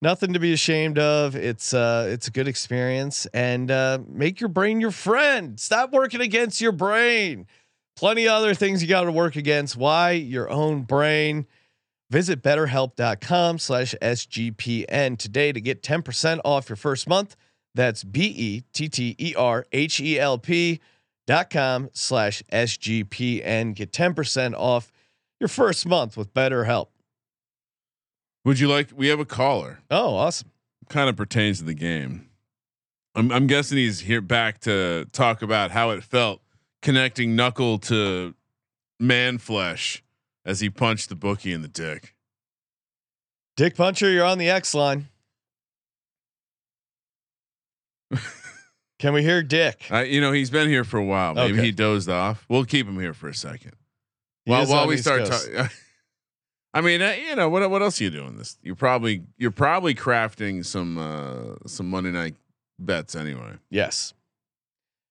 Nothing 0.00 0.32
to 0.34 0.38
be 0.38 0.52
ashamed 0.52 0.98
of. 0.98 1.34
It's 1.34 1.74
uh, 1.74 2.08
it's 2.10 2.28
a 2.28 2.30
good 2.30 2.46
experience, 2.48 3.26
and 3.34 3.70
uh, 3.70 3.98
make 4.08 4.40
your 4.40 4.48
brain 4.48 4.80
your 4.80 4.92
friend. 4.92 5.58
Stop 5.58 5.92
working 5.92 6.20
against 6.20 6.60
your 6.60 6.72
brain. 6.72 7.46
Plenty 7.98 8.26
of 8.28 8.34
other 8.34 8.54
things 8.54 8.80
you 8.80 8.88
got 8.88 9.02
to 9.02 9.10
work 9.10 9.34
against. 9.34 9.76
Why 9.76 10.12
your 10.12 10.48
own 10.48 10.82
brain? 10.82 11.48
Visit 12.10 12.44
betterhelp.com 12.44 13.58
slash 13.58 13.92
SGPN 14.00 15.18
today 15.18 15.50
to 15.50 15.60
get 15.60 15.82
10% 15.82 16.40
off 16.44 16.68
your 16.68 16.76
first 16.76 17.08
month. 17.08 17.34
That's 17.74 18.04
B 18.04 18.32
E 18.36 18.62
T 18.72 18.88
T 18.88 19.16
E 19.18 19.34
R 19.36 19.66
H 19.72 19.98
E 19.98 20.16
L 20.16 20.38
P 20.38 20.78
dot 21.26 21.50
com 21.50 21.90
slash 21.92 22.40
SGPN. 22.52 23.74
Get 23.74 23.90
10% 23.90 24.54
off 24.54 24.92
your 25.40 25.48
first 25.48 25.84
month 25.84 26.16
with 26.16 26.32
BetterHelp. 26.32 26.90
Would 28.44 28.60
you 28.60 28.68
like? 28.68 28.90
We 28.94 29.08
have 29.08 29.18
a 29.18 29.24
caller. 29.24 29.80
Oh, 29.90 30.14
awesome. 30.14 30.52
Kind 30.88 31.08
of 31.10 31.16
pertains 31.16 31.58
to 31.58 31.64
the 31.64 31.74
game. 31.74 32.28
I'm, 33.16 33.32
I'm 33.32 33.48
guessing 33.48 33.76
he's 33.76 33.98
here 33.98 34.20
back 34.20 34.60
to 34.60 35.06
talk 35.10 35.42
about 35.42 35.72
how 35.72 35.90
it 35.90 36.04
felt 36.04 36.42
connecting 36.82 37.34
knuckle 37.36 37.78
to 37.78 38.34
man 39.00 39.38
flesh 39.38 40.02
as 40.44 40.60
he 40.60 40.70
punched 40.70 41.08
the 41.08 41.14
bookie 41.14 41.52
in 41.52 41.62
the 41.62 41.68
dick. 41.68 42.14
Dick 43.56 43.76
Puncher, 43.76 44.10
you're 44.10 44.24
on 44.24 44.38
the 44.38 44.48
X 44.48 44.72
line. 44.74 45.08
Can 48.98 49.12
we 49.12 49.22
hear 49.22 49.42
Dick? 49.42 49.86
I, 49.90 50.04
you 50.04 50.20
know, 50.20 50.32
he's 50.32 50.50
been 50.50 50.68
here 50.68 50.84
for 50.84 50.98
a 50.98 51.04
while. 51.04 51.34
Maybe 51.34 51.54
Okay. 51.54 51.66
he 51.66 51.72
dozed 51.72 52.08
off. 52.08 52.44
We'll 52.48 52.64
keep 52.64 52.86
him 52.86 52.98
here 52.98 53.14
for 53.14 53.28
a 53.28 53.34
second. 53.34 53.72
He 54.44 54.50
While 54.50 54.66
while 54.66 54.86
we 54.86 54.94
East 54.94 55.04
start 55.04 55.26
talking. 55.26 55.54
I 56.74 56.80
mean, 56.80 57.00
uh, 57.00 57.14
you 57.28 57.34
know 57.36 57.48
what? 57.48 57.68
What 57.70 57.82
else 57.82 58.00
are 58.00 58.04
you 58.04 58.10
doing? 58.10 58.36
This 58.36 58.58
you're 58.62 58.74
probably 58.74 59.22
you're 59.36 59.50
probably 59.50 59.94
crafting 59.94 60.64
some 60.64 60.98
uh 60.98 61.56
some 61.66 61.88
Monday 61.90 62.10
night 62.10 62.34
bets 62.78 63.14
anyway. 63.14 63.54
Yes. 63.70 64.14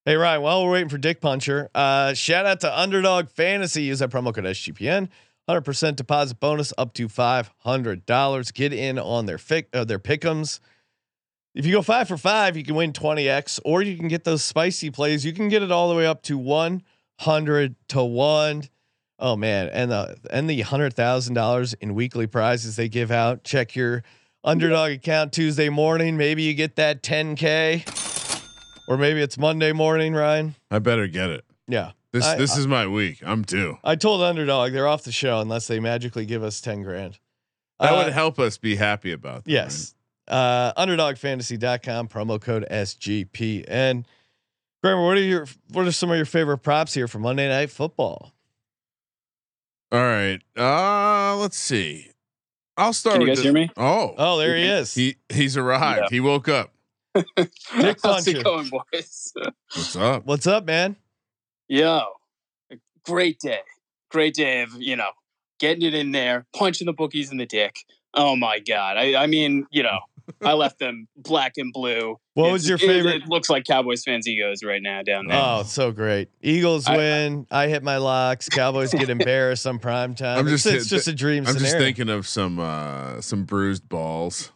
Hey 0.08 0.16
Ryan, 0.16 0.42
while 0.42 0.64
we're 0.64 0.72
waiting 0.72 0.88
for 0.88 0.98
Dick 0.98 1.20
Puncher, 1.20 1.70
uh, 1.76 2.14
shout 2.14 2.46
out 2.46 2.62
to 2.62 2.80
Underdog 2.80 3.28
Fantasy. 3.28 3.84
Use 3.84 4.00
that 4.00 4.10
promo 4.10 4.34
code 4.34 4.46
SGPN. 4.46 5.10
Hundred 5.50 5.66
percent 5.66 5.98
deposit 5.98 6.40
bonus 6.40 6.72
up 6.78 6.94
to 6.94 7.10
five 7.10 7.52
hundred 7.58 8.06
dollars. 8.06 8.52
Get 8.52 8.72
in 8.72 8.98
on 8.98 9.26
their 9.26 9.36
fic- 9.36 9.66
uh, 9.74 9.84
their 9.84 10.00
pickums. 10.00 10.62
If 11.54 11.66
you 11.66 11.74
go 11.74 11.82
five 11.82 12.08
for 12.08 12.16
five, 12.16 12.56
you 12.56 12.64
can 12.64 12.76
win 12.76 12.94
twenty 12.94 13.28
x, 13.28 13.60
or 13.66 13.82
you 13.82 13.98
can 13.98 14.08
get 14.08 14.24
those 14.24 14.46
spicy 14.46 14.92
plays. 14.92 15.26
You 15.26 15.34
can 15.34 15.50
get 15.50 15.62
it 15.62 15.74
all 15.74 15.90
the 15.90 15.96
way 15.96 16.06
up 16.06 16.24
to 16.24 16.38
one 16.38 16.84
hundred 17.20 17.76
to 17.90 18.02
one. 18.02 18.64
Oh 19.20 19.36
man, 19.36 19.68
and 19.74 19.92
the 19.92 20.16
and 20.32 20.50
the 20.50 20.62
hundred 20.62 20.94
thousand 20.94 21.34
dollars 21.34 21.74
in 21.74 21.96
weekly 21.96 22.28
prizes 22.28 22.78
they 22.78 22.88
give 22.88 23.12
out. 23.12 23.44
Check 23.44 23.76
your 23.76 24.04
underdog 24.42 24.92
account 24.92 25.34
Tuesday 25.34 25.68
morning. 25.68 26.16
Maybe 26.16 26.44
you 26.44 26.54
get 26.54 26.78
that 26.78 27.04
ten 27.04 27.36
k. 27.36 27.84
Or 28.88 28.98
maybe 28.98 29.22
it's 29.22 29.38
Monday 29.38 29.74
morning, 29.74 30.14
Ryan. 30.14 30.56
I 30.72 30.80
better 30.80 31.08
get 31.08 31.30
it. 31.30 31.44
Yeah. 31.68 31.92
This 32.14 32.26
I- 32.26 32.38
this 32.38 32.58
is 32.58 32.68
my 32.68 32.88
week. 32.88 33.20
I'm 33.26 33.42
due. 33.44 33.78
I 33.84 33.96
told 33.96 34.22
Underdog 34.22 34.72
they're 34.72 34.88
off 34.88 35.04
the 35.04 35.12
show 35.12 35.40
unless 35.42 35.68
they 35.68 35.80
magically 35.80 36.26
give 36.26 36.42
us 36.44 36.62
10 36.62 36.84
grand. 36.84 37.20
That 37.80 37.92
Uh, 37.94 38.04
would 38.06 38.14
help 38.14 38.40
us 38.40 38.58
be 38.58 38.76
happy 38.78 39.12
about. 39.12 39.44
That, 39.44 39.52
Yes. 39.52 39.94
Uh, 40.28 40.74
underdogfantasy.com, 40.74 42.08
promo 42.08 42.42
code 42.42 42.66
SGPN. 42.72 44.06
Kramer, 44.84 45.04
what 45.06 45.18
are 45.18 45.22
your 45.22 45.48
what 45.72 45.86
are 45.86 45.92
some 45.92 46.10
of 46.12 46.16
your 46.18 46.26
favorite 46.26 46.60
props 46.60 46.94
here 46.94 47.08
for 47.08 47.20
Monday 47.20 47.48
Night 47.50 47.70
Football? 47.72 48.32
All 49.92 50.00
right. 50.00 50.40
Uh 50.56 51.36
let's 51.38 51.58
see. 51.58 52.12
I'll 52.78 52.94
start. 52.94 53.14
Can 53.16 53.22
you 53.22 53.28
with 53.30 53.38
guys 53.38 53.44
the- 53.44 53.44
hear 53.44 53.54
me? 53.54 53.70
Oh, 53.78 54.14
Oh, 54.18 54.38
there 54.38 54.56
he 54.56 54.64
is. 54.64 54.94
he 54.94 55.18
he's 55.30 55.58
arrived. 55.58 56.02
Yeah. 56.04 56.08
He 56.10 56.20
woke 56.20 56.48
up. 56.48 56.72
Dick 57.82 57.98
How's 58.04 58.28
it 58.28 58.44
going, 58.44 58.70
boys? 58.70 59.34
What's 59.74 59.96
up? 59.96 60.26
What's 60.26 60.48
up, 60.48 60.66
man? 60.66 60.96
Yo, 61.68 62.02
great 63.06 63.40
day. 63.40 63.60
Great 64.10 64.34
day 64.34 64.62
of, 64.62 64.70
you 64.82 64.96
know, 64.96 65.10
getting 65.60 65.84
it 65.86 65.94
in 65.94 66.12
there, 66.12 66.46
punching 66.56 66.86
the 66.86 66.94
bookies 66.94 67.32
in 67.32 67.38
the 67.38 67.46
dick. 67.46 67.76
Oh 68.14 68.36
my 68.36 68.60
God. 68.60 68.98
I, 68.98 69.16
I 69.16 69.28
mean, 69.28 69.66
you 69.70 69.84
know, 69.84 70.00
I 70.42 70.54
left 70.54 70.80
them 70.80 71.08
black 71.18 71.54
and 71.58 71.74
blue. 71.74 72.18
What 72.36 72.52
was 72.52 72.68
your 72.70 72.78
favorite? 72.78 73.24
It, 73.24 73.28
looks 73.28 73.50
like 73.50 73.66
Cowboys 73.66 74.04
fans' 74.04 74.28
egos 74.28 74.64
right 74.64 74.82
now 74.82 75.02
down 75.04 75.28
there. 75.28 75.40
Oh, 75.42 75.64
so 75.64 75.92
great. 75.92 76.30
Eagles 76.42 76.88
I- 76.88 76.98
win. 76.98 77.48
I 77.52 77.68
hit 77.68 77.84
my 77.84 77.98
locks. 77.98 78.48
Cowboys 78.48 78.94
get 78.94 79.10
embarrassed 79.10 79.68
on 79.68 79.80
prime 79.80 80.16
time. 80.16 80.40
I'm 80.40 80.48
It's- 80.48 80.64
just- 80.64 80.76
it's, 80.76 80.88
just 80.90 81.08
a 81.08 81.14
dream 81.14 81.44
I'm 81.46 81.54
scenario. 81.54 81.66
just 81.72 81.78
thinking 81.78 82.10
of 82.10 82.28
some 82.28 82.60
uh 82.60 83.20
some 83.22 83.44
bruised 83.44 83.90
balls. 83.90 84.52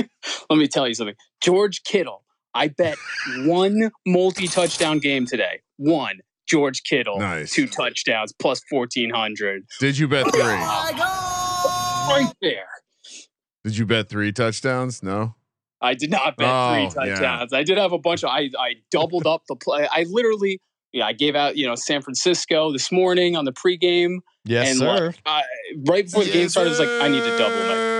Let 0.50 0.58
me 0.58 0.68
tell 0.68 0.86
you 0.88 0.94
something. 0.94 1.14
George 1.42 1.82
Kittle, 1.84 2.22
I 2.54 2.68
bet 2.68 2.96
one 3.44 3.90
multi 4.06 4.46
touchdown 4.48 4.98
game 4.98 5.26
today. 5.26 5.60
One. 5.76 6.20
George 6.48 6.84
Kittle, 6.84 7.18
Nice. 7.18 7.52
two 7.52 7.66
touchdowns, 7.66 8.32
plus 8.40 8.60
1,400. 8.70 9.64
Did 9.80 9.98
you 9.98 10.06
bet 10.06 10.30
three? 10.32 10.42
Oh 10.44 12.06
right 12.08 12.32
there. 12.40 12.68
Did 13.64 13.76
you 13.76 13.84
bet 13.84 14.08
three 14.08 14.30
touchdowns? 14.32 15.02
No. 15.02 15.34
I 15.80 15.94
did 15.94 16.10
not 16.10 16.36
bet 16.36 16.48
Oh, 16.48 16.88
three 16.88 17.08
yeah. 17.08 17.14
touchdowns. 17.14 17.52
I 17.52 17.64
did 17.64 17.78
have 17.78 17.92
a 17.92 17.98
bunch 17.98 18.22
of. 18.22 18.30
I 18.30 18.50
I 18.58 18.74
doubled 18.92 19.26
up 19.26 19.42
the 19.48 19.56
play. 19.56 19.88
I 19.90 20.06
literally, 20.08 20.60
yeah, 20.92 21.06
I 21.06 21.12
gave 21.14 21.34
out 21.34 21.56
you 21.56 21.66
know 21.66 21.74
San 21.74 22.00
Francisco 22.00 22.70
this 22.72 22.92
morning 22.92 23.34
on 23.36 23.44
the 23.44 23.52
pregame, 23.52 24.18
yes, 24.44 24.68
and 24.70 24.78
sir. 24.78 25.06
like, 25.06 25.18
I, 25.26 25.42
right 25.86 26.04
before 26.04 26.24
the 26.24 26.30
game 26.32 26.48
started, 26.48 26.68
I 26.68 26.70
was 26.70 26.78
like, 26.78 26.88
I 26.88 27.08
need 27.08 27.24
to 27.24 27.36
double 27.38 27.56
my. 27.56 27.95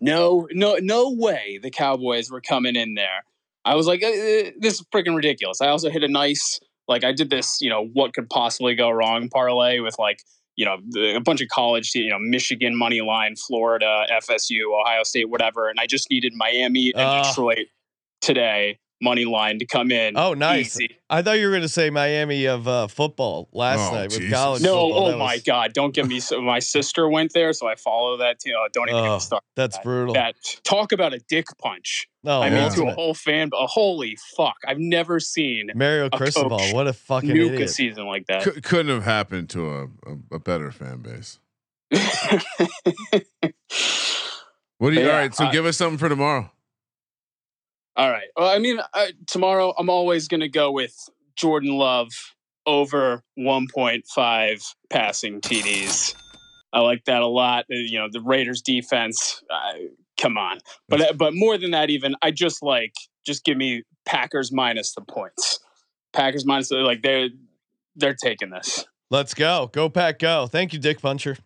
No, 0.00 0.46
no, 0.52 0.76
no 0.80 1.10
way 1.10 1.58
the 1.62 1.70
Cowboys 1.70 2.30
were 2.30 2.40
coming 2.40 2.76
in 2.76 2.94
there. 2.94 3.24
I 3.64 3.74
was 3.74 3.86
like, 3.86 4.02
uh, 4.02 4.06
uh, 4.06 4.50
this 4.58 4.74
is 4.80 4.82
freaking 4.94 5.14
ridiculous. 5.14 5.60
I 5.60 5.68
also 5.68 5.90
hit 5.90 6.02
a 6.02 6.08
nice, 6.08 6.60
like, 6.88 7.04
I 7.04 7.12
did 7.12 7.28
this, 7.30 7.58
you 7.60 7.68
know, 7.68 7.86
what 7.92 8.14
could 8.14 8.28
possibly 8.30 8.74
go 8.74 8.90
wrong 8.90 9.28
parlay 9.28 9.80
with 9.80 9.98
like, 9.98 10.22
you 10.56 10.64
know, 10.64 10.78
a 11.16 11.20
bunch 11.20 11.40
of 11.40 11.48
college, 11.48 11.94
you 11.94 12.10
know, 12.10 12.18
Michigan 12.18 12.76
money 12.76 13.00
line, 13.00 13.34
Florida, 13.36 14.06
FSU, 14.10 14.60
Ohio 14.80 15.02
State, 15.04 15.28
whatever. 15.30 15.68
And 15.68 15.78
I 15.80 15.86
just 15.86 16.10
needed 16.10 16.32
Miami 16.34 16.92
and 16.94 17.02
Ah. 17.02 17.22
Detroit 17.22 17.66
today. 18.20 18.78
Money 19.00 19.24
line 19.24 19.58
to 19.58 19.66
come 19.66 19.90
in. 19.90 20.16
Oh, 20.16 20.34
nice. 20.34 20.76
Easy. 20.78 20.96
I 21.08 21.22
thought 21.22 21.38
you 21.38 21.46
were 21.46 21.50
going 21.52 21.62
to 21.62 21.68
say 21.68 21.90
Miami 21.90 22.44
of 22.46 22.68
uh, 22.68 22.86
football 22.86 23.48
last 23.52 23.90
Oh, 23.90 23.94
night 23.94 24.10
with 24.10 24.20
Jesus. 24.20 24.32
college. 24.38 24.62
No, 24.62 24.86
football. 24.88 25.04
oh 25.06 25.10
That 25.12 25.18
my 25.18 25.34
was- 25.34 25.42
God! 25.42 25.72
Don't 25.72 25.94
get 25.94 26.06
me. 26.06 26.20
So 26.20 26.40
my 26.40 26.58
sister 26.60 27.08
went 27.08 27.32
there, 27.32 27.52
so 27.52 27.66
I 27.66 27.74
follow 27.74 28.16
that 28.18 28.38
team. 28.40 28.54
Oh, 28.56 28.66
don't 28.72 28.88
even 28.88 29.02
get 29.02 29.08
Oh, 29.10 29.14
me 29.14 29.20
started. 29.20 29.44
That's 29.56 29.76
That- 29.76 29.84
brutal. 29.84 30.14
That 30.14 30.36
talk 30.64 30.92
about 30.92 31.12
a 31.14 31.18
dick 31.28 31.46
punch. 31.58 32.06
no, 32.22 32.42
I 32.42 32.50
mean, 32.50 32.62
wasn't 32.62 32.86
to 32.88 32.92
a 32.92 32.94
whole 32.94 33.14
fan. 33.14 33.50
A 33.54 33.66
holy 33.66 34.16
fuck! 34.36 34.56
I've 34.68 34.78
never 34.78 35.18
seen 35.18 35.70
Mario 35.74 36.10
Cristobal, 36.10 36.60
what 36.72 36.86
a 36.86 36.92
fucking 36.92 37.30
nuke 37.30 37.60
a 37.62 37.68
season 37.68 38.06
like 38.06 38.26
that. 38.26 38.42
Cou- 38.44 38.60
couldn't 38.60 38.94
have 38.94 39.04
happened 39.04 39.48
to 39.50 39.68
a, 39.68 39.82
a, 39.84 40.16
a 40.32 40.38
better 40.38 40.70
fan 40.70 40.98
base. 41.02 41.38
What 44.78 44.90
do 44.90 44.96
you? 44.96 45.02
Yeah, 45.06 45.12
all 45.12 45.18
right, 45.18 45.34
so 45.34 45.44
I- 45.44 45.52
give 45.52 45.66
us 45.66 45.76
something 45.76 45.98
for 45.98 46.08
tomorrow. 46.08 46.50
All 47.96 48.10
right. 48.10 48.28
Well, 48.36 48.48
I 48.48 48.58
mean, 48.58 48.80
uh, 48.94 49.06
tomorrow 49.26 49.74
I'm 49.76 49.90
always 49.90 50.28
going 50.28 50.40
to 50.40 50.48
go 50.48 50.70
with 50.70 50.94
Jordan 51.36 51.72
Love 51.76 52.08
over 52.66 53.22
1.5 53.38 54.64
passing 54.90 55.40
TDs. 55.40 56.14
I 56.72 56.80
like 56.80 57.04
that 57.06 57.22
a 57.22 57.26
lot. 57.26 57.64
Uh, 57.64 57.74
You 57.76 57.98
know, 57.98 58.08
the 58.10 58.20
Raiders 58.20 58.62
defense. 58.62 59.42
Uh, 59.50 59.72
come 60.18 60.38
on, 60.38 60.58
but 60.88 61.00
uh, 61.00 61.12
but 61.14 61.34
more 61.34 61.58
than 61.58 61.72
that, 61.72 61.90
even 61.90 62.14
I 62.22 62.30
just 62.30 62.62
like 62.62 62.94
just 63.26 63.44
give 63.44 63.56
me 63.56 63.82
Packers 64.06 64.52
minus 64.52 64.94
the 64.94 65.00
points. 65.02 65.58
Packers 66.12 66.46
minus 66.46 66.70
like 66.70 67.02
they're 67.02 67.28
they're 67.96 68.14
taking 68.14 68.50
this. 68.50 68.86
Let's 69.10 69.34
go. 69.34 69.68
Go 69.72 69.88
pack 69.88 70.20
go. 70.20 70.46
Thank 70.46 70.72
you, 70.72 70.78
Dick 70.78 71.00
Puncher. 71.00 71.36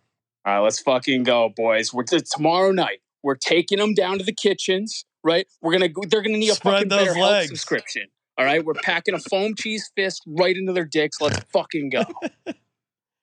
All 0.46 0.54
right, 0.54 0.60
let's 0.60 0.78
fucking 0.80 1.22
go, 1.22 1.50
boys. 1.56 1.94
We're 1.94 2.02
t- 2.02 2.20
tomorrow 2.20 2.70
night. 2.70 3.00
We're 3.22 3.36
taking 3.36 3.78
them 3.78 3.94
down 3.94 4.18
to 4.18 4.24
the 4.24 4.34
kitchens, 4.34 5.06
right? 5.24 5.46
We're 5.60 5.72
gonna 5.72 5.88
go. 5.88 6.02
They're 6.08 6.22
gonna 6.22 6.38
need 6.38 6.50
a 6.50 6.54
Spread 6.54 6.74
fucking 6.74 6.88
those 6.88 6.98
better 7.00 7.14
health 7.14 7.30
legs. 7.30 7.48
subscription. 7.48 8.06
All 8.36 8.44
right, 8.44 8.64
we're 8.64 8.74
packing 8.74 9.14
a 9.14 9.18
foam 9.18 9.54
cheese 9.54 9.90
fist 9.96 10.22
right 10.26 10.56
into 10.56 10.72
their 10.72 10.84
dicks. 10.84 11.20
Let's 11.20 11.38
fucking 11.52 11.90
go. 11.90 12.02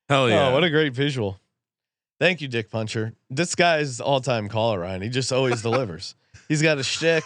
Hell 0.09 0.23
oh, 0.23 0.25
yeah! 0.27 0.47
Oh, 0.49 0.53
what 0.53 0.63
a 0.63 0.69
great 0.69 0.93
visual. 0.93 1.39
Thank 2.19 2.41
you, 2.41 2.47
Dick 2.47 2.69
Puncher. 2.69 3.13
This 3.29 3.55
guy's 3.55 3.99
all 3.99 4.21
time 4.21 4.47
caller, 4.47 4.79
Ryan. 4.79 5.01
He 5.01 5.09
just 5.09 5.31
always 5.31 5.61
delivers. 5.61 6.15
He's 6.47 6.61
got 6.61 6.77
a 6.77 6.83
shtick. 6.83 7.23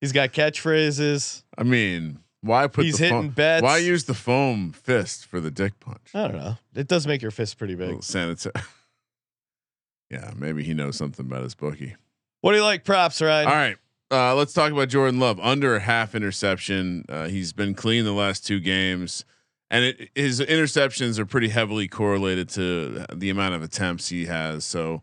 He's 0.00 0.12
got 0.12 0.32
catchphrases. 0.32 1.42
I 1.58 1.62
mean, 1.64 2.20
why 2.40 2.66
put 2.68 2.84
He's 2.84 2.96
the 2.98 3.04
hitting 3.04 3.18
foam, 3.18 3.28
bets. 3.30 3.62
Why 3.62 3.78
use 3.78 4.04
the 4.04 4.14
foam 4.14 4.72
fist 4.72 5.26
for 5.26 5.40
the 5.40 5.50
dick 5.50 5.78
punch? 5.80 6.10
I 6.14 6.28
don't 6.28 6.36
know. 6.38 6.56
It 6.74 6.88
does 6.88 7.06
make 7.06 7.22
your 7.22 7.30
fist 7.32 7.58
pretty 7.58 7.74
big. 7.74 7.88
Little 7.88 8.02
sanita- 8.02 8.62
yeah, 10.10 10.30
maybe 10.36 10.62
he 10.62 10.74
knows 10.74 10.96
something 10.96 11.26
about 11.26 11.42
his 11.42 11.54
bookie. 11.54 11.96
What 12.40 12.52
do 12.52 12.58
you 12.58 12.64
like, 12.64 12.84
props, 12.84 13.20
Ryan? 13.20 13.46
All 13.48 13.52
right. 13.52 13.76
Uh, 14.10 14.34
let's 14.34 14.52
talk 14.52 14.72
about 14.72 14.88
Jordan 14.88 15.20
Love. 15.20 15.38
Under 15.38 15.76
a 15.76 15.80
half 15.80 16.16
interception. 16.16 17.04
Uh, 17.08 17.28
he's 17.28 17.52
been 17.52 17.74
clean 17.74 18.04
the 18.04 18.12
last 18.12 18.44
two 18.44 18.58
games, 18.58 19.24
and 19.70 19.84
it, 19.84 20.10
his 20.16 20.40
interceptions 20.40 21.18
are 21.18 21.26
pretty 21.26 21.48
heavily 21.48 21.86
correlated 21.86 22.48
to 22.50 23.06
the 23.14 23.30
amount 23.30 23.54
of 23.54 23.62
attempts 23.62 24.08
he 24.08 24.26
has. 24.26 24.64
So 24.64 25.02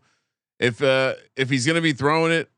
if 0.60 0.82
uh, 0.82 1.14
if 1.36 1.48
he's 1.48 1.64
going 1.64 1.76
to 1.76 1.82
be 1.82 1.94
throwing 1.94 2.32
it 2.32 2.50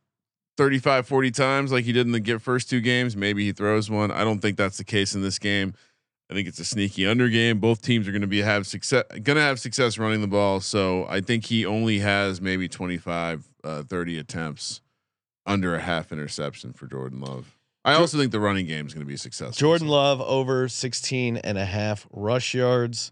35, 0.56 1.06
40 1.06 1.30
times 1.30 1.72
like 1.72 1.84
he 1.84 1.92
did 1.92 2.06
in 2.06 2.12
the 2.12 2.18
get 2.18 2.42
first 2.42 2.68
two 2.68 2.80
games, 2.80 3.16
maybe 3.16 3.44
he 3.44 3.52
throws 3.52 3.88
one. 3.88 4.10
I 4.10 4.24
don't 4.24 4.40
think 4.40 4.56
that's 4.56 4.78
the 4.78 4.84
case 4.84 5.14
in 5.14 5.22
this 5.22 5.38
game. 5.38 5.74
I 6.30 6.34
think 6.34 6.48
it's 6.48 6.58
a 6.58 6.64
sneaky 6.64 7.06
under 7.06 7.28
game. 7.28 7.60
Both 7.60 7.82
teams 7.82 8.08
are 8.08 8.12
going 8.12 8.22
to 8.22 8.26
be 8.26 8.40
have 8.40 8.66
success, 8.66 9.04
going 9.22 9.36
to 9.36 9.42
have 9.42 9.60
success 9.60 9.98
running 9.98 10.20
the 10.20 10.28
ball. 10.28 10.58
So 10.60 11.06
I 11.08 11.20
think 11.20 11.44
he 11.44 11.64
only 11.64 12.00
has 12.00 12.40
maybe 12.40 12.68
25, 12.68 13.48
uh, 13.62 13.82
30 13.84 14.18
attempts 14.18 14.80
under 15.50 15.74
a 15.74 15.80
half 15.80 16.12
interception 16.12 16.72
for 16.72 16.86
Jordan 16.86 17.20
Love. 17.20 17.56
I 17.84 17.94
also 17.94 18.18
think 18.18 18.30
the 18.32 18.40
running 18.40 18.66
game 18.66 18.86
is 18.86 18.94
going 18.94 19.04
to 19.06 19.10
be 19.10 19.16
successful. 19.16 19.52
Jordan 19.58 19.88
So- 19.88 19.92
Love 19.94 20.20
over 20.20 20.68
16 20.68 21.38
and 21.38 21.58
a 21.58 21.64
half 21.64 22.06
rush 22.12 22.54
yards. 22.54 23.10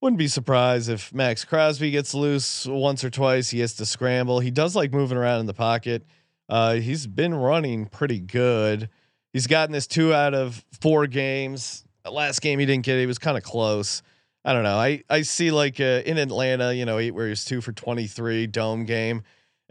Wouldn't 0.00 0.18
be 0.18 0.26
surprised 0.28 0.90
if 0.90 1.14
Maxx 1.14 1.44
Crosby 1.44 1.92
gets 1.92 2.12
loose 2.12 2.66
once 2.66 3.04
or 3.04 3.10
twice. 3.10 3.50
He 3.50 3.60
has 3.60 3.74
to 3.74 3.86
scramble. 3.86 4.40
He 4.40 4.50
does 4.50 4.74
like 4.74 4.92
moving 4.92 5.16
around 5.16 5.40
in 5.40 5.46
the 5.46 5.54
pocket. 5.54 6.04
Uh, 6.48 6.74
he's 6.74 7.06
been 7.06 7.32
running 7.34 7.86
pretty 7.86 8.18
good. 8.18 8.88
He's 9.32 9.46
gotten 9.46 9.72
this 9.72 9.86
two 9.86 10.12
out 10.12 10.34
of 10.34 10.64
four 10.80 11.06
games. 11.06 11.84
Last 12.04 12.40
game 12.40 12.58
he 12.58 12.66
didn't 12.66 12.84
get 12.84 12.96
it. 12.96 13.02
He 13.02 13.06
was 13.06 13.20
kind 13.20 13.36
of 13.36 13.44
close. 13.44 14.02
I 14.44 14.52
don't 14.52 14.64
know. 14.64 14.76
I 14.76 15.04
I 15.08 15.22
see 15.22 15.52
like 15.52 15.78
uh, 15.78 16.02
in 16.04 16.18
Atlanta, 16.18 16.74
you 16.74 16.84
know, 16.84 16.98
eight 16.98 17.12
where 17.12 17.26
he 17.26 17.30
was 17.30 17.44
two 17.44 17.60
for 17.60 17.70
23 17.70 18.48
dome 18.48 18.84
game, 18.84 19.22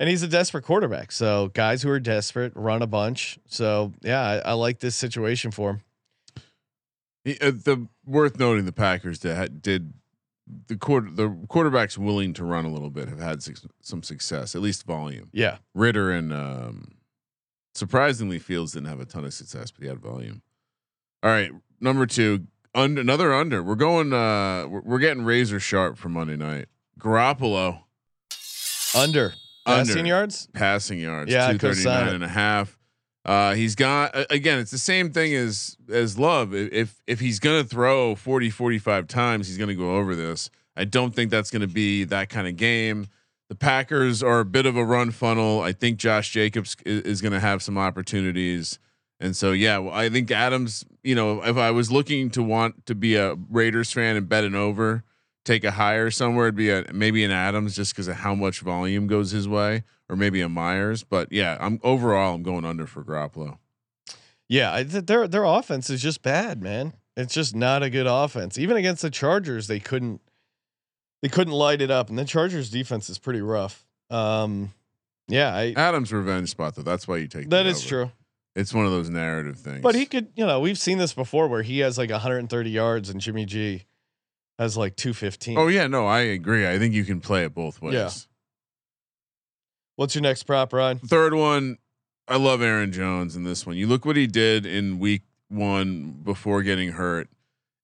and 0.01 0.09
he's 0.09 0.23
a 0.23 0.27
desperate 0.27 0.63
quarterback. 0.63 1.11
So 1.11 1.49
guys 1.49 1.83
who 1.83 1.89
are 1.91 1.99
desperate 1.99 2.53
run 2.55 2.81
a 2.81 2.87
bunch. 2.87 3.37
So 3.45 3.93
yeah, 4.01 4.19
I, 4.19 4.37
I 4.49 4.53
like 4.53 4.79
this 4.79 4.95
situation 4.95 5.51
for 5.51 5.69
him. 5.69 5.81
He- 7.23 7.37
uh, 7.39 7.51
the 7.51 7.87
worth 8.03 8.39
noting 8.39 8.65
the 8.65 8.71
Packers 8.71 9.19
did, 9.19 9.35
had- 9.35 9.61
did 9.61 9.93
the 10.67 10.75
quarter 10.75 11.07
the 11.11 11.29
quarterbacks 11.29 11.99
willing 11.99 12.33
to 12.33 12.43
run 12.43 12.65
a 12.65 12.69
little 12.69 12.89
bit 12.89 13.09
have 13.09 13.19
had 13.19 13.43
suc 13.43 13.57
some 13.83 14.01
success, 14.01 14.55
at 14.55 14.61
least 14.61 14.87
volume. 14.87 15.29
Yeah. 15.33 15.57
Ridder 15.75 16.11
and 16.11 16.33
um, 16.33 16.95
surprisingly 17.75 18.39
Fields 18.39 18.71
didn't 18.71 18.87
have 18.87 18.99
a 18.99 19.05
ton 19.05 19.23
of 19.23 19.35
success, 19.35 19.69
but 19.69 19.83
he 19.83 19.87
had 19.87 19.99
volume. 19.99 20.41
All 21.21 21.29
right, 21.29 21.51
number 21.79 22.07
two, 22.07 22.47
under, 22.73 22.99
another 23.01 23.31
under. 23.35 23.61
We're 23.61 23.75
going. 23.75 24.11
Uh, 24.13 24.65
we're, 24.67 24.81
we're 24.81 24.99
getting 24.99 25.23
razor 25.23 25.59
sharp 25.59 25.99
for 25.99 26.09
Monday 26.09 26.37
night. 26.37 26.69
Garoppolo 26.99 27.83
Under 28.95 29.35
passing 29.65 29.97
Under. 29.99 30.09
yards. 30.09 30.47
passing 30.53 30.99
yards, 30.99 31.31
Yeah, 31.31 31.47
I 31.47 31.51
two 31.53 31.57
could 31.59 31.61
thirty 31.71 31.81
sign 31.81 31.99
nine 32.05 32.07
it. 32.09 32.15
and 32.15 32.23
a 32.23 32.27
half. 32.29 32.77
Uh, 33.23 33.53
he's 33.53 33.75
got 33.75 34.15
again. 34.31 34.57
It's 34.59 34.71
the 34.71 34.77
same 34.79 35.11
thing 35.11 35.33
as 35.35 35.77
as 35.89 36.17
Love. 36.17 36.53
If 36.55 37.01
if 37.05 37.19
he's 37.19 37.39
gonna 37.39 37.63
throw 37.63 38.15
40, 38.15 38.49
45 38.49 39.07
times, 39.07 39.47
he's 39.47 39.57
gonna 39.59 39.75
go 39.75 39.95
over 39.97 40.15
this. 40.15 40.49
I 40.75 40.85
don't 40.85 41.13
think 41.13 41.29
that's 41.29 41.51
gonna 41.51 41.67
be 41.67 42.03
that 42.05 42.29
kind 42.29 42.47
of 42.47 42.55
game. 42.57 43.07
The 43.49 43.55
Packers 43.55 44.23
are 44.23 44.39
a 44.39 44.45
bit 44.45 44.65
of 44.65 44.75
a 44.77 44.83
run 44.83 45.11
funnel. 45.11 45.61
I 45.61 45.71
think 45.73 45.99
Josh 45.99 46.31
Jacobs 46.31 46.75
is, 46.85 47.01
is 47.03 47.21
gonna 47.21 47.39
have 47.41 47.61
some 47.61 47.77
opportunities, 47.77 48.79
and 49.19 49.35
so 49.35 49.51
yeah, 49.51 49.77
well, 49.77 49.93
I 49.93 50.09
think 50.09 50.31
Adams. 50.31 50.83
You 51.03 51.13
know, 51.15 51.43
if 51.43 51.57
I 51.57 51.69
was 51.71 51.91
looking 51.91 52.29
to 52.31 52.41
want 52.43 52.85
to 52.87 52.95
be 52.95 53.15
a 53.15 53.35
Raiders 53.49 53.91
fan 53.91 54.15
and 54.15 54.27
bet 54.29 54.43
an 54.45 54.55
over, 54.55 55.03
take 55.43 55.63
a 55.63 55.71
higher 55.71 56.11
somewhere, 56.11 56.47
it'd 56.47 56.55
be 56.55 56.69
a 56.69 56.85
maybe 56.93 57.23
an 57.23 57.31
Adams 57.31 57.75
just 57.75 57.93
because 57.93 58.07
of 58.07 58.17
how 58.17 58.35
much 58.35 58.61
volume 58.61 59.07
goes 59.07 59.31
his 59.31 59.47
way, 59.47 59.83
or 60.09 60.15
maybe 60.15 60.41
a 60.41 60.49
Meyers. 60.49 61.03
But 61.03 61.31
yeah, 61.31 61.57
I'm 61.59 61.79
overall 61.83 62.35
I'm 62.35 62.43
going 62.43 62.65
under 62.65 62.85
for 62.85 63.03
Garoppolo. 63.03 63.57
Yeah, 64.47 64.83
th- 64.83 65.05
their 65.05 65.27
their 65.27 65.43
offense 65.43 65.89
is 65.89 66.01
just 66.01 66.21
bad, 66.21 66.61
man. 66.61 66.93
It's 67.17 67.33
just 67.33 67.55
not 67.55 67.83
a 67.83 67.89
good 67.89 68.07
offense. 68.07 68.57
Even 68.57 68.77
against 68.77 69.01
the 69.01 69.09
Chargers, 69.09 69.67
they 69.67 69.79
couldn't 69.79 70.21
they 71.21 71.29
couldn't 71.29 71.53
light 71.53 71.81
it 71.81 71.91
up, 71.91 72.09
and 72.09 72.17
the 72.17 72.25
Chargers 72.25 72.69
defense 72.69 73.09
is 73.09 73.19
pretty 73.19 73.41
rough. 73.41 73.85
Um, 74.09 74.73
yeah, 75.27 75.55
I, 75.55 75.73
Adams 75.75 76.11
revenge 76.11 76.49
spot 76.49 76.75
though. 76.75 76.81
That's 76.81 77.07
why 77.07 77.17
you 77.17 77.27
take 77.27 77.49
that 77.49 77.65
is 77.65 77.79
over. 77.79 77.87
true. 77.87 78.11
It's 78.53 78.73
one 78.73 78.85
of 78.85 78.91
those 78.91 79.09
narrative 79.09 79.57
things. 79.57 79.79
But 79.81 79.95
he 79.95 80.05
could, 80.05 80.27
you 80.35 80.45
know, 80.45 80.59
we've 80.59 80.77
seen 80.77 80.97
this 80.97 81.13
before 81.13 81.47
where 81.47 81.61
he 81.61 81.79
has 81.79 81.97
like 81.97 82.09
130 82.09 82.69
yards 82.69 83.09
and 83.09 83.21
Jimmy 83.21 83.45
G 83.45 83.85
has 84.61 84.77
like 84.77 84.95
215. 84.95 85.57
Oh 85.57 85.67
yeah, 85.67 85.87
no, 85.87 86.05
I 86.05 86.19
agree. 86.19 86.67
I 86.67 86.77
think 86.77 86.93
you 86.93 87.03
can 87.03 87.19
play 87.19 87.43
it 87.43 87.53
both 87.53 87.81
ways. 87.81 87.93
Yeah. 87.95 88.09
What's 89.95 90.13
your 90.15 90.21
next 90.21 90.43
prop, 90.43 90.71
Ryan? 90.71 90.99
Third 90.99 91.33
one, 91.33 91.77
I 92.27 92.37
love 92.37 92.61
Aaron 92.61 92.91
Jones 92.91 93.35
in 93.35 93.43
this 93.43 93.65
one. 93.65 93.75
You 93.75 93.87
look 93.87 94.05
what 94.05 94.15
he 94.15 94.27
did 94.27 94.65
in 94.65 94.99
week 94.99 95.23
one 95.49 96.11
before 96.23 96.61
getting 96.63 96.91
hurt, 96.93 97.27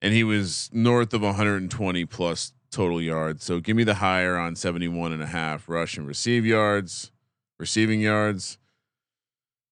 and 0.02 0.14
he 0.14 0.24
was 0.24 0.70
north 0.72 1.14
of 1.14 1.22
120 1.24 2.06
plus 2.06 2.54
total 2.72 3.02
yards. 3.02 3.44
So 3.44 3.60
give 3.60 3.76
me 3.76 3.84
the 3.84 3.96
higher 3.96 4.38
on 4.38 4.56
71 4.56 5.12
and 5.14 5.22
a 5.22 5.28
half 5.28 5.68
rush 5.68 5.98
and 5.98 6.08
receive 6.08 6.46
yards, 6.46 7.12
receiving 7.60 8.00
yards. 8.02 8.58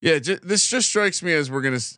Yeah, 0.01 0.19
ju- 0.19 0.39
this 0.41 0.67
just 0.67 0.89
strikes 0.89 1.21
me 1.23 1.33
as 1.33 1.49
we're 1.51 1.61
gonna. 1.61 1.75
s- 1.77 1.97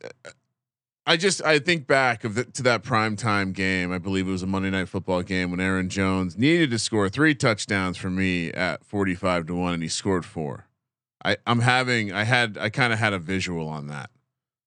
I 1.08 1.16
just 1.16 1.42
I 1.42 1.58
think 1.58 1.86
back 1.86 2.22
of 2.22 2.34
the, 2.34 2.44
to 2.44 2.62
that 2.64 2.82
prime 2.82 3.16
time 3.16 3.52
game. 3.52 3.90
I 3.92 3.98
believe 3.98 4.28
it 4.28 4.30
was 4.30 4.42
a 4.42 4.46
Monday 4.46 4.68
night 4.70 4.88
football 4.88 5.22
game 5.22 5.50
when 5.50 5.58
Aaron 5.58 5.88
Jones 5.88 6.36
needed 6.36 6.70
to 6.70 6.78
score 6.78 7.08
three 7.08 7.34
touchdowns 7.34 7.96
for 7.96 8.10
me 8.10 8.52
at 8.52 8.84
45 8.84 9.46
to 9.46 9.54
1 9.54 9.74
and 9.74 9.82
he 9.82 9.88
scored 9.88 10.24
four. 10.26 10.66
I 11.24 11.38
I'm 11.46 11.60
having 11.60 12.12
I 12.12 12.24
had 12.24 12.58
I 12.58 12.68
kind 12.68 12.92
of 12.92 12.98
had 12.98 13.14
a 13.14 13.18
visual 13.18 13.68
on 13.68 13.86
that. 13.88 14.10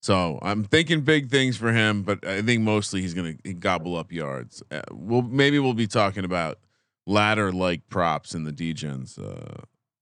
So, 0.03 0.39
I'm 0.41 0.63
thinking 0.63 1.01
big 1.01 1.29
things 1.29 1.57
for 1.57 1.71
him, 1.71 2.01
but 2.01 2.25
I 2.25 2.41
think 2.41 2.63
mostly 2.63 3.01
he's 3.03 3.13
going 3.13 3.37
to 3.43 3.53
gobble 3.53 3.95
up 3.95 4.11
yards. 4.11 4.63
Uh, 4.71 4.81
we'll 4.91 5.21
maybe 5.21 5.59
we'll 5.59 5.75
be 5.75 5.85
talking 5.85 6.25
about 6.25 6.57
ladder 7.05 7.51
like 7.51 7.87
props 7.87 8.33
in 8.33 8.43
the 8.45 8.51
Degens 8.51 9.19
uh 9.19 9.61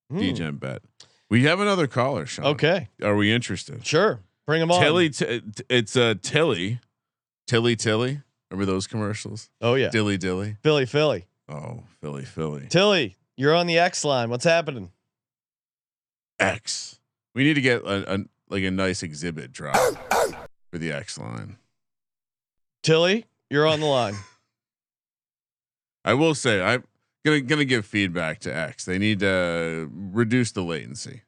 Hmm. 0.10 0.20
Degen 0.20 0.56
bet. 0.56 0.82
We 1.30 1.44
have 1.44 1.60
another 1.60 1.86
caller, 1.86 2.26
Sean. 2.26 2.46
Okay, 2.46 2.88
Are 3.04 3.16
we 3.16 3.32
interested? 3.32 3.86
sure. 3.86 4.22
Bring 4.50 4.64
him 4.64 4.72
on. 4.72 4.82
Tilly, 4.82 5.12
t- 5.12 5.42
t- 5.42 5.64
it's 5.70 5.96
uh, 5.96 6.16
Tilly, 6.24 6.80
Tilly, 7.46 7.76
Tilly. 7.76 8.22
Remember 8.50 8.66
those 8.66 8.88
commercials? 8.88 9.48
Oh 9.62 9.76
yeah, 9.76 9.90
Dilly, 9.90 10.18
Dilly. 10.18 10.58
Philly, 10.64 10.88
Philly, 10.88 11.28
Oh, 11.48 11.84
Philly, 12.02 12.26
Philly. 12.26 12.66
Tilly. 12.68 13.16
You're 13.38 13.54
on 13.54 13.68
the 13.68 13.78
X 13.78 14.04
line. 14.04 14.32
What's 14.32 14.46
happening? 14.46 14.90
X. 16.40 17.00
We 17.36 17.44
need 17.44 17.54
to 17.54 17.62
get 17.62 17.84
a, 17.84 18.16
a 18.16 18.18
like 18.50 18.64
a 18.64 18.72
nice 18.72 19.04
exhibit 19.04 19.52
drop. 19.52 19.76
for 20.72 20.80
the 20.80 20.92
X 20.94 21.20
line. 21.20 21.58
Tilly, 22.82 23.26
you're 23.52 23.68
on 23.68 23.82
the 23.82 23.86
line. 23.86 24.16
I 26.04 26.16
will 26.16 26.34
say 26.34 26.60
I'm 26.60 26.86
gonna 27.24 27.42
gonna 27.42 27.66
give 27.66 27.86
feedback 27.86 28.40
to 28.40 28.56
X. 28.56 28.84
They 28.86 28.98
need 28.98 29.20
to 29.20 29.92
reduce 29.94 30.52
the 30.52 30.64
latency. 30.64 31.22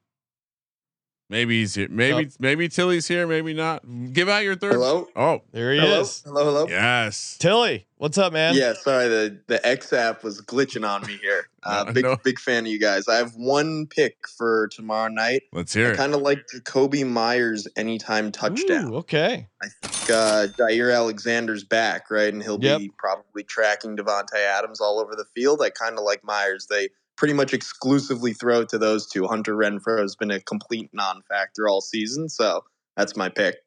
Maybe 1.31 1.61
he's 1.61 1.75
here. 1.75 1.87
Maybe 1.89 2.29
maybe 2.39 2.67
Tilly's 2.67 3.07
here. 3.07 3.25
Maybe 3.25 3.53
not. 3.53 3.83
Give 4.11 4.27
out 4.27 4.43
your 4.43 4.57
third. 4.57 4.73
Hello? 4.73 5.07
Oh 5.15 5.41
There 5.53 5.71
he 5.73 5.79
Hello? 5.79 6.01
is. 6.01 6.21
Hello, 6.25 6.43
hello. 6.43 6.67
yes. 6.67 7.37
Tilly, 7.39 7.87
what's 7.99 8.17
up, 8.17 8.33
man? 8.33 8.53
Yeah, 8.53 8.73
sorry, 8.73 9.07
the 9.07 9.39
the 9.47 9.65
X 9.65 9.93
app 9.93 10.25
was 10.25 10.41
glitching 10.41 10.85
on 10.87 11.07
me 11.07 11.17
here. 11.21 11.47
Uh, 11.63 11.83
No, 11.85 11.93
big 11.93 12.03
no. 12.05 12.17
big 12.23 12.39
fan 12.39 12.65
of 12.65 12.71
you 12.71 12.79
guys. 12.79 13.07
I 13.07 13.17
have 13.17 13.33
one 13.35 13.85
pick 13.85 14.15
for 14.35 14.67
tomorrow 14.69 15.09
night. 15.09 15.43
Let's 15.53 15.75
hear 15.75 15.89
I 15.89 15.91
it. 15.91 15.95
kind 15.95 16.15
of 16.15 16.21
like 16.23 16.39
Jakobi 16.51 17.05
Meyers 17.07 17.67
anytime 17.77 18.31
touchdown. 18.31 18.91
Ooh, 18.91 18.95
okay. 18.97 19.47
I 19.61 19.67
think 19.83 20.09
uh, 20.09 20.47
Jaire 20.57 20.91
Alexander's 20.91 21.63
back, 21.63 22.09
right, 22.09 22.33
and 22.33 22.41
he'll 22.41 22.57
Yep. 22.59 22.79
be 22.79 22.91
probably 22.97 23.43
tracking 23.43 23.95
Davante 23.95 24.37
Adams 24.37 24.81
all 24.81 24.99
over 24.99 25.15
the 25.15 25.25
field. 25.35 25.61
I 25.61 25.69
kind 25.69 25.99
of 25.99 26.03
like 26.03 26.23
Meyers. 26.23 26.65
They 26.67 26.89
pretty 27.21 27.33
much 27.35 27.53
exclusively 27.53 28.33
throw 28.33 28.65
to 28.65 28.79
those 28.79 29.05
two. 29.05 29.27
Hunter 29.27 29.55
Renfrow 29.55 29.99
has 30.01 30.15
been 30.15 30.31
a 30.31 30.39
complete 30.39 30.89
non-factor 30.91 31.69
all 31.69 31.79
season, 31.79 32.27
so 32.27 32.63
that's 32.97 33.15
my 33.15 33.29
pick. 33.29 33.57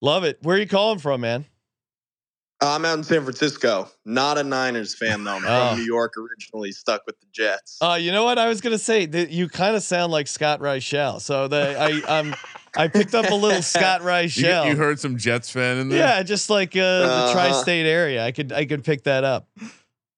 Love 0.00 0.24
it. 0.24 0.38
Where 0.40 0.56
are 0.56 0.58
you 0.58 0.66
calling 0.66 0.98
from, 0.98 1.20
man? 1.20 1.44
Uh, 2.62 2.70
I'm 2.70 2.86
out 2.86 2.96
in 2.96 3.04
San 3.04 3.22
Francisco. 3.22 3.90
Not 4.06 4.38
a 4.38 4.42
Niners 4.42 4.94
fan 4.94 5.24
though. 5.24 5.32
I'm 5.36 5.44
Oh. 5.44 5.68
from 5.72 5.78
New 5.80 5.84
York 5.84 6.14
originally, 6.16 6.72
stuck 6.72 7.02
with 7.06 7.20
the 7.20 7.26
Jets. 7.34 7.76
Uh, 7.82 7.98
you 8.00 8.12
know 8.12 8.24
what 8.24 8.38
I 8.38 8.48
was 8.48 8.62
gonna 8.62 8.78
say? 8.78 9.04
That 9.04 9.28
you 9.30 9.46
kind 9.46 9.76
of 9.76 9.82
sound 9.82 10.10
like 10.10 10.26
Scott 10.26 10.60
Reichel. 10.60 11.20
So 11.20 11.48
the 11.48 11.76
I 11.78 12.18
I'm 12.18 12.34
I 12.74 12.88
picked 12.88 13.14
up 13.14 13.30
a 13.30 13.34
little 13.34 13.60
Scott 13.60 14.00
You, 14.04 14.06
Reichel. 14.06 14.68
you 14.70 14.76
heard 14.76 14.98
some 14.98 15.18
Jets 15.18 15.50
fan 15.50 15.76
in 15.76 15.88
there. 15.90 15.98
yeah, 15.98 16.22
just 16.22 16.48
like 16.48 16.74
uh, 16.74 16.80
the 16.80 17.04
Uh-huh. 17.12 17.32
tri-state 17.34 17.84
area. 17.84 18.24
I 18.24 18.32
could 18.32 18.52
I 18.52 18.64
could 18.64 18.84
pick 18.84 19.02
that 19.04 19.22
up. 19.22 19.48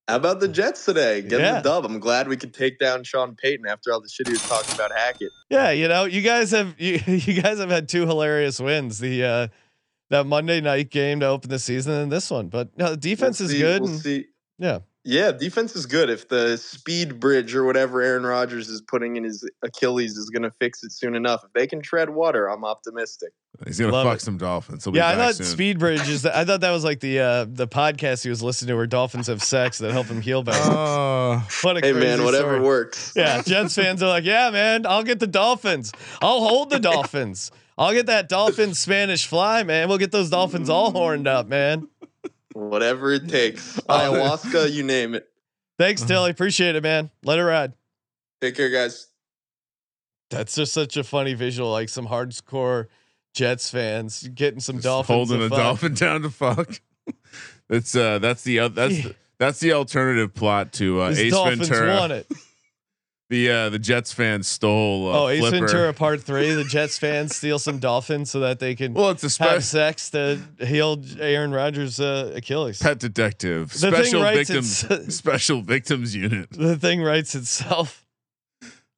How 0.08 0.16
about 0.16 0.40
the 0.40 0.48
Jets 0.48 0.84
today? 0.84 1.22
Getting 1.22 1.40
Yeah. 1.46 1.60
the 1.60 1.62
dub. 1.62 1.86
I'm 1.86 1.98
glad 1.98 2.28
we 2.28 2.36
could 2.36 2.52
take 2.52 2.78
down 2.78 3.04
Sean 3.04 3.34
Payton 3.36 3.66
after 3.66 3.90
all 3.92 4.00
the 4.02 4.08
shit 4.08 4.26
he 4.26 4.34
was 4.34 4.42
talking 4.46 4.74
about 4.74 4.92
Hackett. 4.92 5.30
Yeah, 5.48 5.70
you 5.70 5.88
know, 5.88 6.04
you 6.04 6.20
guys 6.20 6.50
have 6.50 6.78
you, 6.78 7.00
you 7.06 7.40
guys 7.40 7.58
have 7.58 7.70
had 7.70 7.88
two 7.88 8.06
hilarious 8.06 8.60
wins. 8.60 8.98
The 8.98 9.24
uh 9.24 9.48
that 10.10 10.26
Monday 10.26 10.60
night 10.60 10.90
game 10.90 11.20
to 11.20 11.26
open 11.26 11.48
the 11.48 11.58
season 11.58 11.94
and 11.94 12.12
this 12.12 12.30
one. 12.30 12.48
But 12.48 12.76
no, 12.76 12.90
the 12.90 12.96
defense 12.98 13.40
We'll 13.40 13.46
is 13.48 13.52
see- 13.52 13.58
good. 13.62 13.82
We'll 13.82 13.90
and- 13.92 14.00
see. 14.00 14.26
yeah. 14.58 14.78
Yeah, 15.04 15.32
defense 15.32 15.76
is 15.76 15.84
good. 15.86 16.08
If 16.08 16.28
the 16.28 16.56
SpeedBridge 16.56 17.54
or 17.54 17.64
whatever 17.64 18.00
Aaron 18.00 18.24
Rodgers 18.24 18.68
is 18.68 18.80
putting 18.80 19.16
in 19.16 19.24
his 19.24 19.48
Achilles 19.62 20.16
is 20.16 20.30
going 20.30 20.42
to 20.44 20.50
fix 20.50 20.82
it 20.82 20.92
soon 20.92 21.14
enough, 21.14 21.44
if 21.44 21.52
they 21.52 21.66
can 21.66 21.82
tread 21.82 22.10
water, 22.10 22.48
I'm 22.48 22.64
optimistic. 22.64 23.30
He's 23.64 23.78
gonna 23.78 23.92
fuck 23.92 24.16
it. 24.16 24.20
some 24.20 24.36
Dolphins. 24.36 24.82
He'll 24.82 24.92
be 24.92 24.98
Yeah, 24.98 25.08
I 25.10 25.14
thought 25.14 25.36
soon. 25.36 25.46
SpeedBridge 25.46 26.08
is. 26.08 26.22
The, 26.22 26.36
I 26.36 26.44
thought 26.44 26.62
that 26.62 26.72
was 26.72 26.82
like 26.82 26.98
the 26.98 27.20
uh 27.20 27.46
the 27.48 27.68
podcast 27.68 28.24
he 28.24 28.28
was 28.28 28.42
listening 28.42 28.70
to 28.70 28.74
where 28.74 28.88
dolphins 28.88 29.28
have 29.28 29.44
sex 29.44 29.78
that 29.78 29.92
help 29.92 30.08
him 30.08 30.20
heal 30.20 30.42
better. 30.42 30.58
Uh, 30.58 31.40
what 31.62 31.76
a 31.76 31.80
Hey 31.80 31.92
man, 31.92 32.24
whatever 32.24 32.54
story. 32.54 32.60
works. 32.60 33.12
Yeah, 33.14 33.42
Jets 33.42 33.76
fans 33.76 34.02
are 34.02 34.08
like, 34.08 34.24
yeah, 34.24 34.50
man, 34.50 34.86
I'll 34.86 35.04
get 35.04 35.20
the 35.20 35.28
Dolphins. 35.28 35.92
I'll 36.20 36.40
hold 36.40 36.70
the 36.70 36.78
Dolphins. 36.80 37.52
I'll 37.78 37.92
get 37.92 38.06
that 38.06 38.28
Dolphin 38.28 38.74
Spanish 38.74 39.26
fly, 39.26 39.62
man. 39.62 39.88
We'll 39.88 39.98
get 39.98 40.10
those 40.10 40.30
Dolphins 40.30 40.68
all 40.68 40.90
horned 40.90 41.28
up, 41.28 41.46
man. 41.46 41.88
Whatever 42.54 43.12
it 43.12 43.28
takes. 43.28 43.76
Ayahuasca, 43.88 44.72
you 44.72 44.82
name 44.82 45.14
it. 45.14 45.28
Thanks, 45.78 46.02
Tilly. 46.02 46.30
Appreciate 46.30 46.76
it, 46.76 46.82
man. 46.82 47.10
Let 47.24 47.38
it 47.38 47.44
ride. 47.44 47.72
Take 48.40 48.56
care, 48.56 48.70
guys. 48.70 49.08
That's 50.30 50.54
just 50.54 50.72
such 50.72 50.96
a 50.96 51.04
funny 51.04 51.34
visual, 51.34 51.70
like 51.70 51.88
some 51.88 52.06
hardcore 52.06 52.86
Jets 53.34 53.70
fans 53.70 54.26
getting 54.34 54.60
some 54.60 54.76
just 54.76 54.84
Dolphins. 54.84 55.30
holding 55.30 55.42
a 55.46 55.48
fuck. 55.48 55.58
dolphin 55.58 55.94
down 55.94 56.22
to 56.22 56.30
fuck. 56.30 56.80
that's 57.68 57.94
uh 57.96 58.18
that's 58.20 58.42
the 58.44 58.60
oth- 58.60 58.74
that's 58.74 59.02
the, 59.02 59.14
that's 59.38 59.60
the 59.60 59.72
alternative 59.72 60.32
plot 60.34 60.72
to 60.74 61.00
uh, 61.00 61.08
These 61.10 61.18
Ace 61.18 61.32
Dolphins 61.32 61.68
Ventura. 61.68 61.96
won 61.96 62.10
it. 62.12 62.26
The 63.34 63.50
uh 63.50 63.68
the 63.70 63.80
Jets 63.80 64.12
fans 64.12 64.46
stole. 64.46 65.08
Uh, 65.12 65.18
oh, 65.24 65.28
Ace 65.28 65.40
Flipper. 65.40 65.58
Ventura 65.66 65.92
Part 66.04 66.22
Three. 66.22 66.52
The 66.54 66.62
Jets 66.62 66.98
fans 66.98 67.34
steal 67.34 67.58
some 67.58 67.80
Dolphins 67.80 68.30
so 68.30 68.38
that 68.40 68.60
they 68.60 68.76
can 68.76 68.94
Well, 68.94 69.10
it's 69.10 69.24
a 69.24 69.26
have 69.26 69.32
special 69.32 69.60
sex 69.62 70.10
to 70.10 70.38
heal 70.60 71.02
Aaron 71.18 71.50
Rodgers' 71.50 71.98
uh, 71.98 72.32
Achilles. 72.36 72.78
pet 72.80 73.00
detective, 73.00 73.72
The 73.72 73.78
special 73.90 74.22
victims, 74.22 74.86
special 75.16 75.62
victims 75.62 76.14
unit. 76.14 76.50
the 76.50 76.76
thing 76.76 77.02
writes 77.02 77.34
itself. 77.34 78.03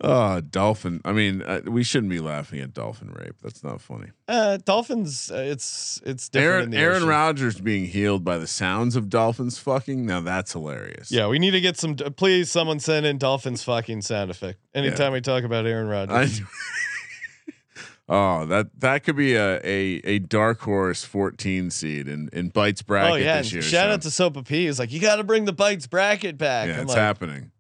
Oh, 0.03 0.43
dolphin. 0.43 1.01
I 1.07 1.13
mean, 1.13 1.41
uh, 1.41 1.63
we 1.65 1.83
shouldn't 1.83 2.11
be 2.11 2.21
laughing 2.21 2.61
at 2.61 2.75
dolphin 2.75 3.13
rape. 3.13 3.37
That's 3.43 3.65
not 3.65 3.81
funny. 3.81 4.09
Uh, 4.29 4.59
Dolphins. 4.59 5.31
Uh, 5.31 5.37
it's 5.37 6.03
it's 6.05 6.29
different. 6.29 6.75
Aaron. 6.75 7.07
Rodgers 7.07 7.61
being 7.61 7.87
healed 7.87 8.23
by 8.23 8.37
the 8.37 8.47
sounds 8.47 8.95
of 8.95 9.09
dolphins 9.09 9.59
fucking. 9.59 10.05
Now 10.05 10.21
that's 10.21 10.53
hilarious. 10.53 11.11
Yeah, 11.11 11.29
we 11.29 11.39
need 11.39 11.53
to 11.53 11.63
get 11.63 11.79
some. 11.79 11.97
Please, 11.97 12.51
someone 12.51 12.79
send 12.79 13.07
in 13.07 13.17
Dolphins 13.17 13.65
fucking 13.65 14.03
sound 14.03 14.31
effect 14.31 14.59
anytime 14.75 15.13
we 15.13 15.23
talk 15.23 15.45
about 15.45 15.67
Aaron 15.67 15.89
Rodgers. 15.89 16.43
I, 16.43 17.53
oh, 18.43 18.47
that 18.47 18.79
that 18.81 19.03
could 19.03 19.17
be 19.17 19.35
a, 19.35 19.61
a 19.65 20.01
a 20.05 20.19
dark 20.19 20.61
horse 20.61 21.05
14 21.05 21.71
seed 21.71 22.07
in 22.07 22.29
in 22.35 22.51
bites 22.51 22.83
bracket 22.83 23.13
oh 23.13 23.15
yeah, 23.17 23.39
this 23.39 23.51
year. 23.51 23.63
shout 23.63 23.85
Sean. 23.85 23.93
out 23.93 24.03
to 24.03 24.09
Sopa 24.09 24.47
P. 24.47 24.67
He's 24.67 24.79
like, 24.79 24.93
you 24.93 25.01
got 25.01 25.17
to 25.17 25.25
bring 25.25 25.47
the 25.47 25.55
bites 25.55 25.87
bracket 25.87 26.37
back. 26.37 26.69
yeah, 26.69 26.75
I'm 26.75 26.81
it's 26.83 26.91
like, 26.91 26.99
happening. 26.99 27.51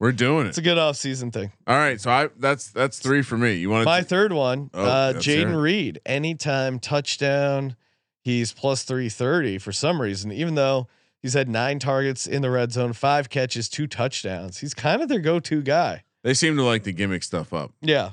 We're 0.00 0.12
doing 0.12 0.46
it. 0.46 0.48
It's 0.48 0.58
a 0.58 0.62
good 0.62 0.78
off 0.78 0.96
season 0.96 1.30
thing. 1.30 1.52
All 1.66 1.76
right, 1.76 2.00
so 2.00 2.10
I 2.10 2.28
that's 2.38 2.68
that's 2.70 2.98
three 2.98 3.20
for 3.22 3.36
me. 3.36 3.54
You 3.54 3.68
want 3.70 3.84
My 3.84 4.00
to? 4.00 4.06
third 4.06 4.32
one, 4.32 4.70
Oh, 4.74 4.82
uh, 4.82 5.12
let's 5.14 5.26
Jayden. 5.26 5.60
Reed, 5.62 6.00
anytime 6.06 6.78
touchdown, 6.78 7.76
he's 8.22 8.52
plus 8.52 8.82
330 8.84 9.58
for 9.58 9.72
some 9.72 10.00
reason, 10.00 10.32
even 10.32 10.54
though 10.54 10.88
he's 11.20 11.34
had 11.34 11.50
nine 11.50 11.78
targets 11.78 12.26
in 12.26 12.40
the 12.40 12.50
red 12.50 12.72
zone, 12.72 12.94
five 12.94 13.28
catches, 13.28 13.68
two 13.68 13.86
touchdowns. 13.86 14.58
He's 14.58 14.72
kind 14.72 15.02
of 15.02 15.08
their 15.10 15.20
go 15.20 15.38
to 15.38 15.60
guy. 15.60 16.04
They 16.22 16.32
seem 16.32 16.56
to 16.56 16.62
like 16.64 16.82
to 16.84 16.92
gimmick 16.92 17.22
stuff 17.22 17.52
up, 17.52 17.72
Yeah. 17.82 18.12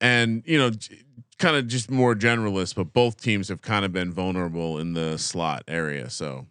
and 0.00 0.42
you 0.46 0.58
know, 0.58 0.72
kind 1.38 1.54
of 1.56 1.68
just 1.68 1.92
more 1.92 2.16
generalist. 2.16 2.74
But 2.74 2.92
both 2.92 3.22
teams 3.22 3.48
have 3.50 3.62
kind 3.62 3.84
of 3.84 3.92
been 3.92 4.12
vulnerable 4.12 4.78
in 4.80 4.94
the 4.94 5.16
slot 5.16 5.62
area, 5.68 6.10
so 6.10 6.46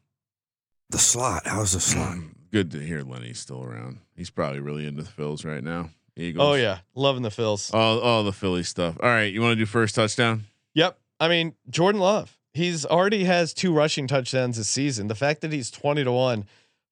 The 0.90 1.00
slot. 1.00 1.44
How's 1.48 1.74
the 1.74 1.82
slot? 1.82 2.18
good 2.52 2.72
to 2.72 2.80
hear 2.80 3.02
Lenny's 3.02 3.40
still 3.40 3.64
around. 3.64 4.00
He's 4.16 4.30
probably 4.30 4.60
really 4.60 4.86
into 4.86 5.04
the 5.04 5.10
Phils 5.10 5.46
right 5.46 5.64
now. 5.64 5.90
Eagles. 6.16 6.46
Oh, 6.46 6.54
yeah. 6.56 6.80
Loving 6.96 7.22
the 7.22 7.30
Phils. 7.30 7.74
All 7.74 8.00
all 8.00 8.24
the 8.24 8.34
Philly 8.34 8.64
stuff. 8.64 8.98
All 9.02 9.10
right, 9.10 9.32
you 9.32 9.42
want 9.42 9.52
to 9.52 9.56
do 9.56 9.66
first 9.66 9.96
touchdown? 9.96 10.46
Yep. 10.74 10.98
I 11.20 11.28
mean, 11.28 11.56
Jordan 11.70 12.02
Love, 12.02 12.38
he's 12.54 12.86
already 12.86 13.24
has 13.24 13.54
two 13.54 13.74
rushing 13.74 14.08
touchdowns 14.08 14.58
this 14.58 14.68
season. 14.68 15.08
The 15.08 15.16
fact 15.16 15.42
that 15.42 15.52
he's 15.52 15.72
20 15.72 16.04
to 16.04 16.12
1 16.12 16.46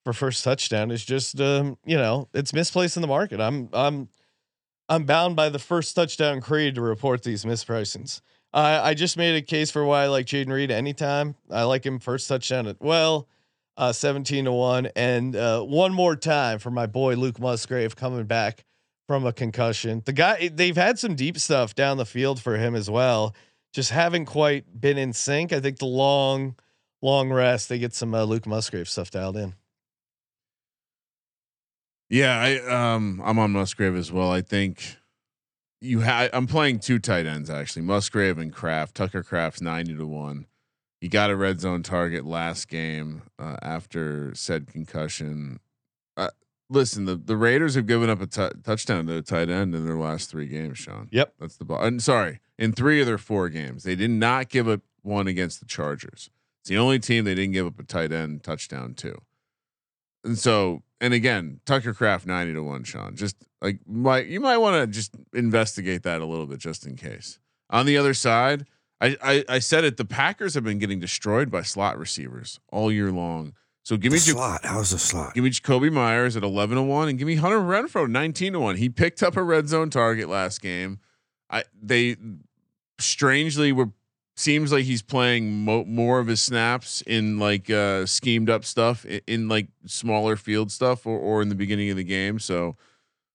for 0.03 0.13
first 0.13 0.43
touchdown 0.43 0.91
is 0.91 1.03
just 1.03 1.39
um, 1.41 1.77
you 1.85 1.97
know, 1.97 2.29
it's 2.33 2.53
misplaced 2.53 2.95
in 2.95 3.01
the 3.01 3.07
market. 3.07 3.41
I'm 3.41 3.69
I'm 3.73 4.09
I'm 4.87 5.03
bound 5.05 5.35
by 5.35 5.49
the 5.49 5.59
first 5.59 5.95
touchdown 5.95 6.41
creed 6.41 6.75
to 6.75 6.81
report 6.81 7.23
these 7.23 7.43
mispricings. 7.43 8.21
I 8.53 8.89
I 8.89 8.93
just 8.93 9.17
made 9.17 9.35
a 9.35 9.41
case 9.41 9.71
for 9.71 9.83
why 9.83 10.03
I 10.03 10.07
like 10.07 10.27
Jayden 10.27 10.51
Reed 10.51 10.71
anytime. 10.71 11.35
I 11.51 11.63
like 11.63 11.85
him 11.85 11.99
first 11.99 12.29
touchdown 12.29 12.67
at 12.67 12.79
well, 12.79 13.27
uh 13.77 13.91
17 13.91 14.45
to 14.45 14.51
1 14.51 14.89
and 14.95 15.35
uh 15.35 15.61
one 15.61 15.93
more 15.93 16.15
time 16.15 16.59
for 16.59 16.71
my 16.71 16.85
boy 16.85 17.15
Luke 17.15 17.39
Musgrave 17.39 17.95
coming 17.95 18.25
back 18.25 18.65
from 19.07 19.25
a 19.25 19.33
concussion. 19.33 20.01
The 20.05 20.13
guy 20.13 20.49
they've 20.49 20.75
had 20.75 20.99
some 20.99 21.15
deep 21.15 21.37
stuff 21.37 21.75
down 21.75 21.97
the 21.97 22.05
field 22.05 22.41
for 22.41 22.57
him 22.57 22.75
as 22.75 22.89
well 22.89 23.35
just 23.73 23.91
haven't 23.91 24.25
quite 24.25 24.79
been 24.79 24.97
in 24.97 25.11
sync. 25.11 25.51
I 25.51 25.59
think 25.59 25.79
the 25.79 25.85
long, 25.85 26.55
long 27.01 27.29
rest, 27.29 27.67
they 27.67 27.77
get 27.77 27.93
some 27.93 28.15
uh, 28.15 28.23
Luke 28.23 28.47
Musgrave 28.47 28.87
stuff 28.87 29.11
dialed 29.11 29.35
in. 29.35 29.53
Yeah, 32.09 32.39
I 32.39 32.93
um 32.93 33.21
I'm 33.23 33.39
on 33.39 33.51
Musgrave 33.51 33.95
as 33.95 34.11
well. 34.11 34.31
I 34.31 34.41
think 34.41 34.97
you 35.81 36.01
had 36.01 36.29
I'm 36.33 36.47
playing 36.47 36.79
two 36.79 36.99
tight 36.99 37.25
ends 37.25 37.49
actually, 37.49 37.81
Musgrave 37.81 38.37
and 38.37 38.53
Kraft. 38.53 38.95
Tucker 38.95 39.23
Kraft's 39.23 39.61
90 39.61 39.97
to 39.97 40.07
1. 40.07 40.45
He 41.05 41.09
got 41.09 41.29
a 41.29 41.35
red 41.35 41.61
zone 41.61 41.83
target 41.83 42.25
last 42.25 42.67
game 42.67 43.21
uh, 43.37 43.57
after 43.61 44.33
said 44.33 44.65
concussion. 44.65 45.59
Uh, 46.17 46.29
listen, 46.67 47.05
the, 47.05 47.15
the 47.15 47.37
Raiders 47.37 47.75
have 47.75 47.85
given 47.85 48.09
up 48.09 48.23
a 48.23 48.25
touchdown 48.25 49.05
to 49.05 49.17
a 49.17 49.21
tight 49.21 49.51
end 49.51 49.75
in 49.75 49.85
their 49.85 49.99
last 49.99 50.31
3 50.31 50.47
games, 50.47 50.79
Sean. 50.79 51.07
Yep. 51.11 51.35
That's 51.39 51.57
the 51.57 51.65
ball. 51.65 51.83
And 51.83 52.01
sorry, 52.01 52.39
in 52.57 52.73
3 52.73 53.01
of 53.01 53.05
their 53.05 53.19
4 53.19 53.49
games. 53.49 53.83
They 53.83 53.93
did 53.93 54.09
not 54.09 54.49
give 54.49 54.67
up 54.67 54.81
one 55.03 55.27
against 55.27 55.59
the 55.59 55.67
Chargers. 55.67 56.31
It's 56.61 56.69
the 56.69 56.77
only 56.79 56.97
team 56.97 57.23
they 57.23 57.35
didn't 57.35 57.53
give 57.53 57.67
up 57.67 57.77
a 57.77 57.83
tight 57.83 58.11
end 58.11 58.41
touchdown 58.41 58.95
to. 58.95 59.21
And 60.23 60.39
so, 60.39 60.81
and 60.99 61.13
again, 61.13 61.59
Tucker 61.67 61.93
Kraft 61.93 62.25
90 62.25 62.53
to 62.53 62.63
1, 62.63 62.83
Sean. 62.83 63.15
Just 63.15 63.35
like 63.61 63.77
might 63.85 64.25
you 64.25 64.39
might 64.39 64.57
want 64.57 64.81
to 64.81 64.87
just 64.87 65.11
investigate 65.35 66.01
that 66.01 66.21
a 66.21 66.25
little 66.25 66.47
bit 66.47 66.57
just 66.57 66.83
in 66.83 66.95
case. 66.95 67.37
On 67.69 67.85
the 67.85 67.95
other 67.95 68.15
side, 68.15 68.65
I, 69.01 69.17
I 69.21 69.45
I 69.49 69.59
said 69.59 69.83
it, 69.83 69.97
the 69.97 70.05
Packers 70.05 70.53
have 70.53 70.63
been 70.63 70.79
getting 70.79 70.99
destroyed 70.99 71.51
by 71.51 71.61
slot 71.63 71.97
receivers 71.97 72.59
all 72.71 72.91
year 72.91 73.11
long. 73.11 73.53
So 73.83 73.97
give 73.97 74.11
The 74.11 74.15
me 74.15 74.19
slot. 74.19 74.61
How's 74.65 74.89
the 74.91 74.97
slot? 74.97 75.35
give 75.35 75.43
me 75.43 75.49
Jakobi 75.51 75.91
Meyers 75.91 76.35
at 76.35 76.43
11 76.43 76.75
to 76.77 76.81
1 76.81 77.09
and 77.09 77.19
give 77.19 77.27
me 77.27 77.35
Hunter 77.35 77.59
Renfrow 77.59 78.09
19 78.09 78.53
to 78.53 78.59
1. 78.59 78.77
He 78.77 78.89
picked 78.89 79.21
up 79.21 79.37
a 79.37 79.43
red 79.43 79.67
zone 79.69 79.91
target 79.91 80.27
last 80.27 80.61
game. 80.61 80.99
I 81.51 81.65
they 81.79 82.15
strangely 82.99 83.71
were 83.71 83.89
seems 84.37 84.71
like 84.71 84.83
he's 84.83 85.01
playing 85.01 85.63
mo- 85.63 85.85
more 85.85 86.19
of 86.19 86.27
his 86.27 86.41
snaps 86.41 87.01
in 87.07 87.39
like 87.39 87.69
uh, 87.69 88.05
schemed 88.05 88.49
up 88.49 88.65
stuff 88.65 89.05
in, 89.05 89.21
in 89.27 89.47
like 89.47 89.67
smaller 89.85 90.35
field 90.35 90.71
stuff 90.71 91.05
or, 91.05 91.17
or 91.17 91.41
in 91.41 91.49
the 91.49 91.55
beginning 91.55 91.89
of 91.89 91.95
the 91.97 92.03
game. 92.03 92.39
So 92.39 92.75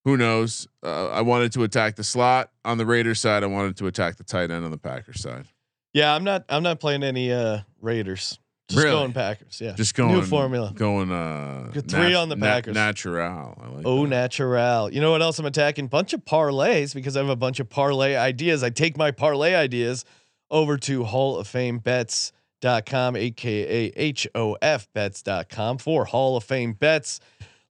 who 0.05 0.17
knows? 0.17 0.67
Uh, 0.83 1.09
I 1.09 1.21
wanted 1.23 1.53
to 1.53 1.63
attack 1.65 1.97
the 1.97 2.05
slot 2.05 2.51
on 2.65 2.79
the 2.79 2.87
Raiders 2.87 3.21
side. 3.21 3.43
I 3.43 3.47
wanted 3.47 3.77
to 3.79 3.87
attack 3.87 4.17
the 4.17 4.25
tight 4.25 4.51
end 4.51 4.65
on 4.65 4.71
the 4.71 4.79
Packers 4.79 5.21
side. 5.21 5.47
Yeah, 5.93 6.15
I'm 6.15 6.25
not. 6.25 6.45
I'm 6.49 6.63
not 6.63 6.79
playing 6.81 7.03
any 7.03 7.33
uh 7.33 7.61
Raiders. 7.81 8.39
Just 8.69 8.85
Really? 8.85 8.97
going 8.97 9.13
Packers. 9.13 9.61
Yeah, 9.61 9.73
Just 9.73 9.97
going 9.97 10.15
new 10.15 10.23
formula. 10.23 10.73
Going 10.73 11.11
uh 11.11 11.73
three 11.89 12.15
on 12.15 12.29
the 12.29 12.37
Packers. 12.37 12.75
natural. 12.75 13.59
I 13.61 13.69
like 13.69 13.85
Oh, 13.85 14.05
that. 14.05 14.09
natural. 14.11 14.93
You 14.93 15.01
know 15.01 15.11
what 15.11 15.23
else 15.23 15.41
I'm 15.41 15.47
attacking? 15.47 15.89
Bunch 15.89 16.13
of 16.13 16.25
parlays 16.25 16.95
because 16.95 17.17
I 17.17 17.21
have 17.21 17.29
a 17.29 17.35
bunch 17.35 17.59
of 17.59 17.69
parlay 17.69 18.15
ideas. 18.15 18.63
I 18.63 18.71
take 18.71 18.97
my 18.97 19.11
parlay 19.11 19.55
ideas 19.55 20.05
over 20.53 20.77
to 20.77 21.03
Hall 21.03 21.37
of 21.39 21.49
Fame 21.49 21.79
Bets.com, 21.81 23.17
aka 23.17 24.15
HOF 24.15 24.89
Bets.com 24.95 25.79
for 25.79 26.05
Hall 26.05 26.37
of 26.37 26.45
Fame 26.45 26.73
Bets. 26.75 27.19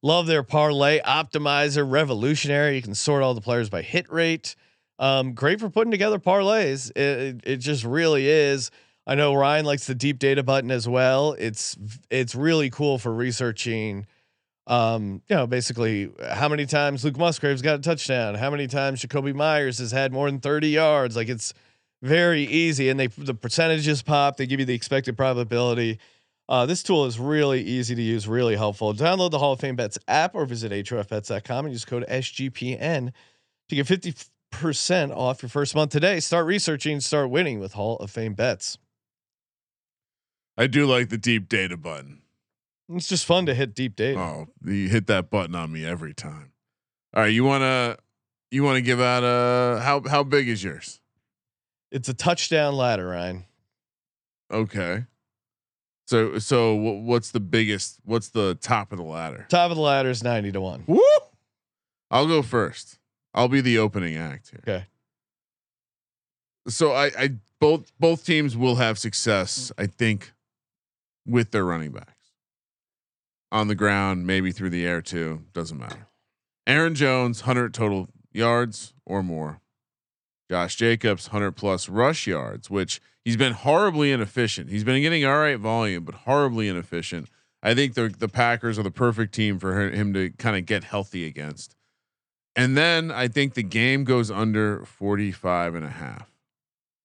Love 0.02 0.26
their 0.26 0.42
parlay 0.42 1.00
optimizer, 1.00 1.88
revolutionary. 1.88 2.76
You 2.76 2.82
can 2.82 2.94
sort 2.94 3.22
all 3.22 3.34
the 3.34 3.40
players 3.40 3.68
by 3.68 3.82
hit 3.82 4.10
rate. 4.10 4.56
Um, 4.98 5.32
great 5.32 5.60
for 5.60 5.70
putting 5.70 5.90
together 5.90 6.18
parlays. 6.18 6.90
It, 6.96 7.40
it, 7.44 7.56
just 7.56 7.84
really 7.84 8.28
is. 8.28 8.70
I 9.06 9.14
know 9.14 9.34
Ryan 9.34 9.64
likes 9.64 9.86
the 9.86 9.94
deep 9.94 10.18
data 10.18 10.42
button 10.42 10.70
as 10.70 10.86
well. 10.88 11.32
It's 11.38 11.76
it's 12.10 12.34
really 12.34 12.70
cool 12.70 12.98
for 12.98 13.12
researching 13.12 14.06
um, 14.70 15.20
you 15.28 15.34
know, 15.34 15.48
basically 15.48 16.10
how 16.32 16.48
many 16.48 16.64
times 16.64 17.04
Luke 17.04 17.18
Musgrave's 17.18 17.60
got 17.60 17.80
a 17.80 17.82
touchdown, 17.82 18.36
how 18.36 18.50
many 18.50 18.68
times 18.68 19.02
Jakobi 19.04 19.34
Meyers 19.34 19.78
has 19.78 19.90
had 19.90 20.12
more 20.12 20.30
than 20.30 20.38
30 20.38 20.68
yards. 20.68 21.16
Like 21.16 21.28
it's 21.28 21.52
very 22.02 22.44
easy. 22.44 22.88
And 22.88 22.98
they 22.98 23.08
the 23.08 23.34
percentages 23.34 24.00
pop, 24.02 24.36
they 24.36 24.46
give 24.46 24.60
you 24.60 24.66
the 24.66 24.74
expected 24.74 25.16
probability. 25.16 25.98
Uh, 26.50 26.66
this 26.66 26.82
tool 26.82 27.06
is 27.06 27.20
really 27.20 27.62
easy 27.62 27.94
to 27.94 28.02
use, 28.02 28.26
really 28.26 28.56
helpful. 28.56 28.92
Download 28.92 29.30
the 29.30 29.38
Hall 29.38 29.52
of 29.52 29.60
Fame 29.60 29.76
Bets 29.76 30.00
app 30.08 30.34
or 30.34 30.44
visit 30.44 30.72
HOFBets.com 30.72 31.64
and 31.66 31.72
use 31.72 31.84
code 31.84 32.04
SGPN 32.08 33.12
to 33.68 33.76
get 33.76 33.86
50% 33.86 35.16
off 35.16 35.42
your 35.42 35.48
first 35.48 35.76
month 35.76 35.92
today. 35.92 36.18
Start 36.18 36.46
researching, 36.46 36.98
start 36.98 37.30
winning 37.30 37.60
with 37.60 37.74
Hall 37.74 37.98
of 37.98 38.10
Fame 38.10 38.34
Bets. 38.34 38.78
I 40.58 40.66
do 40.66 40.86
like 40.86 41.08
the 41.08 41.16
deep 41.16 41.48
data 41.48 41.76
button. 41.76 42.22
It's 42.88 43.06
just 43.08 43.24
fun 43.24 43.46
to 43.46 43.54
hit 43.54 43.72
deep 43.72 43.94
data. 43.94 44.18
Oh, 44.18 44.48
you 44.64 44.88
hit 44.88 45.06
that 45.06 45.30
button 45.30 45.54
on 45.54 45.70
me 45.70 45.86
every 45.86 46.12
time. 46.12 46.50
All 47.14 47.22
right, 47.22 47.32
you 47.32 47.44
wanna 47.44 47.96
you 48.50 48.64
wanna 48.64 48.80
give 48.80 49.00
out 49.00 49.22
a 49.22 49.80
how 49.80 50.02
how 50.08 50.24
big 50.24 50.48
is 50.48 50.64
yours? 50.64 51.00
It's 51.92 52.08
a 52.08 52.14
touchdown 52.14 52.74
ladder, 52.74 53.06
Ryan. 53.06 53.44
Okay. 54.52 55.04
So 56.10 56.40
so 56.40 56.74
what's 56.74 57.30
the 57.30 57.38
biggest? 57.38 58.00
What's 58.04 58.30
the 58.30 58.56
top 58.56 58.90
of 58.90 58.98
the 58.98 59.04
ladder? 59.04 59.46
Top 59.48 59.70
of 59.70 59.76
the 59.76 59.82
ladder 59.82 60.10
is 60.10 60.24
90 60.24 60.50
to 60.50 60.60
1. 60.60 60.84
Woo! 60.88 61.00
I'll 62.10 62.26
go 62.26 62.42
first. 62.42 62.98
I'll 63.32 63.46
be 63.46 63.60
the 63.60 63.78
opening 63.78 64.16
act 64.16 64.50
here. 64.50 64.60
Okay. 64.66 64.86
So 66.66 66.90
I 66.90 67.12
I 67.16 67.30
both 67.60 67.92
both 68.00 68.26
teams 68.26 68.56
will 68.56 68.74
have 68.74 68.98
success, 68.98 69.70
I 69.78 69.86
think, 69.86 70.32
with 71.24 71.52
their 71.52 71.64
running 71.64 71.92
backs. 71.92 72.32
On 73.52 73.68
the 73.68 73.76
ground, 73.76 74.26
maybe 74.26 74.50
through 74.50 74.70
the 74.70 74.84
air 74.84 75.00
too. 75.00 75.44
Doesn't 75.52 75.78
matter. 75.78 76.08
Aaron 76.66 76.96
Jones, 76.96 77.42
100 77.42 77.72
total 77.72 78.08
yards 78.32 78.94
or 79.06 79.22
more. 79.22 79.60
Josh 80.50 80.74
Jacobs, 80.74 81.28
100 81.28 81.52
plus 81.52 81.88
rush 81.88 82.26
yards, 82.26 82.68
which 82.68 83.00
he's 83.24 83.36
been 83.36 83.52
horribly 83.52 84.10
inefficient. 84.10 84.68
He's 84.68 84.82
been 84.82 85.00
getting 85.00 85.24
all 85.24 85.38
right 85.38 85.56
volume, 85.56 86.02
but 86.02 86.16
horribly 86.16 86.66
inefficient. 86.66 87.28
I 87.62 87.72
think 87.72 87.94
the 87.94 88.08
the 88.08 88.28
Packers 88.28 88.76
are 88.76 88.82
the 88.82 88.90
perfect 88.90 89.32
team 89.32 89.60
for 89.60 89.88
him 89.88 90.12
to 90.14 90.30
kind 90.30 90.56
of 90.56 90.66
get 90.66 90.82
healthy 90.82 91.24
against. 91.24 91.76
And 92.56 92.76
then 92.76 93.12
I 93.12 93.28
think 93.28 93.54
the 93.54 93.62
game 93.62 94.02
goes 94.02 94.28
under 94.28 94.84
45 94.84 95.76
and 95.76 95.84
a 95.84 95.90
half. 95.90 96.28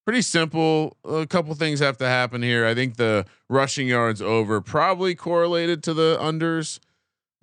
Pretty 0.04 0.22
simple. 0.22 0.96
A 1.04 1.24
couple 1.24 1.54
things 1.54 1.78
have 1.78 1.98
to 1.98 2.06
happen 2.06 2.42
here. 2.42 2.66
I 2.66 2.74
think 2.74 2.96
the 2.96 3.26
rushing 3.48 3.86
yards 3.86 4.20
over 4.20 4.60
probably 4.60 5.14
correlated 5.14 5.84
to 5.84 5.94
the 5.94 6.18
unders 6.20 6.80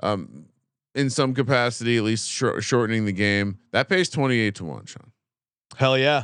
um, 0.01 0.47
in 0.93 1.09
some 1.09 1.33
capacity, 1.33 1.95
at 1.95 2.03
least 2.03 2.29
shor- 2.29 2.59
shortening 2.59 3.05
the 3.05 3.13
game. 3.13 3.59
That 3.71 3.87
pays 3.87 4.09
28 4.09 4.55
to 4.55 4.65
1, 4.65 4.85
Sean. 4.85 5.12
Hell 5.77 5.97
yeah. 5.97 6.23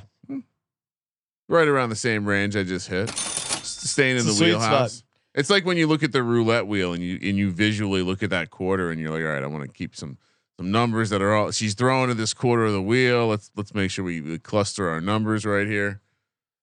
Right 1.48 1.68
around 1.68 1.90
the 1.90 1.96
same 1.96 2.26
range 2.26 2.56
I 2.56 2.64
just 2.64 2.88
hit. 2.88 3.10
Staying 3.10 4.18
in 4.18 4.22
a 4.22 4.26
the 4.26 4.44
wheelhouse. 4.44 4.94
spot. 4.94 5.06
It's 5.34 5.50
like 5.50 5.66
when 5.66 5.78
you 5.78 5.88
look 5.88 6.04
at 6.04 6.12
the 6.12 6.22
roulette 6.22 6.68
wheel 6.68 6.94
and 6.94 7.02
you 7.02 7.16
and 7.22 7.38
you 7.38 7.52
visually 7.52 8.02
look 8.02 8.22
at 8.24 8.30
that 8.30 8.50
quarter 8.50 8.92
and 8.92 9.00
you're 9.00 9.12
like, 9.12 9.24
all 9.24 9.30
right, 9.30 9.44
I 9.44 9.48
want 9.48 9.64
to 9.64 9.70
keep 9.70 9.96
some 9.96 10.18
some 10.58 10.72
numbers 10.72 11.10
that 11.10 11.22
are 11.22 11.34
all 11.34 11.52
she's 11.52 11.74
throwing 11.74 12.10
to 12.10 12.14
this 12.14 12.34
quarter 12.34 12.66
of 12.66 12.74
the 12.74 12.82
wheel. 12.82 13.28
Let's 13.28 13.50
let's 13.56 13.74
make 13.74 13.90
sure 13.90 14.06
we, 14.06 14.22
we 14.22 14.38
cluster 14.38 14.90
our 14.90 15.02
numbers 15.02 15.46
right 15.46 15.68
here. 15.68 16.02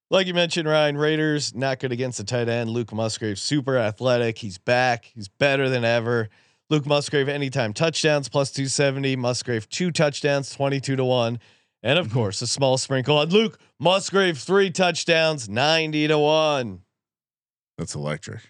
Like 0.09 0.29
you 0.29 0.35
mentioned, 0.35 0.69
Ryan 0.69 0.97
Raiders 0.97 1.55
not 1.55 1.81
good 1.81 1.91
against 1.91 2.19
the 2.19 2.25
tight 2.25 2.49
end. 2.49 2.71
Luke 2.71 2.93
Musgrave, 2.93 3.41
super 3.41 3.77
athletic. 3.77 4.39
He's 4.39 4.59
back. 4.59 5.11
He's 5.15 5.27
better 5.29 5.69
than 5.69 5.85
ever. 5.85 6.29
Luke 6.69 6.87
Musgrave, 6.87 7.29
anytime 7.29 7.73
touchdowns 7.73 8.29
plus 8.29 8.53
270. 8.53 9.17
Musgrave, 9.17 9.69
two 9.69 9.91
touchdowns, 9.91 10.51
22 10.51 10.97
to 10.97 11.05
1. 11.05 11.41
And 11.87 12.01
of 12.01 12.13
course, 12.13 12.43
a 12.43 12.49
small 12.49 12.79
sprinkle 12.79 13.17
on 13.17 13.29
Luke 13.29 13.61
Musgrave, 13.79 14.39
three 14.39 14.73
touchdowns, 14.73 15.49
90 15.49 16.09
to 16.09 16.19
1. 16.19 16.81
That's 17.79 17.95
electric. 17.95 18.41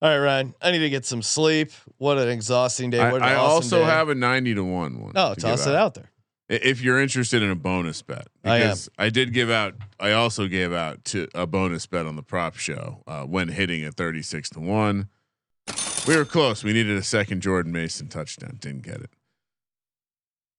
All 0.00 0.08
right, 0.08 0.18
Ryan. 0.18 0.54
I 0.62 0.70
need 0.70 0.78
to 0.78 0.88
get 0.88 1.04
some 1.04 1.20
sleep. 1.20 1.70
What 1.98 2.16
an 2.16 2.30
exhausting 2.30 2.88
day. 2.88 3.00
I, 3.00 3.10
I 3.10 3.34
awesome 3.34 3.40
also 3.40 3.78
day. 3.80 3.84
have 3.84 4.08
a 4.08 4.14
90 4.14 4.54
to 4.54 4.64
1 4.64 5.00
one. 5.02 5.12
Oh, 5.16 5.34
to 5.34 5.40
toss 5.40 5.66
it 5.66 5.74
out 5.74 5.92
there. 5.92 6.10
If 6.48 6.80
you're 6.80 6.98
interested 6.98 7.42
in 7.42 7.50
a 7.50 7.54
bonus 7.54 8.00
bet, 8.00 8.28
I 8.42 8.60
because 8.60 8.88
I, 8.98 9.10
did 9.10 9.34
give 9.34 9.50
out, 9.50 9.74
I 10.00 10.12
also 10.12 10.46
gave 10.46 10.72
out 10.72 11.04
to 11.06 11.28
a 11.34 11.46
bonus 11.46 11.84
bet 11.84 12.06
on 12.06 12.16
the 12.16 12.22
prop 12.22 12.56
show 12.56 13.02
uh, 13.06 13.24
when 13.24 13.48
hitting 13.48 13.84
at 13.84 13.96
36 13.96 14.48
to 14.50 14.60
one. 14.60 15.10
We 16.06 16.16
were 16.16 16.24
close. 16.24 16.64
We 16.64 16.72
needed 16.72 16.96
a 16.96 17.02
second 17.02 17.42
Jordan 17.42 17.70
Mason 17.70 18.08
touchdown. 18.08 18.56
Didn't 18.62 18.84
get 18.84 19.02
it. 19.02 19.10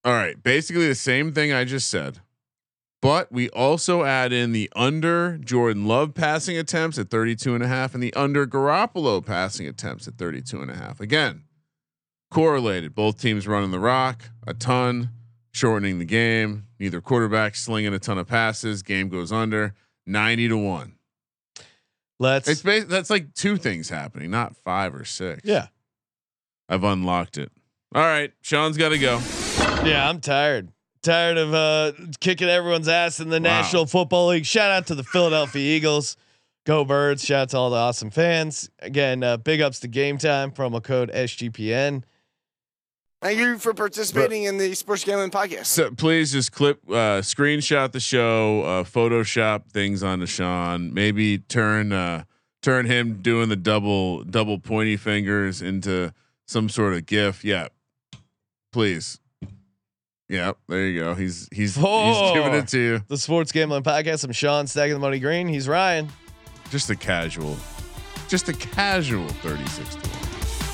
All 0.03 0.13
right. 0.13 0.41
Basically 0.41 0.87
the 0.87 0.95
same 0.95 1.33
thing 1.33 1.51
I 1.51 1.65
just 1.65 1.89
said, 1.89 2.19
but 3.01 3.31
we 3.31 3.49
also 3.49 4.03
add 4.03 4.31
in 4.33 4.51
the 4.51 4.69
under 4.75 5.37
Jordan 5.37 5.85
Love 5.87 6.13
passing 6.13 6.57
attempts 6.57 6.97
at 6.97 7.09
32 7.09 7.53
and 7.55 7.63
a 7.63 7.67
half 7.67 7.93
and 7.93 8.03
the 8.03 8.13
under 8.13 8.45
Garoppolo 8.47 9.25
passing 9.25 9.67
attempts 9.67 10.07
at 10.07 10.15
32 10.17 10.61
and 10.61 10.71
a 10.71 10.75
half. 10.75 10.99
Again, 10.99 11.43
correlated. 12.31 12.95
Both 12.95 13.21
teams 13.21 13.47
running 13.47 13.71
the 13.71 13.79
rock 13.79 14.29
a 14.47 14.53
ton, 14.53 15.09
shortening 15.51 15.99
the 15.99 16.05
game. 16.05 16.65
Neither 16.79 17.01
quarterback 17.01 17.55
slinging 17.55 17.93
a 17.93 17.99
ton 17.99 18.17
of 18.17 18.27
passes. 18.27 18.83
Game 18.83 19.09
goes 19.09 19.31
under 19.31 19.73
90 20.05 20.47
to 20.49 20.57
one. 20.57 20.95
Let's. 22.19 22.47
It's 22.49 22.61
bas- 22.61 22.85
that's 22.85 23.09
like 23.09 23.33
two 23.33 23.55
things 23.57 23.89
happening, 23.89 24.29
not 24.31 24.55
five 24.57 24.93
or 24.95 25.05
six. 25.05 25.41
yeah. 25.43 25.67
I've 26.67 26.83
unlocked 26.83 27.37
it. 27.37 27.51
All 27.95 28.03
right, 28.03 28.31
Sean's 28.41 28.77
got 28.77 28.89
to 28.89 28.99
go. 28.99 29.19
Yeah, 29.85 30.07
I'm 30.09 30.19
tired. 30.19 30.69
Tired 31.01 31.37
of 31.37 31.53
uh 31.53 31.93
kicking 32.19 32.49
everyone's 32.49 32.87
ass 32.89 33.19
in 33.19 33.29
the 33.29 33.37
Wow. 33.37 33.43
National 33.43 33.85
Football 33.85 34.27
League. 34.27 34.45
Shout 34.45 34.69
out 34.71 34.87
to 34.87 34.95
the 34.95 35.03
Philadelphia 35.03 35.75
Eagles. 35.77 36.17
Go 36.65 36.83
Birds. 36.83 37.23
Shout 37.23 37.43
out 37.43 37.49
to 37.51 37.57
all 37.57 37.69
the 37.69 37.77
awesome 37.77 38.09
fans. 38.11 38.69
Again, 38.79 39.23
uh, 39.23 39.37
big 39.37 39.61
ups 39.61 39.79
to 39.79 39.87
Gametime. 39.87 40.53
Promo 40.53 40.83
code 40.83 41.09
SGPN. 41.11 42.03
Thank 43.21 43.39
you 43.39 43.57
for 43.57 43.73
participating 43.73 44.43
in 44.43 44.57
the 44.57 44.73
Sports 44.75 45.03
Gambling 45.05 45.31
Podcast. 45.31 45.65
So 45.67 45.91
please 45.91 46.31
just 46.33 46.51
clip, 46.51 46.79
uh, 46.89 47.19
screenshot 47.21 47.91
the 47.91 47.99
show, 47.99 48.63
uh, 48.63 48.83
Photoshop 48.83 49.67
things 49.71 50.03
onto 50.03 50.25
Sean. 50.25 50.93
Maybe 50.93 51.37
turn 51.39 51.91
uh, 51.93 52.25
turn 52.61 52.85
him 52.85 53.21
doing 53.21 53.47
the 53.49 53.55
double 53.55 54.23
double 54.25 54.59
pointy 54.59 54.97
fingers 54.97 55.61
into 55.61 56.13
some 56.47 56.67
sort 56.69 56.93
of 56.93 57.05
gif. 57.05 57.43
Yeah, 57.45 57.69
please. 58.73 59.19
Yeah, 60.29 60.51
there 60.67 60.85
you 60.85 60.99
go. 61.01 61.15
He's 61.15 61.49
he's 61.51 61.75
he's 61.75 62.31
giving 62.33 62.53
it 62.53 62.67
to 62.69 62.79
you. 62.79 63.01
The 63.07 63.17
Sports 63.17 63.51
Gambling 63.51 63.81
Podcast. 63.81 64.23
I'm 64.23 64.31
Sean, 64.31 64.67
stacking 64.67 64.93
the 64.93 64.99
money 64.99 65.19
green. 65.19 65.47
He's 65.47 65.67
Ryan 65.67 66.07
Just 66.69 66.91
a 66.91 66.95
casual, 66.95 67.57
just 68.27 68.47
a 68.47 68.53
casual 68.53 69.27
thirty 69.27 69.65
six 69.67 69.95
to 69.95 70.07
one. 70.07 70.19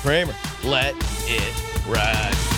Kramer. 0.02 0.34
Let 0.62 0.94
it 1.26 1.86
ride. 1.88 2.55